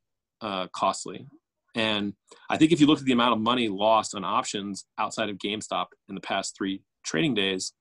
uh, 0.43 0.67
costly. 0.69 1.27
And 1.75 2.15
I 2.49 2.57
think 2.57 2.73
if 2.73 2.81
you 2.81 2.87
look 2.87 2.99
at 2.99 3.05
the 3.05 3.13
amount 3.13 3.35
of 3.35 3.41
money 3.41 3.69
lost 3.69 4.15
on 4.15 4.25
options 4.25 4.87
outside 4.99 5.29
of 5.29 5.37
GameStop 5.37 5.87
in 6.09 6.15
the 6.15 6.23
past 6.23 6.57
three 6.57 6.83
trading 7.07 7.35
days, 7.35 7.73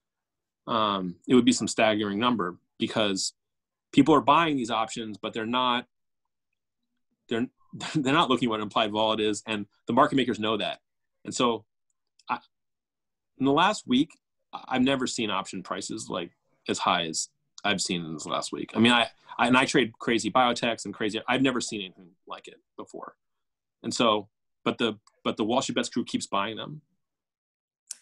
um, 0.67 1.15
it 1.27 1.35
would 1.35 1.45
be 1.45 1.51
some 1.51 1.67
staggering 1.67 2.19
number 2.19 2.57
because 2.77 3.33
people 3.91 4.15
are 4.15 4.21
buying 4.21 4.55
these 4.55 4.71
options, 4.71 5.17
but 5.17 5.33
they're 5.33 5.45
not 5.45 5.87
they're 7.27 7.47
they're 7.95 8.13
not 8.13 8.29
looking 8.29 8.49
what 8.49 8.61
implied 8.61 8.91
vol 8.91 9.19
is, 9.19 9.43
and 9.45 9.65
the 9.87 9.93
market 9.93 10.15
makers 10.15 10.39
know 10.39 10.57
that. 10.57 10.79
And 11.25 11.33
so, 11.33 11.65
I, 12.29 12.39
in 13.37 13.45
the 13.45 13.51
last 13.51 13.87
week, 13.87 14.17
I've 14.53 14.81
never 14.81 15.07
seen 15.07 15.29
option 15.29 15.63
prices 15.63 16.09
like 16.09 16.31
as 16.67 16.79
high 16.79 17.05
as 17.05 17.29
I've 17.63 17.81
seen 17.81 18.05
in 18.05 18.13
this 18.13 18.25
last 18.25 18.51
week. 18.51 18.71
I 18.75 18.79
mean, 18.79 18.91
I, 18.91 19.07
I 19.37 19.47
and 19.47 19.57
I 19.57 19.65
trade 19.65 19.93
crazy 19.99 20.31
biotechs 20.31 20.85
and 20.85 20.93
crazy. 20.93 21.21
I've 21.27 21.41
never 21.41 21.59
seen 21.59 21.81
anything 21.81 22.11
like 22.27 22.47
it 22.47 22.59
before. 22.77 23.15
And 23.83 23.93
so, 23.93 24.29
but 24.63 24.77
the 24.77 24.97
but 25.23 25.37
the 25.37 25.43
Wall 25.43 25.61
Street 25.61 25.75
Bets 25.75 25.89
crew 25.89 26.05
keeps 26.05 26.27
buying 26.27 26.57
them, 26.57 26.81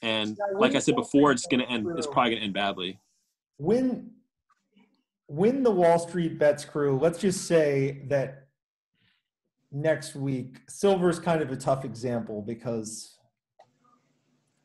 and 0.03 0.37
like 0.55 0.75
I 0.75 0.79
said 0.79 0.95
before, 0.95 1.31
it's 1.31 1.47
going 1.47 1.61
to 1.61 1.69
end. 1.71 1.87
It's 1.97 2.05
probably 2.05 2.31
going 2.31 2.41
to 2.41 2.45
end 2.45 2.53
badly. 2.53 2.99
When 3.57 4.11
when 5.27 5.63
the 5.63 5.71
Wall 5.71 5.97
Street 5.97 6.37
bets 6.37 6.65
crew, 6.65 6.99
let's 6.99 7.19
just 7.19 7.47
say 7.47 8.03
that 8.09 8.47
next 9.71 10.13
week, 10.13 10.57
silver 10.67 11.09
is 11.09 11.19
kind 11.19 11.41
of 11.41 11.51
a 11.51 11.55
tough 11.55 11.85
example 11.85 12.41
because 12.41 13.17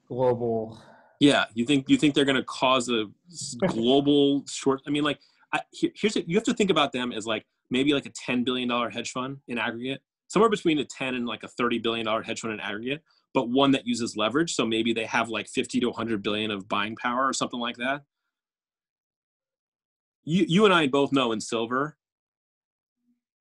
global. 0.09 0.83
Yeah, 1.21 1.45
you 1.55 1.65
think 1.65 1.89
you 1.89 1.97
think 1.97 2.15
they're 2.15 2.25
going 2.25 2.37
to 2.37 2.45
cause 2.45 2.89
a 2.89 3.05
global 3.69 4.45
short? 4.49 4.81
I 4.89 4.91
mean, 4.91 5.05
like, 5.05 5.21
I, 5.53 5.61
here's 5.73 6.17
it. 6.17 6.29
You 6.29 6.37
have 6.37 6.45
to 6.45 6.55
think 6.55 6.71
about 6.71 6.93
them 6.93 7.13
as 7.13 7.27
like 7.27 7.47
maybe 7.71 7.95
like 7.95 8.07
a 8.07 8.13
ten 8.27 8.43
billion 8.43 8.69
dollar 8.69 8.91
hedge 8.91 9.13
fund 9.13 9.37
in 9.47 9.57
aggregate, 9.57 10.01
somewhere 10.27 10.51
between 10.51 10.81
a 10.81 10.85
ten 10.85 11.15
and 11.15 11.27
like 11.27 11.45
a 11.45 11.49
thirty 11.49 11.79
billion 11.79 12.07
dollar 12.07 12.23
hedge 12.23 12.41
fund 12.41 12.55
in 12.55 12.59
aggregate 12.59 13.05
but 13.35 13.49
one 13.49 13.73
that 13.73 13.87
uses 13.87 14.17
leverage. 14.17 14.55
So 14.55 14.67
maybe 14.67 14.93
they 14.93 15.05
have 15.05 15.29
like 15.29 15.49
50 15.49 15.81
to 15.81 15.87
100 15.87 16.23
billion 16.23 16.51
of 16.51 16.69
buying 16.69 16.97
power 16.97 17.27
or 17.27 17.33
something 17.33 17.61
like 17.61 17.77
that. 17.77 18.03
You, 20.25 20.45
you 20.49 20.65
and 20.65 20.75
I 20.75 20.87
both 20.87 21.13
know 21.13 21.33
in 21.33 21.41
silver, 21.41 21.97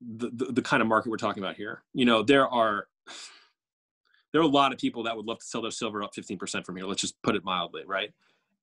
the, 0.01 0.29
the, 0.31 0.45
the 0.53 0.61
kind 0.61 0.81
of 0.81 0.87
market 0.87 1.09
we're 1.09 1.17
talking 1.17 1.43
about 1.43 1.55
here. 1.55 1.83
You 1.93 2.05
know, 2.05 2.23
there 2.23 2.47
are 2.47 2.87
there 4.33 4.41
are 4.41 4.45
a 4.45 4.47
lot 4.47 4.73
of 4.73 4.77
people 4.77 5.03
that 5.03 5.15
would 5.15 5.25
love 5.25 5.39
to 5.39 5.45
sell 5.45 5.61
their 5.61 5.71
silver 5.71 6.03
up 6.03 6.13
15% 6.13 6.65
from 6.65 6.75
here. 6.75 6.85
Let's 6.85 7.01
just 7.01 7.21
put 7.23 7.35
it 7.35 7.43
mildly, 7.43 7.83
right? 7.85 8.13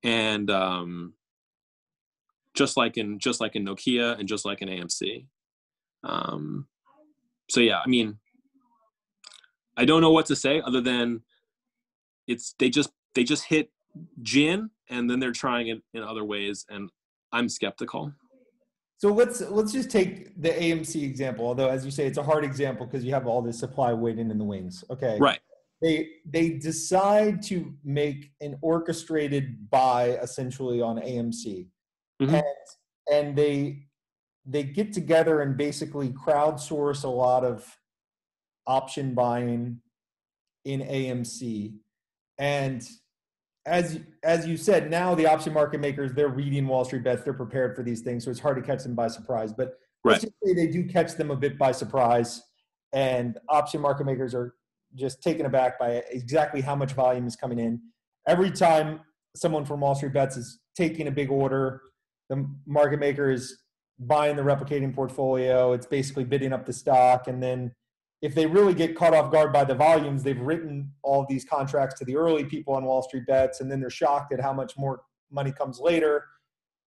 And 0.02 0.50
um, 0.50 1.14
just 2.54 2.76
like 2.76 2.96
in 2.96 3.18
just 3.18 3.40
like 3.40 3.56
in 3.56 3.64
Nokia 3.64 4.18
and 4.18 4.28
just 4.28 4.44
like 4.44 4.62
in 4.62 4.68
AMC. 4.68 5.26
Um, 6.04 6.66
so 7.48 7.60
yeah, 7.60 7.80
I 7.84 7.88
mean, 7.88 8.18
I 9.76 9.84
don't 9.84 10.00
know 10.00 10.10
what 10.10 10.26
to 10.26 10.36
say 10.36 10.60
other 10.60 10.80
than 10.80 11.22
it's 12.26 12.54
they 12.58 12.70
just 12.70 12.90
they 13.14 13.24
just 13.24 13.44
hit 13.44 13.70
gin 14.22 14.70
and 14.88 15.08
then 15.08 15.20
they're 15.20 15.32
trying 15.32 15.68
it 15.68 15.82
in 15.92 16.02
other 16.02 16.24
ways 16.24 16.64
and 16.68 16.90
I'm 17.32 17.48
skeptical. 17.48 18.12
So 18.98 19.12
let's 19.12 19.40
let's 19.40 19.72
just 19.72 19.90
take 19.90 20.40
the 20.40 20.50
AMC 20.50 21.02
example. 21.02 21.46
Although 21.46 21.68
as 21.68 21.84
you 21.84 21.90
say, 21.90 22.06
it's 22.06 22.18
a 22.18 22.22
hard 22.22 22.44
example 22.44 22.86
because 22.86 23.04
you 23.04 23.12
have 23.12 23.26
all 23.26 23.42
this 23.42 23.58
supply 23.58 23.92
waiting 23.92 24.30
in 24.30 24.38
the 24.38 24.44
wings. 24.44 24.84
Okay. 24.90 25.18
Right. 25.20 25.40
they 25.82 26.08
they 26.24 26.50
decide 26.50 27.42
to 27.42 27.74
make 27.84 28.30
an 28.40 28.56
orchestrated 28.62 29.68
buy 29.70 30.10
essentially 30.22 30.80
on 30.80 30.96
AMC, 30.98 31.66
Mhm. 32.22 32.32
and 32.32 32.44
and 33.12 33.36
they 33.36 33.88
they 34.46 34.62
get 34.62 34.92
together 34.92 35.40
and 35.42 35.56
basically 35.56 36.10
crowdsource 36.10 37.02
a 37.04 37.08
lot 37.08 37.44
of 37.44 37.66
option 38.66 39.14
buying 39.14 39.80
in 40.64 40.80
AMC, 40.80 41.74
and 42.38 42.86
as 43.66 44.00
as 44.22 44.46
you 44.46 44.56
said, 44.56 44.90
now 44.90 45.14
the 45.14 45.26
option 45.26 45.52
market 45.52 45.80
makers 45.80 46.12
they're 46.12 46.28
reading 46.28 46.66
Wall 46.66 46.84
Street 46.84 47.04
bets, 47.04 47.22
they're 47.22 47.32
prepared 47.32 47.74
for 47.76 47.82
these 47.82 48.00
things, 48.00 48.24
so 48.24 48.30
it's 48.30 48.40
hard 48.40 48.56
to 48.56 48.62
catch 48.62 48.82
them 48.82 48.94
by 48.94 49.08
surprise. 49.08 49.52
But 49.52 49.78
let's 50.04 50.22
just 50.22 50.34
say 50.42 50.54
they 50.54 50.66
do 50.66 50.84
catch 50.84 51.14
them 51.14 51.30
a 51.30 51.36
bit 51.36 51.58
by 51.58 51.72
surprise, 51.72 52.42
and 52.92 53.38
option 53.48 53.80
market 53.80 54.04
makers 54.04 54.34
are 54.34 54.54
just 54.94 55.22
taken 55.22 55.46
aback 55.46 55.78
by 55.78 56.02
exactly 56.10 56.60
how 56.60 56.76
much 56.76 56.92
volume 56.92 57.26
is 57.26 57.36
coming 57.36 57.58
in. 57.58 57.80
Every 58.28 58.50
time 58.50 59.00
someone 59.34 59.64
from 59.64 59.80
Wall 59.80 59.94
Street 59.94 60.12
bets 60.12 60.36
is 60.36 60.60
taking 60.76 61.08
a 61.08 61.10
big 61.10 61.30
order, 61.30 61.82
the 62.28 62.48
market 62.66 63.00
maker 63.00 63.30
is 63.30 63.58
buying 63.98 64.36
the 64.36 64.42
replicating 64.42 64.94
portfolio. 64.94 65.72
It's 65.72 65.86
basically 65.86 66.24
bidding 66.24 66.52
up 66.52 66.66
the 66.66 66.72
stock, 66.72 67.28
and 67.28 67.42
then 67.42 67.72
if 68.24 68.34
they 68.34 68.46
really 68.46 68.72
get 68.72 68.96
caught 68.96 69.12
off 69.12 69.30
guard 69.30 69.52
by 69.52 69.64
the 69.64 69.74
volumes, 69.74 70.22
they've 70.22 70.40
written 70.40 70.90
all 71.02 71.26
these 71.28 71.44
contracts 71.44 71.98
to 71.98 72.06
the 72.06 72.16
early 72.16 72.42
people 72.42 72.72
on 72.72 72.82
Wall 72.86 73.02
Street 73.02 73.26
bets, 73.26 73.60
and 73.60 73.70
then 73.70 73.80
they're 73.80 73.90
shocked 73.90 74.32
at 74.32 74.40
how 74.40 74.50
much 74.50 74.78
more 74.78 75.02
money 75.30 75.52
comes 75.52 75.78
later. 75.78 76.24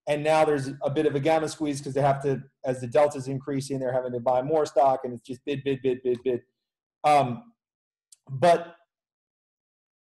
And 0.08 0.24
now 0.24 0.44
there's 0.46 0.72
a 0.82 0.90
bit 0.90 1.06
of 1.06 1.14
a 1.14 1.20
gamma 1.20 1.48
squeeze 1.48 1.78
because 1.78 1.94
they 1.94 2.02
have 2.02 2.24
to, 2.24 2.42
as 2.66 2.82
the 2.82 2.88
delta's 2.88 3.28
increasing, 3.28 3.78
they're 3.78 3.94
having 3.94 4.14
to 4.14 4.20
buy 4.20 4.42
more 4.42 4.66
stock, 4.66 5.02
and 5.04 5.14
it's 5.14 5.28
just 5.28 5.46
bid, 5.46 5.64
bid, 5.64 5.80
bid, 5.84 6.02
bid, 6.04 6.18
bid. 6.24 6.42
Um, 7.04 7.44
but 8.28 8.76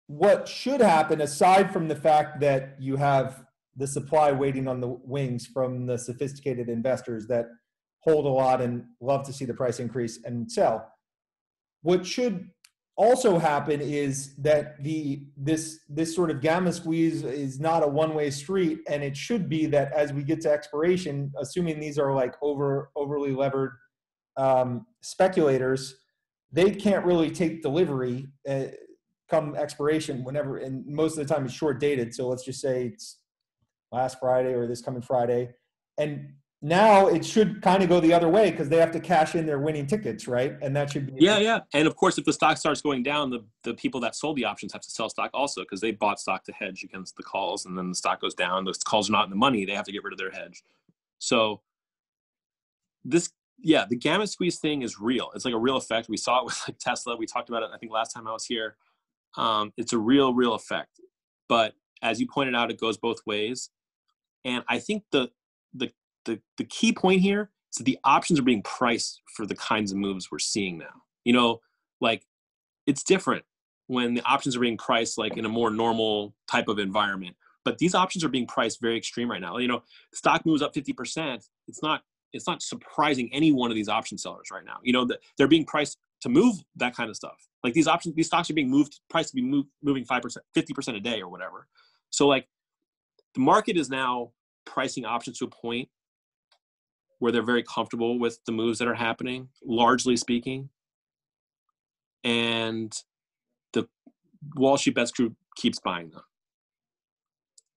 what 0.07 0.47
should 0.47 0.81
happen, 0.81 1.21
aside 1.21 1.71
from 1.71 1.89
the 1.89 1.95
fact 1.95 2.39
that 2.39 2.75
you 2.79 2.95
have 2.95 3.45
the 3.75 3.85
supply 3.85 4.31
waiting 4.31 4.67
on 4.67 4.81
the 4.81 4.87
wings 4.87 5.45
from 5.45 5.85
the 5.85 5.99
sophisticated 5.99 6.69
investors 6.69 7.27
that 7.27 7.45
hold 7.99 8.25
a 8.25 8.29
lot 8.29 8.61
and 8.61 8.85
love 8.99 9.23
to 9.27 9.31
see 9.31 9.45
the 9.45 9.53
price 9.53 9.79
increase 9.79 10.23
and 10.25 10.51
sell, 10.51 10.91
what 11.81 12.05
should 12.05 12.49
also 12.95 13.39
happen 13.39 13.79
is 13.79 14.35
that 14.35 14.81
the 14.83 15.23
this 15.37 15.79
this 15.87 16.13
sort 16.13 16.29
of 16.29 16.41
gamma 16.41 16.71
squeeze 16.71 17.23
is 17.23 17.59
not 17.59 17.81
a 17.81 17.87
one-way 17.87 18.29
street 18.29 18.79
and 18.89 19.03
it 19.03 19.15
should 19.15 19.47
be 19.47 19.65
that 19.65 19.91
as 19.93 20.11
we 20.11 20.21
get 20.21 20.41
to 20.41 20.51
expiration 20.51 21.31
assuming 21.39 21.79
these 21.79 21.97
are 21.97 22.13
like 22.13 22.35
over 22.41 22.91
overly 22.97 23.31
levered 23.31 23.71
um, 24.35 24.85
speculators 25.01 25.95
they 26.51 26.71
can't 26.71 27.05
really 27.05 27.31
take 27.31 27.61
delivery 27.61 28.27
uh, 28.49 28.65
come 29.29 29.55
expiration 29.55 30.23
whenever 30.23 30.57
and 30.57 30.85
most 30.85 31.17
of 31.17 31.27
the 31.27 31.33
time 31.33 31.45
it's 31.45 31.53
short 31.53 31.79
dated. 31.79 32.13
So 32.13 32.27
let's 32.27 32.43
just 32.43 32.59
say 32.59 32.87
it's 32.87 33.19
last 33.91 34.19
friday 34.19 34.53
or 34.53 34.67
this 34.67 34.81
coming 34.81 35.01
friday. 35.01 35.51
And 35.97 36.33
now 36.61 37.07
it 37.07 37.23
should 37.23 37.61
kind 37.61 37.81
of 37.81 37.87
go 37.87 38.01
the 38.01 38.13
other 38.13 38.27
way 38.27 38.51
because 38.51 38.67
they 38.67 38.77
have 38.77 38.91
to 38.91 38.99
cash 38.99 39.33
in 39.35 39.45
their 39.45 39.59
winning 39.59 39.87
tickets 39.87 40.27
right 40.27 40.57
and 40.61 40.75
that 40.75 40.91
should 40.91 41.07
be 41.07 41.13
Yeah, 41.23 41.37
yeah. 41.37 41.59
And 41.73 41.87
of 41.87 41.95
course, 41.95 42.17
if 42.17 42.25
the 42.25 42.33
stock 42.33 42.57
starts 42.57 42.81
going 42.81 43.01
down, 43.01 43.29
the, 43.29 43.45
the 43.63 43.73
people 43.75 44.01
that 44.01 44.15
sold 44.15 44.35
the 44.35 44.43
options 44.43 44.73
have 44.73 44.81
to 44.81 44.91
sell 44.91 45.09
stock 45.09 45.31
also 45.33 45.61
because 45.61 45.79
they 45.79 45.91
bought 45.91 46.19
stock 46.19 46.43
to 46.45 46.51
hedge 46.51 46.83
against 46.83 47.15
the 47.15 47.23
calls. 47.23 47.65
And 47.65 47.77
then 47.77 47.89
the 47.89 47.95
stock 47.95 48.19
goes 48.19 48.33
down, 48.33 48.65
those 48.65 48.79
calls 48.79 49.09
are 49.09 49.13
not 49.13 49.23
in 49.25 49.29
the 49.29 49.37
money. 49.37 49.63
They 49.63 49.73
have 49.73 49.85
to 49.85 49.91
get 49.91 50.03
rid 50.03 50.11
of 50.11 50.19
their 50.19 50.31
hedge. 50.31 50.63
So, 51.19 51.61
this, 53.05 53.29
yeah, 53.57 53.85
the 53.89 53.95
gamma 53.95 54.27
squeeze 54.27 54.59
thing 54.59 54.81
is 54.81 54.99
real. 54.99 55.31
It's 55.35 55.45
like 55.45 55.53
a 55.53 55.59
real 55.59 55.77
effect. 55.77 56.09
We 56.09 56.17
saw 56.17 56.39
it 56.39 56.45
with 56.45 56.61
like 56.67 56.77
Tesla. 56.77 57.15
We 57.15 57.25
talked 57.25 57.47
about 57.47 57.63
it, 57.63 57.69
I 57.73 57.77
think, 57.77 57.91
last 57.91 58.13
time 58.13 58.27
I 58.27 58.33
was 58.33 58.45
here. 58.45 58.75
Um, 59.37 59.71
it's 59.77 59.93
a 59.93 59.97
real, 59.97 60.33
real 60.33 60.53
effect. 60.53 60.99
But 61.47 61.73
as 62.01 62.19
you 62.19 62.27
pointed 62.27 62.55
out, 62.55 62.69
it 62.69 62.79
goes 62.79 62.97
both 62.97 63.19
ways. 63.25 63.69
And 64.43 64.63
I 64.67 64.79
think 64.79 65.03
the, 65.11 65.29
the, 65.73 65.91
the, 66.25 66.39
the 66.57 66.63
key 66.65 66.93
point 66.93 67.21
here 67.21 67.49
is 67.71 67.77
that 67.77 67.83
the 67.83 67.99
options 68.03 68.39
are 68.39 68.43
being 68.43 68.63
priced 68.63 69.21
for 69.35 69.45
the 69.45 69.55
kinds 69.55 69.91
of 69.91 69.97
moves 69.97 70.31
we're 70.31 70.39
seeing 70.39 70.77
now. 70.77 71.03
You 71.23 71.33
know, 71.33 71.59
like 72.01 72.25
it's 72.87 73.03
different 73.03 73.43
when 73.87 74.13
the 74.13 74.21
options 74.21 74.55
are 74.55 74.59
being 74.59 74.77
priced 74.77 75.17
like 75.17 75.37
in 75.37 75.45
a 75.45 75.49
more 75.49 75.69
normal 75.69 76.35
type 76.49 76.67
of 76.67 76.79
environment. 76.79 77.35
But 77.65 77.77
these 77.77 77.93
options 77.93 78.23
are 78.23 78.29
being 78.29 78.47
priced 78.47 78.81
very 78.81 78.97
extreme 78.97 79.29
right 79.29 79.41
now. 79.41 79.57
You 79.57 79.67
know, 79.67 79.83
stock 80.13 80.45
moves 80.45 80.61
up 80.61 80.73
50%. 80.73 81.47
It's 81.67 81.83
not 81.83 82.03
it's 82.31 82.47
not 82.47 82.61
surprising 82.61 83.29
any 83.33 83.51
one 83.51 83.71
of 83.71 83.75
these 83.75 83.89
option 83.89 84.17
sellers 84.17 84.49
right 84.51 84.63
now. 84.63 84.77
You 84.83 84.93
know, 84.93 85.05
that 85.05 85.19
they're 85.37 85.47
being 85.47 85.65
priced 85.65 85.97
to 86.21 86.29
move 86.29 86.55
that 86.75 86.95
kind 86.95 87.09
of 87.09 87.15
stuff. 87.15 87.47
Like 87.63 87.73
these 87.73 87.87
options, 87.87 88.15
these 88.15 88.27
stocks 88.27 88.49
are 88.49 88.53
being 88.53 88.69
moved, 88.69 88.99
priced 89.09 89.29
to 89.29 89.35
be 89.35 89.41
moved, 89.41 89.69
moving 89.81 90.05
5%, 90.05 90.37
50% 90.55 90.95
a 90.95 90.99
day 90.99 91.21
or 91.21 91.29
whatever. 91.29 91.67
So 92.11 92.27
like 92.27 92.47
the 93.33 93.41
market 93.41 93.77
is 93.77 93.89
now 93.89 94.31
pricing 94.65 95.05
options 95.05 95.39
to 95.39 95.45
a 95.45 95.49
point 95.49 95.89
where 97.19 97.31
they're 97.31 97.43
very 97.43 97.63
comfortable 97.63 98.17
with 98.17 98.39
the 98.45 98.51
moves 98.51 98.79
that 98.79 98.87
are 98.87 98.95
happening, 98.95 99.49
largely 99.63 100.17
speaking. 100.17 100.69
And 102.23 102.93
the 103.73 103.87
Wall 104.55 104.77
Street 104.77 104.95
Bets 104.95 105.11
group 105.11 105.35
keeps 105.55 105.79
buying 105.79 106.09
them. 106.09 106.21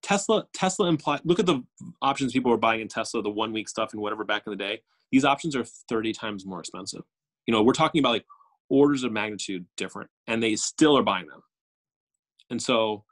Tesla, 0.03 0.47
Tesla 0.53 0.89
implied, 0.89 1.21
look 1.25 1.39
at 1.39 1.47
the 1.47 1.63
options 2.01 2.33
people 2.33 2.51
were 2.51 2.57
buying 2.57 2.81
in 2.81 2.89
Tesla, 2.89 3.23
the 3.23 3.31
one 3.31 3.53
week 3.53 3.69
stuff 3.69 3.93
and 3.93 4.03
whatever 4.03 4.25
back 4.25 4.43
in 4.47 4.51
the 4.51 4.57
day. 4.57 4.81
These 5.13 5.25
options 5.25 5.55
are 5.55 5.65
30 5.65 6.13
times 6.13 6.45
more 6.45 6.59
expensive. 6.59 7.03
You 7.47 7.53
know, 7.53 7.63
we're 7.63 7.73
talking 7.73 8.01
about 8.01 8.13
like 8.13 8.27
orders 8.69 9.05
of 9.05 9.13
magnitude 9.13 9.67
different, 9.77 10.11
and 10.27 10.43
they 10.43 10.57
still 10.57 10.97
are 10.97 11.03
buying 11.03 11.27
them. 11.27 11.43
And 12.51 12.61
so, 12.61 13.05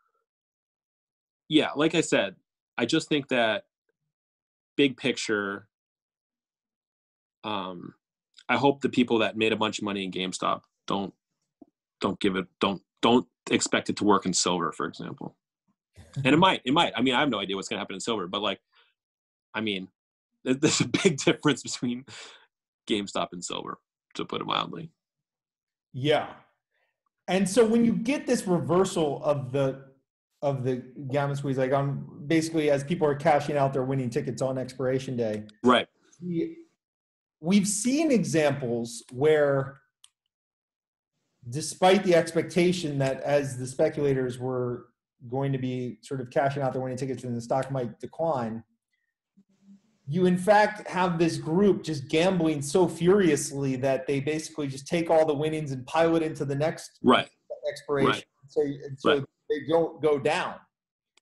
yeah, 1.49 1.71
like 1.77 1.95
I 1.95 2.01
said, 2.01 2.37
I 2.77 2.87
just 2.87 3.09
think 3.09 3.29
that 3.29 3.65
big 4.77 4.97
picture, 4.97 5.69
um, 7.45 7.95
I 8.49 8.57
hope 8.57 8.81
the 8.81 8.89
people 8.89 9.19
that 9.19 9.37
made 9.37 9.53
a 9.53 9.57
bunch 9.57 9.79
of 9.79 9.85
money 9.85 10.05
in 10.05 10.11
GameStop 10.11 10.63
don't 10.87 11.15
don't 12.01 12.19
give 12.21 12.37
it 12.37 12.47
don't 12.61 12.83
don't 13.03 13.27
expect 13.51 13.91
it 13.91 13.97
to 13.97 14.05
work 14.05 14.27
in 14.27 14.33
silver, 14.33 14.73
for 14.73 14.87
example. 14.87 15.37
And 16.17 16.27
it 16.27 16.37
might, 16.39 16.63
it 16.65 16.73
might. 16.73 16.93
I 16.97 17.03
mean, 17.03 17.15
I 17.15 17.21
have 17.21 17.31
no 17.31 17.41
idea 17.41 17.57
what's 17.57 17.69
going 17.69 17.77
to 17.77 17.81
happen 17.81 17.95
in 17.95 18.01
silver, 18.01 18.27
but 18.27 18.43
like, 18.43 18.61
I 19.55 19.61
mean, 19.61 19.89
there's 20.45 20.81
a 20.81 20.89
big 20.89 21.19
difference 21.25 21.63
between 21.63 22.05
GameStop 22.89 23.29
and 23.33 23.45
silver, 23.45 23.79
to 24.15 24.25
put 24.25 24.41
it 24.41 24.47
mildly. 24.47 24.91
Yeah. 25.93 26.29
And 27.29 27.49
so 27.49 27.65
when 27.65 27.85
you 27.85 27.93
get 27.93 28.27
this 28.27 28.47
reversal 28.47 29.23
of 29.23 29.53
the 29.53 29.91
of 30.43 30.65
the 30.65 30.83
gamma 31.11 31.37
squeeze, 31.37 31.59
like 31.59 31.73
on 31.73 32.25
basically 32.27 32.71
as 32.71 32.83
people 32.83 33.07
are 33.07 33.15
cashing 33.15 33.57
out 33.57 33.75
their 33.75 33.85
winning 33.85 34.09
tickets 34.09 34.41
on 34.41 34.57
expiration 34.57 35.17
day, 35.17 35.45
Right. 35.63 35.87
We've 37.41 37.67
seen 37.67 38.11
examples 38.11 39.03
where 39.13 39.81
despite 41.49 42.05
the 42.05 42.15
expectation 42.15 42.99
that 42.99 43.21
as 43.23 43.57
the 43.57 43.67
speculators 43.67 44.39
were 44.39 44.87
going 45.29 45.53
to 45.53 45.59
be 45.59 45.99
sort 46.03 46.21
of 46.21 46.31
cashing 46.31 46.63
out 46.63 46.73
their 46.73 46.83
winning 46.83 46.99
tickets 46.99 47.25
and 47.25 47.37
the 47.37 47.41
stock 47.41 47.71
might 47.71 47.99
decline 47.99 48.63
you 50.07 50.27
in 50.27 50.37
fact 50.37 50.87
have 50.89 51.19
this 51.19 51.37
group 51.39 51.83
just 51.83 52.09
gambling 52.09 52.61
so 52.61 52.87
furiously 52.87 53.77
that 53.77 54.07
they 54.07 54.21
basically 54.21 54.67
just 54.67 54.87
take 54.87 55.09
all 55.11 55.25
the 55.25 55.35
winnings 55.35 55.73
and 55.73 55.87
pile 55.87 56.17
it 56.17 56.23
into 56.23 56.45
the 56.45 56.55
next 56.55 56.99
Right. 57.03 57.29
expiration 57.71 58.09
Right. 58.11 58.25
so, 58.49 58.63
so 58.99 59.11
Right. 59.11 59.25
they 59.49 59.61
don't 59.69 60.03
go 60.03 60.19
down 60.19 60.57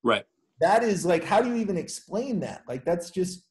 Right. 0.03 0.25
that 0.61 0.83
is 0.83 1.05
like 1.07 1.23
how 1.23 1.41
do 1.41 1.49
you 1.49 1.57
even 1.57 1.77
explain 1.77 2.41
that 2.41 2.63
like 2.67 2.85
that's 2.85 3.11
just 3.11 3.48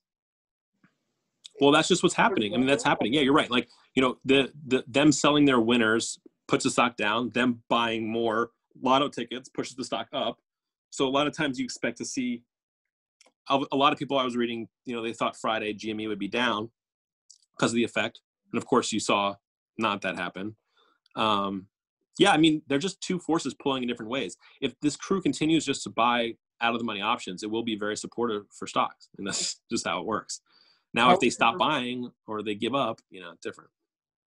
Well, 1.60 1.72
that's 1.72 1.88
just 1.88 2.03
what's 2.03 2.16
happening. 2.16 2.53
I 2.53 2.58
mean, 2.58 2.68
that's 2.68 2.84
happening. 2.84 3.14
Yeah, 3.14 3.22
you're 3.22 3.34
right. 3.34 3.49
Like, 3.49 3.68
you 3.95 4.01
know, 4.01 4.18
the, 4.26 4.51
the 4.68 4.84
them 4.88 5.12
selling 5.12 5.45
their 5.45 5.60
winners 5.60 6.20
puts 6.47 6.64
the 6.64 6.70
stock 6.70 6.97
down. 6.97 7.32
Them 7.32 7.64
buying 7.68 8.10
more 8.10 8.51
lotto 8.82 9.10
tickets 9.10 9.49
pushes 9.49 9.76
the 9.76 9.84
stock 9.84 10.08
up. 10.14 10.38
So 10.91 11.08
a 11.08 11.10
lot 11.10 11.28
of 11.28 11.36
times 11.36 11.58
you 11.58 11.66
expect 11.66 11.97
to 11.97 12.05
see 12.05 12.43
a 13.49 13.76
lot 13.76 13.93
of 13.93 13.99
people 13.99 14.18
I 14.18 14.24
was 14.24 14.36
reading, 14.36 14.68
you 14.86 14.95
know, 14.95 15.01
they 15.01 15.14
thought 15.14 15.38
Friday 15.38 15.74
GME 15.74 16.08
would 16.08 16.20
be 16.20 16.28
down 16.28 16.70
because 17.55 17.72
of 17.72 17.76
the 17.76 17.84
effect, 17.84 18.20
and 18.51 18.62
of 18.62 18.68
course 18.68 18.91
you 18.91 18.99
saw 18.99 19.36
not 19.78 20.01
that 20.01 20.18
happen. 20.18 20.55
Um, 21.16 21.68
yeah, 22.20 22.32
I 22.32 22.38
mean, 22.38 22.62
they're 22.68 22.78
just 22.78 23.01
two 23.01 23.20
forces 23.20 23.53
pulling 23.53 23.84
in 23.84 23.89
different 23.89 24.12
ways. 24.12 24.38
If 24.62 24.74
this 24.82 24.95
crew 24.95 25.22
continues 25.22 25.66
just 25.66 25.84
to 25.84 25.89
buy 25.89 26.34
out 26.62 26.74
of 26.74 26.80
the 26.80 26.86
money 26.86 27.01
options, 27.01 27.43
it 27.43 27.51
will 27.51 27.64
be 27.64 27.78
very 27.78 27.95
supportive 27.95 28.43
for 28.51 28.68
stocks, 28.68 29.10
and 29.18 29.26
that's 29.26 29.60
just 29.72 29.88
how 29.88 29.99
it 29.99 30.05
works. 30.05 30.41
Now, 30.94 31.12
if 31.12 31.20
they 31.20 31.30
stop 31.30 31.58
buying 31.58 32.12
or 32.26 32.42
they 32.42 32.56
give 32.56 32.74
up, 32.74 33.00
you 33.10 33.22
know, 33.22 33.34
different. 33.42 33.70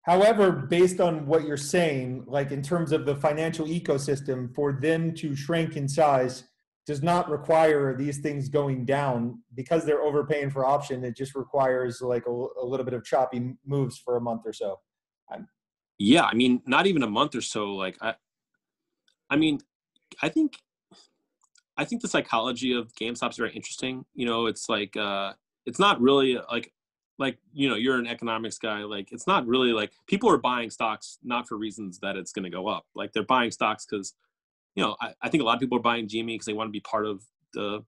However, 0.03 0.51
based 0.51 0.99
on 0.99 1.25
what 1.27 1.43
you're 1.43 1.57
saying, 1.57 2.23
like 2.27 2.51
in 2.51 2.61
terms 2.61 2.91
of 2.91 3.05
the 3.05 3.15
financial 3.15 3.67
ecosystem, 3.67 4.53
for 4.55 4.73
them 4.73 5.13
to 5.15 5.35
shrink 5.35 5.75
in 5.75 5.87
size 5.87 6.45
does 6.87 7.03
not 7.03 7.29
require 7.29 7.95
these 7.95 8.19
things 8.19 8.49
going 8.49 8.85
down 8.85 9.39
because 9.53 9.85
they're 9.85 10.01
overpaying 10.01 10.49
for 10.49 10.65
option. 10.65 11.03
It 11.03 11.15
just 11.15 11.35
requires 11.35 12.01
like 12.01 12.25
a, 12.25 12.31
a 12.31 12.65
little 12.65 12.83
bit 12.83 12.95
of 12.95 13.03
choppy 13.03 13.53
moves 13.65 13.99
for 13.99 14.17
a 14.17 14.21
month 14.21 14.41
or 14.45 14.53
so. 14.53 14.79
Yeah, 16.03 16.23
I 16.23 16.33
mean, 16.33 16.63
not 16.65 16.87
even 16.87 17.03
a 17.03 17.07
month 17.07 17.35
or 17.35 17.41
so. 17.41 17.75
Like, 17.75 17.95
I, 18.01 18.15
I 19.29 19.35
mean, 19.35 19.59
I 20.19 20.29
think 20.29 20.57
I 21.77 21.85
think 21.85 22.01
the 22.01 22.07
psychology 22.07 22.73
of 22.73 22.91
GameStop 22.95 23.29
is 23.29 23.37
very 23.37 23.53
interesting. 23.53 24.03
You 24.15 24.25
know, 24.25 24.47
it's 24.47 24.67
like 24.67 24.97
uh, 24.97 25.33
it's 25.65 25.79
not 25.79 26.01
really 26.01 26.39
like 26.51 26.73
like 27.17 27.37
you 27.53 27.69
know 27.69 27.75
you're 27.75 27.97
an 27.97 28.07
economics 28.07 28.57
guy. 28.57 28.83
Like 28.83 29.11
it's 29.11 29.27
not 29.27 29.45
really 29.45 29.73
like 29.73 29.91
people 30.07 30.29
are 30.29 30.37
buying 30.37 30.69
stocks 30.69 31.19
not 31.23 31.47
for 31.47 31.57
reasons 31.57 31.99
that 31.99 32.17
it's 32.17 32.31
going 32.31 32.43
to 32.43 32.49
go 32.49 32.67
up. 32.67 32.85
Like 32.95 33.13
they're 33.13 33.23
buying 33.23 33.51
stocks 33.51 33.85
because 33.85 34.15
you 34.75 34.83
know 34.83 34.95
I, 35.01 35.13
I 35.21 35.29
think 35.29 35.41
a 35.41 35.45
lot 35.45 35.55
of 35.55 35.59
people 35.59 35.77
are 35.77 35.81
buying 35.81 36.07
GME 36.07 36.27
because 36.27 36.45
they 36.45 36.53
want 36.53 36.67
to 36.67 36.71
be 36.71 36.79
part 36.79 37.05
of 37.05 37.23
the 37.53 37.83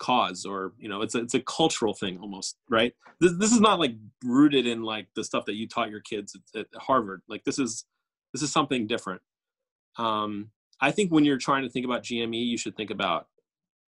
cause 0.00 0.44
or 0.44 0.72
you 0.78 0.88
know 0.88 1.02
it's 1.02 1.14
a, 1.14 1.18
it's 1.18 1.34
a 1.34 1.40
cultural 1.40 1.94
thing 1.94 2.18
almost 2.18 2.56
right 2.68 2.94
this, 3.20 3.32
this 3.38 3.52
is 3.52 3.60
not 3.60 3.78
like 3.78 3.94
rooted 4.24 4.66
in 4.66 4.82
like 4.82 5.06
the 5.14 5.22
stuff 5.22 5.44
that 5.44 5.54
you 5.54 5.68
taught 5.68 5.90
your 5.90 6.00
kids 6.00 6.36
at, 6.54 6.60
at 6.60 6.66
harvard 6.76 7.22
like 7.28 7.44
this 7.44 7.58
is 7.58 7.84
this 8.32 8.42
is 8.42 8.50
something 8.50 8.86
different 8.86 9.22
um 9.98 10.50
i 10.80 10.90
think 10.90 11.12
when 11.12 11.24
you're 11.24 11.38
trying 11.38 11.62
to 11.62 11.68
think 11.68 11.84
about 11.84 12.02
gme 12.02 12.44
you 12.44 12.58
should 12.58 12.76
think 12.76 12.90
about 12.90 13.28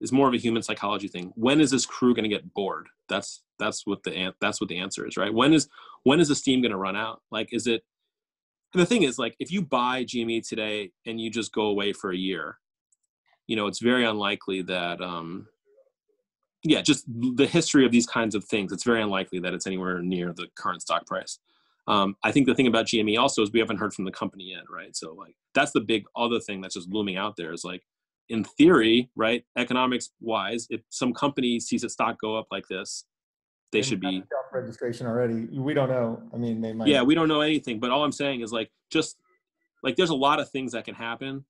is 0.00 0.12
more 0.12 0.28
of 0.28 0.34
a 0.34 0.38
human 0.38 0.62
psychology 0.62 1.08
thing 1.08 1.32
when 1.36 1.60
is 1.60 1.70
this 1.70 1.86
crew 1.86 2.14
going 2.14 2.28
to 2.28 2.34
get 2.34 2.52
bored 2.54 2.88
that's 3.08 3.42
that's 3.58 3.86
what 3.86 4.02
the 4.02 4.32
that's 4.40 4.60
what 4.60 4.68
the 4.68 4.78
answer 4.78 5.06
is 5.06 5.16
right 5.16 5.32
when 5.32 5.52
is 5.52 5.68
when 6.04 6.20
is 6.20 6.28
the 6.28 6.34
steam 6.34 6.60
going 6.60 6.72
to 6.72 6.76
run 6.76 6.96
out 6.96 7.22
like 7.30 7.52
is 7.52 7.66
it 7.66 7.82
and 8.72 8.80
the 8.80 8.86
thing 8.86 9.02
is 9.02 9.18
like 9.18 9.34
if 9.38 9.50
you 9.50 9.62
buy 9.62 10.04
gme 10.04 10.46
today 10.46 10.90
and 11.06 11.20
you 11.20 11.30
just 11.30 11.52
go 11.52 11.62
away 11.62 11.92
for 11.92 12.10
a 12.10 12.16
year 12.16 12.58
you 13.46 13.56
know 13.56 13.66
it's 13.66 13.80
very 13.80 14.04
unlikely 14.04 14.62
that 14.62 15.00
um 15.00 15.46
yeah, 16.68 16.82
just 16.82 17.04
the 17.08 17.46
history 17.46 17.86
of 17.86 17.92
these 17.92 18.06
kinds 18.06 18.34
of 18.34 18.44
things, 18.44 18.72
it's 18.72 18.84
very 18.84 19.00
unlikely 19.00 19.38
that 19.40 19.54
it's 19.54 19.66
anywhere 19.66 20.02
near 20.02 20.32
the 20.32 20.48
current 20.56 20.82
stock 20.82 21.06
price. 21.06 21.38
Um, 21.86 22.16
I 22.24 22.32
think 22.32 22.46
the 22.46 22.54
thing 22.54 22.66
about 22.66 22.86
GME 22.86 23.18
also 23.18 23.42
is 23.42 23.52
we 23.52 23.60
haven't 23.60 23.76
heard 23.76 23.94
from 23.94 24.04
the 24.04 24.10
company 24.10 24.50
yet, 24.50 24.64
right? 24.68 24.96
So 24.96 25.14
like 25.14 25.36
that's 25.54 25.70
the 25.70 25.80
big 25.80 26.04
other 26.16 26.40
thing 26.40 26.60
that's 26.60 26.74
just 26.74 26.90
looming 26.90 27.16
out 27.16 27.36
there 27.36 27.52
is 27.52 27.62
like 27.64 27.82
in 28.28 28.44
theory, 28.44 29.10
right, 29.16 29.44
economics 29.56 30.10
wise, 30.20 30.66
if 30.70 30.80
some 30.90 31.12
company 31.12 31.60
sees 31.60 31.84
a 31.84 31.88
stock 31.88 32.20
go 32.20 32.36
up 32.36 32.46
like 32.50 32.66
this, 32.68 33.04
they 33.72 33.82
should 33.82 34.00
be 34.00 34.22
registration 34.52 35.06
already. 35.06 35.48
We 35.52 35.74
don't 35.74 35.90
know. 35.90 36.22
I 36.32 36.36
mean, 36.36 36.60
they 36.60 36.72
might. 36.72 36.88
Yeah, 36.88 37.02
we 37.02 37.14
don't 37.14 37.28
know 37.28 37.40
anything. 37.40 37.78
But 37.78 37.90
all 37.90 38.04
I'm 38.04 38.12
saying 38.12 38.40
is 38.40 38.52
like 38.52 38.70
just 38.90 39.16
like 39.82 39.96
there's 39.96 40.10
a 40.10 40.14
lot 40.14 40.40
of 40.40 40.50
things 40.50 40.72
that 40.72 40.84
can 40.84 40.94
happen. 40.94 41.44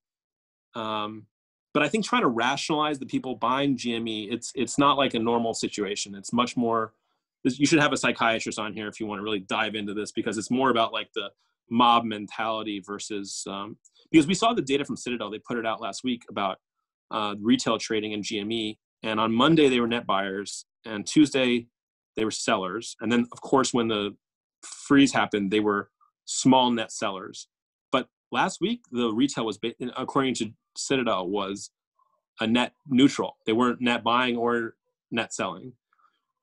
Um, 0.74 1.27
but 1.72 1.83
I 1.83 1.89
think 1.89 2.05
trying 2.05 2.22
to 2.22 2.29
rationalize 2.29 2.99
the 2.99 3.07
people 3.07 3.35
buying 3.37 3.77
GME, 3.77 4.33
it's 4.33 4.53
it's 4.55 4.79
not 4.79 4.97
like 4.97 5.14
a 5.14 5.18
normal 5.18 5.55
situation. 5.55 6.14
It's 6.14 6.33
much 6.33 6.57
more. 6.57 6.93
You 7.45 7.66
should 7.66 7.79
have 7.79 7.93
a 7.93 7.97
psychiatrist 7.97 8.59
on 8.59 8.72
here 8.72 8.89
if 8.89 8.99
you 8.99 9.07
want 9.07 9.20
to 9.20 9.22
really 9.22 9.41
dive 9.41 9.77
into 9.77 9.95
this 9.95 10.11
because 10.11 10.37
it's 10.37 10.51
more 10.51 10.70
about 10.70 10.93
like 10.93 11.09
the 11.14 11.31
mob 11.70 12.05
mentality 12.05 12.83
versus 12.85 13.45
um, 13.49 13.77
because 14.11 14.27
we 14.27 14.35
saw 14.35 14.53
the 14.53 14.62
data 14.62 14.85
from 14.85 14.97
Citadel. 14.97 15.31
They 15.31 15.39
put 15.39 15.59
it 15.59 15.66
out 15.66 15.81
last 15.81 16.03
week 16.03 16.24
about 16.29 16.59
uh, 17.11 17.34
retail 17.40 17.78
trading 17.78 18.14
and 18.14 18.22
GME, 18.22 18.78
and 19.02 19.20
on 19.20 19.32
Monday 19.32 19.68
they 19.68 19.80
were 19.80 19.88
net 19.88 20.07
buyers, 20.07 20.66
and 20.84 21.07
Tuesday 21.07 21.66
they 22.16 22.24
were 22.24 22.30
sellers, 22.30 22.96
and 23.00 23.11
then 23.11 23.26
of 23.32 23.40
course 23.40 23.72
when 23.72 23.88
the 23.88 24.16
freeze 24.62 25.12
happened, 25.12 25.50
they 25.50 25.61
were 25.61 25.90
small 26.24 26.70
net 26.70 26.92
sellers. 26.92 27.48
But 27.92 28.09
last 28.32 28.61
week 28.61 28.80
the 28.90 29.12
retail 29.12 29.46
was 29.46 29.59
according 29.96 30.34
to 30.34 30.50
Citadel 30.76 31.28
was 31.28 31.70
a 32.40 32.46
net 32.46 32.72
neutral. 32.88 33.36
They 33.46 33.52
weren't 33.52 33.80
net 33.80 34.04
buying 34.04 34.36
or 34.36 34.74
net 35.11 35.32
selling, 35.32 35.72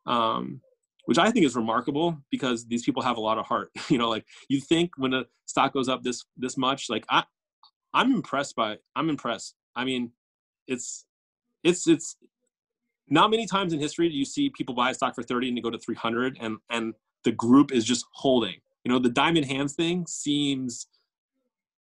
um, 0.06 0.62
which 1.06 1.18
I 1.18 1.32
think 1.32 1.46
is 1.46 1.56
remarkable 1.56 2.18
because 2.32 2.66
these 2.66 2.84
people 2.84 3.04
have 3.04 3.18
a 3.18 3.22
lot 3.22 3.38
of 3.38 3.46
heart. 3.46 3.70
you 3.90 3.98
know, 3.98 4.10
like 4.10 4.26
you 4.50 4.60
think 4.60 4.92
when 4.98 5.14
a 5.14 5.26
stock 5.46 5.74
goes 5.74 5.90
up 5.90 6.04
this 6.04 6.24
this 6.38 6.58
much, 6.58 6.90
like 6.90 7.06
I, 7.10 7.24
I'm 7.94 8.14
impressed 8.14 8.56
by. 8.56 8.78
I'm 8.96 9.10
impressed. 9.10 9.56
I 9.76 9.86
mean, 9.86 10.12
it's 10.68 11.06
it's 11.64 11.88
it's 11.88 12.18
not 13.10 13.30
many 13.30 13.46
times 13.46 13.74
in 13.74 13.80
history 13.80 14.10
do 14.10 14.16
you 14.16 14.26
see 14.26 14.50
people 14.50 14.74
buy 14.74 14.90
a 14.90 14.94
stock 14.94 15.14
for 15.14 15.24
30 15.24 15.50
and 15.50 15.58
they 15.58 15.62
go 15.62 15.70
to 15.70 15.78
300 15.78 16.38
and 16.40 16.58
and 16.70 16.94
the 17.24 17.32
group 17.32 17.72
is 17.72 17.86
just 17.86 18.06
holding 18.14 18.56
you 18.84 18.92
know 18.92 19.00
the 19.00 19.10
diamond 19.10 19.46
hands 19.46 19.74
thing 19.74 20.06
seems 20.08 20.88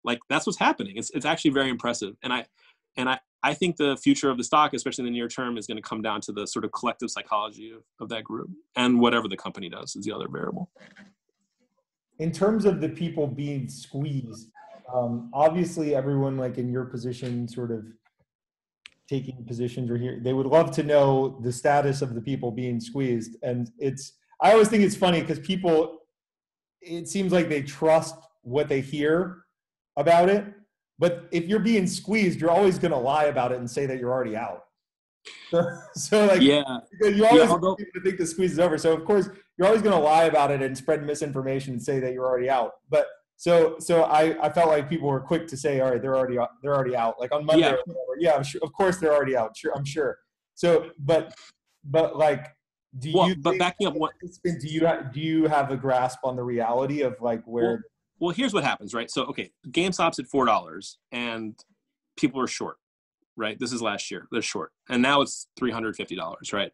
like 0.04 0.20
that's 0.28 0.46
what's 0.46 0.58
happening. 0.58 0.96
It's 0.96 1.10
it's 1.10 1.26
actually 1.26 1.52
very 1.52 1.70
impressive, 1.70 2.16
and 2.22 2.32
I 2.32 2.46
and 2.96 3.08
I 3.08 3.20
I 3.42 3.54
think 3.54 3.76
the 3.76 3.96
future 3.96 4.30
of 4.30 4.36
the 4.36 4.44
stock, 4.44 4.74
especially 4.74 5.06
in 5.06 5.12
the 5.12 5.18
near 5.18 5.28
term, 5.28 5.56
is 5.56 5.66
going 5.66 5.76
to 5.76 5.82
come 5.82 6.02
down 6.02 6.20
to 6.22 6.32
the 6.32 6.46
sort 6.46 6.64
of 6.64 6.72
collective 6.72 7.10
psychology 7.10 7.70
of, 7.70 7.82
of 8.00 8.08
that 8.10 8.24
group, 8.24 8.50
and 8.76 9.00
whatever 9.00 9.28
the 9.28 9.36
company 9.36 9.68
does 9.68 9.96
is 9.96 10.04
the 10.04 10.12
other 10.12 10.28
variable. 10.28 10.70
In 12.18 12.32
terms 12.32 12.66
of 12.66 12.80
the 12.80 12.88
people 12.88 13.26
being 13.26 13.68
squeezed, 13.68 14.50
um, 14.92 15.30
obviously 15.32 15.94
everyone 15.94 16.36
like 16.36 16.58
in 16.58 16.68
your 16.70 16.84
position, 16.84 17.48
sort 17.48 17.70
of 17.70 17.84
taking 19.10 19.44
positions 19.44 19.90
or 19.90 19.98
here, 19.98 20.20
they 20.22 20.32
would 20.32 20.46
love 20.46 20.70
to 20.70 20.84
know 20.84 21.40
the 21.42 21.52
status 21.52 22.00
of 22.00 22.14
the 22.14 22.20
people 22.20 22.52
being 22.52 22.78
squeezed, 22.78 23.36
and 23.42 23.70
it's 23.78 24.12
I 24.40 24.52
always 24.52 24.68
think 24.68 24.84
it's 24.84 24.96
funny 24.96 25.20
because 25.20 25.38
people, 25.40 25.98
it 26.80 27.08
seems 27.08 27.32
like 27.32 27.48
they 27.48 27.62
trust 27.62 28.14
what 28.42 28.68
they 28.68 28.80
hear 28.80 29.44
about 29.96 30.30
it. 30.30 30.46
But 30.98 31.28
if 31.30 31.44
you're 31.46 31.58
being 31.58 31.86
squeezed, 31.86 32.40
you're 32.40 32.50
always 32.50 32.78
going 32.78 32.92
to 32.92 32.98
lie 32.98 33.24
about 33.24 33.52
it 33.52 33.58
and 33.58 33.70
say 33.70 33.86
that 33.86 33.98
you're 33.98 34.12
already 34.12 34.36
out. 34.36 34.64
So, 35.50 35.62
so 35.94 36.26
like, 36.26 36.40
yeah, 36.40 36.62
you 37.02 37.26
always 37.26 37.42
yeah, 37.42 37.50
although, 37.50 37.76
think 38.02 38.18
the 38.18 38.26
squeeze 38.26 38.52
is 38.52 38.58
over. 38.58 38.78
So 38.78 38.92
of 38.92 39.04
course, 39.04 39.28
you're 39.58 39.66
always 39.66 39.82
going 39.82 39.96
to 39.96 40.02
lie 40.02 40.24
about 40.24 40.50
it 40.50 40.62
and 40.62 40.76
spread 40.76 41.04
misinformation 41.04 41.74
and 41.74 41.82
say 41.82 42.00
that 42.00 42.12
you're 42.14 42.26
already 42.26 42.48
out. 42.48 42.72
But 42.88 43.06
so, 43.40 43.76
so 43.78 44.02
I, 44.02 44.36
I 44.44 44.50
felt 44.50 44.68
like 44.68 44.86
people 44.86 45.08
were 45.08 45.18
quick 45.18 45.46
to 45.48 45.56
say, 45.56 45.80
all 45.80 45.90
right, 45.90 46.02
they're 46.02 46.14
already, 46.14 46.36
they're 46.62 46.74
already 46.74 46.94
out. 46.94 47.18
Like 47.18 47.32
on 47.32 47.46
Monday, 47.46 47.70
yeah, 47.70 47.94
yeah 48.18 48.34
I'm 48.34 48.42
sure, 48.42 48.60
of 48.62 48.70
course 48.74 48.98
they're 48.98 49.14
already 49.14 49.34
out. 49.34 49.56
Sure, 49.56 49.72
I'm 49.74 49.86
sure. 49.86 50.18
So, 50.54 50.90
but, 50.98 51.34
but 51.82 52.18
like, 52.18 52.48
do 52.98 53.12
well, 53.14 53.28
you? 53.30 53.36
But 53.36 53.58
backing 53.58 53.86
up, 53.86 53.94
what 53.94 54.12
do 54.20 54.28
you 54.68 54.80
do? 54.80 55.18
You 55.18 55.46
have 55.46 55.70
a 55.70 55.76
grasp 55.78 56.18
on 56.22 56.36
the 56.36 56.42
reality 56.42 57.00
of 57.00 57.16
like 57.22 57.42
where 57.46 57.64
well, 57.64 57.78
well, 58.18 58.30
here's 58.34 58.52
what 58.52 58.62
happens, 58.62 58.92
right? 58.92 59.10
So, 59.10 59.24
okay, 59.24 59.50
GameStop's 59.68 60.18
at 60.18 60.26
four 60.26 60.44
dollars, 60.44 60.98
and 61.10 61.58
people 62.18 62.42
are 62.42 62.46
short, 62.46 62.76
right? 63.36 63.58
This 63.58 63.72
is 63.72 63.80
last 63.80 64.10
year; 64.10 64.26
they're 64.32 64.42
short, 64.42 64.72
and 64.90 65.00
now 65.00 65.22
it's 65.22 65.46
three 65.56 65.70
hundred 65.70 65.96
fifty 65.96 66.14
dollars, 66.14 66.52
right? 66.52 66.72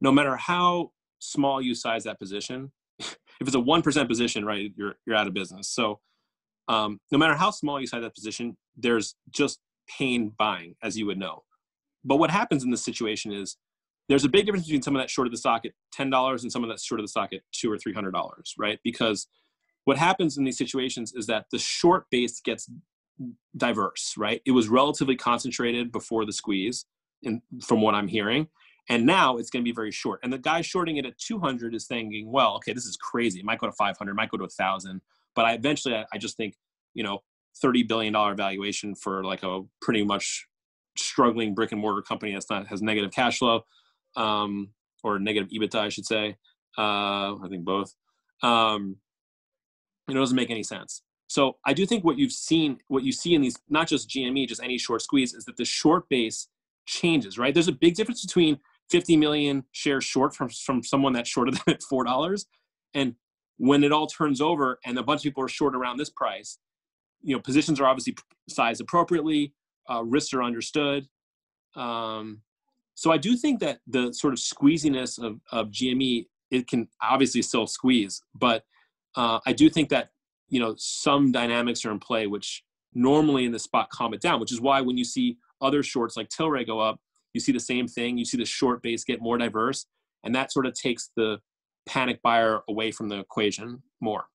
No 0.00 0.12
matter 0.12 0.34
how 0.36 0.92
small 1.18 1.60
you 1.60 1.74
size 1.74 2.04
that 2.04 2.18
position, 2.18 2.72
if 3.40 3.46
it's 3.46 3.56
a 3.56 3.60
one 3.60 3.82
percent 3.82 4.08
position, 4.08 4.44
right, 4.44 4.72
you're 4.76 4.94
you're 5.06 5.16
out 5.16 5.26
of 5.26 5.34
business. 5.34 5.68
So, 5.68 6.00
um, 6.68 7.00
no 7.10 7.18
matter 7.18 7.34
how 7.34 7.50
small 7.50 7.80
you 7.80 7.86
size 7.86 8.02
that 8.02 8.14
position, 8.14 8.56
there's 8.76 9.14
just 9.30 9.58
pain 9.88 10.32
buying, 10.38 10.76
as 10.82 10.96
you 10.96 11.06
would 11.06 11.18
know. 11.18 11.44
But 12.04 12.16
what 12.16 12.30
happens 12.30 12.64
in 12.64 12.70
this 12.70 12.84
situation 12.84 13.32
is 13.32 13.56
there's 14.08 14.24
a 14.24 14.28
big 14.28 14.46
difference 14.46 14.66
between 14.66 14.82
someone 14.82 15.00
that 15.00 15.10
of 15.26 15.32
the 15.32 15.38
stock 15.38 15.64
at 15.64 15.72
ten 15.92 16.10
dollars 16.10 16.42
and 16.42 16.52
someone 16.52 16.68
that's 16.68 16.86
of 17.00 17.04
the 17.04 17.08
stock 17.08 17.32
at 17.32 17.40
two 17.52 17.70
or 17.70 17.78
three 17.78 17.92
hundred 17.92 18.12
dollars, 18.12 18.54
right? 18.58 18.78
Because 18.84 19.26
what 19.84 19.96
happens 19.96 20.36
in 20.36 20.44
these 20.44 20.58
situations 20.58 21.12
is 21.14 21.26
that 21.26 21.46
the 21.50 21.58
short 21.58 22.04
base 22.10 22.40
gets 22.40 22.70
diverse, 23.56 24.14
right? 24.16 24.40
It 24.46 24.52
was 24.52 24.68
relatively 24.68 25.16
concentrated 25.16 25.90
before 25.92 26.24
the 26.24 26.32
squeeze, 26.32 26.84
and 27.24 27.40
from 27.62 27.80
what 27.80 27.94
I'm 27.94 28.08
hearing. 28.08 28.48
And 28.88 29.06
now 29.06 29.36
it's 29.36 29.50
going 29.50 29.62
to 29.62 29.68
be 29.68 29.74
very 29.74 29.92
short. 29.92 30.20
And 30.22 30.32
the 30.32 30.38
guy 30.38 30.62
shorting 30.62 30.96
it 30.96 31.06
at 31.06 31.18
200 31.18 31.74
is 31.74 31.86
thinking, 31.86 32.30
well, 32.30 32.56
okay, 32.56 32.72
this 32.72 32.86
is 32.86 32.96
crazy. 32.96 33.40
It 33.40 33.44
might 33.44 33.58
go 33.58 33.66
to 33.66 33.72
500, 33.72 34.14
might 34.14 34.30
go 34.30 34.36
to 34.36 34.44
1,000. 34.44 35.00
But 35.34 35.44
I 35.44 35.52
eventually, 35.52 35.94
I, 35.94 36.04
I 36.12 36.18
just 36.18 36.36
think, 36.36 36.54
you 36.94 37.04
know, 37.04 37.20
$30 37.62 37.86
billion 37.86 38.12
valuation 38.36 38.94
for 38.94 39.24
like 39.24 39.42
a 39.42 39.60
pretty 39.80 40.04
much 40.04 40.46
struggling 40.96 41.54
brick 41.54 41.72
and 41.72 41.80
mortar 41.80 42.02
company 42.02 42.32
that's 42.32 42.50
not 42.50 42.66
has 42.66 42.82
negative 42.82 43.12
cash 43.12 43.38
flow 43.38 43.64
um, 44.16 44.70
or 45.04 45.18
negative 45.18 45.50
EBITDA, 45.50 45.76
I 45.76 45.88
should 45.88 46.06
say. 46.06 46.36
Uh, 46.76 47.34
I 47.36 47.46
think 47.48 47.64
both. 47.64 47.94
Um, 48.42 48.96
it 50.08 50.14
doesn't 50.14 50.36
make 50.36 50.50
any 50.50 50.62
sense. 50.62 51.02
So 51.28 51.58
I 51.64 51.74
do 51.74 51.86
think 51.86 52.04
what 52.04 52.18
you've 52.18 52.32
seen, 52.32 52.78
what 52.88 53.04
you 53.04 53.12
see 53.12 53.34
in 53.34 53.42
these, 53.42 53.56
not 53.68 53.86
just 53.86 54.08
GME, 54.08 54.48
just 54.48 54.62
any 54.62 54.78
short 54.78 55.02
squeeze, 55.02 55.32
is 55.32 55.44
that 55.44 55.56
the 55.56 55.64
short 55.64 56.08
base 56.08 56.48
changes, 56.86 57.38
right? 57.38 57.54
There's 57.54 57.68
a 57.68 57.72
big 57.72 57.94
difference 57.94 58.24
between 58.24 58.58
50 58.90 59.16
million 59.16 59.64
shares 59.72 60.04
short 60.04 60.34
from, 60.34 60.48
from 60.48 60.82
someone 60.82 61.12
that's 61.12 61.28
shorter 61.28 61.50
than 61.66 61.74
at 61.74 61.80
$4. 61.80 62.44
And 62.94 63.14
when 63.58 63.84
it 63.84 63.92
all 63.92 64.06
turns 64.06 64.40
over 64.40 64.78
and 64.84 64.98
a 64.98 65.02
bunch 65.02 65.20
of 65.20 65.24
people 65.24 65.44
are 65.44 65.48
short 65.48 65.74
around 65.74 65.98
this 65.98 66.10
price, 66.10 66.58
you 67.22 67.34
know, 67.34 67.40
positions 67.40 67.80
are 67.80 67.86
obviously 67.86 68.16
sized 68.48 68.80
appropriately, 68.80 69.52
uh, 69.90 70.02
risks 70.02 70.32
are 70.32 70.42
understood. 70.42 71.06
Um, 71.76 72.42
so 72.94 73.12
I 73.12 73.18
do 73.18 73.36
think 73.36 73.60
that 73.60 73.80
the 73.86 74.12
sort 74.12 74.32
of 74.32 74.38
squeeziness 74.38 75.22
of, 75.22 75.40
of 75.52 75.68
GME, 75.68 76.26
it 76.50 76.66
can 76.66 76.88
obviously 77.02 77.42
still 77.42 77.66
squeeze, 77.66 78.22
but 78.34 78.64
uh, 79.16 79.40
I 79.46 79.52
do 79.52 79.68
think 79.70 79.88
that 79.90 80.10
you 80.48 80.60
know 80.60 80.74
some 80.76 81.32
dynamics 81.32 81.84
are 81.84 81.90
in 81.90 81.98
play 81.98 82.26
which 82.26 82.64
normally 82.94 83.44
in 83.44 83.52
the 83.52 83.58
spot 83.58 83.88
calm 83.90 84.14
it 84.14 84.20
down, 84.20 84.40
which 84.40 84.52
is 84.52 84.60
why 84.60 84.80
when 84.80 84.96
you 84.96 85.04
see 85.04 85.38
other 85.60 85.82
shorts 85.82 86.16
like 86.16 86.28
Tilray 86.28 86.66
go 86.66 86.80
up, 86.80 87.00
you 87.34 87.40
see 87.40 87.52
the 87.52 87.60
same 87.60 87.86
thing. 87.88 88.18
You 88.18 88.24
see 88.24 88.36
the 88.36 88.44
short 88.44 88.82
base 88.82 89.04
get 89.04 89.20
more 89.20 89.38
diverse, 89.38 89.86
and 90.24 90.34
that 90.34 90.52
sort 90.52 90.66
of 90.66 90.74
takes 90.74 91.10
the 91.16 91.38
panic 91.86 92.20
buyer 92.22 92.60
away 92.68 92.90
from 92.92 93.08
the 93.08 93.18
equation 93.18 93.82
more. 94.00 94.26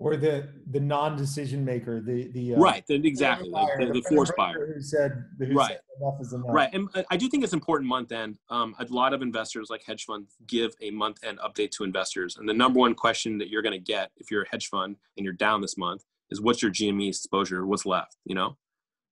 or 0.00 0.16
the 0.16 0.48
the 0.70 0.78
non-decision 0.78 1.64
maker, 1.64 2.00
the 2.00 2.28
the 2.28 2.54
uh, 2.54 2.58
right, 2.58 2.84
the, 2.86 2.94
exactly, 2.94 3.48
like 3.50 3.66
buyer, 3.66 3.86
the, 3.86 3.92
the 3.94 4.02
friend 4.02 4.16
force 4.16 4.32
buyer. 4.36 4.72
who 4.74 4.80
said 4.80 5.24
who 5.40 5.54
Right. 5.54 5.70
said 5.72 5.80
enough 6.00 6.20
is 6.20 6.32
enough. 6.32 6.46
Right, 6.50 6.70
and 6.72 6.88
I- 6.94 7.04
I 7.10 7.16
do 7.16 7.28
think 7.28 7.42
it's 7.42 7.52
important 7.52 7.88
month 7.88 8.12
end. 8.12 8.38
Um, 8.48 8.76
a 8.78 8.84
lot 8.90 9.12
of 9.12 9.22
investors, 9.22 9.70
like 9.70 9.82
hedge 9.84 10.04
funds, 10.04 10.36
give 10.46 10.72
a 10.80 10.90
month 10.92 11.18
end 11.24 11.40
update 11.40 11.72
to 11.72 11.82
investors, 11.84 12.36
and 12.36 12.48
the 12.48 12.54
number 12.54 12.78
one 12.78 12.94
question 12.94 13.38
that 13.38 13.48
you're 13.48 13.62
going 13.62 13.72
to 13.72 13.84
get 13.94 14.12
if 14.18 14.30
you're 14.30 14.42
a 14.42 14.48
hedge 14.48 14.68
fund 14.68 14.96
and 15.16 15.24
you're 15.24 15.34
down 15.34 15.60
this 15.62 15.76
month 15.76 16.04
is, 16.30 16.40
"What's 16.40 16.62
your 16.62 16.70
GME 16.70 17.08
exposure? 17.08 17.66
What's 17.66 17.84
left?" 17.86 18.16
You 18.24 18.36
know. 18.36 18.56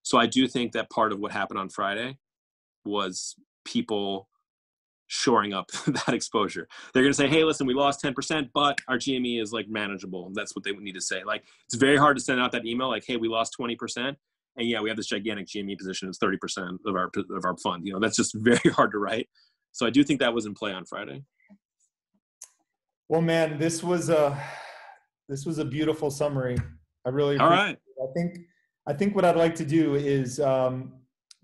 So 0.06 0.18
I 0.18 0.26
do 0.26 0.46
think 0.46 0.70
that 0.72 0.88
part 0.88 1.10
of 1.10 1.18
what 1.18 1.32
happened 1.32 1.58
on 1.58 1.68
Friday 1.68 2.16
was 2.84 3.34
people 3.64 4.28
shoring 5.08 5.52
up 5.52 5.70
that 5.86 6.14
exposure. 6.14 6.68
They're 6.94 7.02
going 7.02 7.12
to 7.12 7.16
say, 7.16 7.26
"Hey, 7.26 7.42
listen, 7.42 7.66
we 7.66 7.74
lost 7.74 8.04
10%, 8.04 8.50
but 8.54 8.80
our 8.86 8.98
GME 8.98 9.42
is 9.42 9.52
like 9.52 9.68
manageable." 9.68 10.30
That's 10.32 10.54
what 10.54 10.64
they 10.64 10.70
would 10.70 10.84
need 10.84 10.94
to 10.94 11.00
say. 11.00 11.24
Like 11.24 11.42
it's 11.66 11.74
very 11.74 11.96
hard 11.96 12.16
to 12.16 12.22
send 12.22 12.40
out 12.40 12.52
that 12.52 12.64
email 12.64 12.88
like, 12.88 13.04
"Hey, 13.04 13.16
we 13.16 13.26
lost 13.26 13.56
20%." 13.58 14.16
and 14.56 14.68
yeah, 14.68 14.80
we 14.80 14.88
have 14.88 14.96
this 14.96 15.06
gigantic 15.06 15.46
GME 15.48 15.76
position. 15.76 16.08
It's 16.08 16.18
thirty 16.18 16.36
percent 16.36 16.80
of 16.86 16.94
our 16.94 17.10
of 17.16 17.44
our 17.44 17.56
fund. 17.56 17.86
You 17.86 17.92
know, 17.92 18.00
that's 18.00 18.16
just 18.16 18.34
very 18.36 18.70
hard 18.70 18.92
to 18.92 18.98
write. 18.98 19.28
So 19.72 19.86
I 19.86 19.90
do 19.90 20.02
think 20.02 20.20
that 20.20 20.32
was 20.32 20.46
in 20.46 20.54
play 20.54 20.72
on 20.72 20.84
Friday. 20.84 21.22
Well, 23.08 23.20
man, 23.22 23.58
this 23.58 23.82
was 23.82 24.08
a 24.08 24.40
this 25.28 25.44
was 25.44 25.58
a 25.58 25.64
beautiful 25.64 26.10
summary. 26.10 26.56
I 27.04 27.10
really 27.10 27.38
All 27.38 27.46
appreciate 27.46 27.64
right. 27.64 27.74
it. 27.74 27.80
I 28.02 28.12
think 28.14 28.46
I 28.86 28.92
think 28.92 29.14
what 29.14 29.24
I'd 29.24 29.36
like 29.36 29.54
to 29.56 29.64
do 29.64 29.96
is 29.96 30.38
um, 30.38 30.92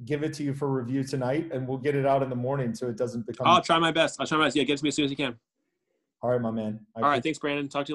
give 0.05 0.23
it 0.23 0.33
to 0.35 0.45
you 0.45 0.55
for 0.55 0.69
review 0.69 1.03
tonight, 1.03 1.51
and 1.53 1.67
we'll 1.67 1.79
get 1.79 1.95
it 1.95 2.07
out 2.07 2.23
in 2.23 2.31
the 2.31 2.37
morning 2.37 2.75
so 2.75 2.89
it 2.89 2.97
doesn't 2.97 3.27
become. 3.27 3.47
I'll 3.47 3.63
try 3.63 3.79
my 3.79 3.91
best. 3.91 4.21
I'll 4.21 4.27
try 4.27 4.39
my 4.39 4.45
best. 4.45 4.57
Yeah, 4.57 4.63
get 4.63 4.79
to 4.79 4.85
me 4.85 4.89
as 4.89 4.95
soon 4.95 5.07
as 5.07 5.11
you 5.11 5.17
can. 5.17 5.37
All 6.23 6.31
right, 6.31 6.41
my 6.41 6.53
man. 6.53 6.79
I 6.97 7.01
All 7.01 7.09
right. 7.09 7.23
Thanks, 7.23 7.39
Brandon. 7.41 7.69
Talk 7.69 7.87
to 7.87 7.89
you 7.89 7.89
later. 7.89 7.91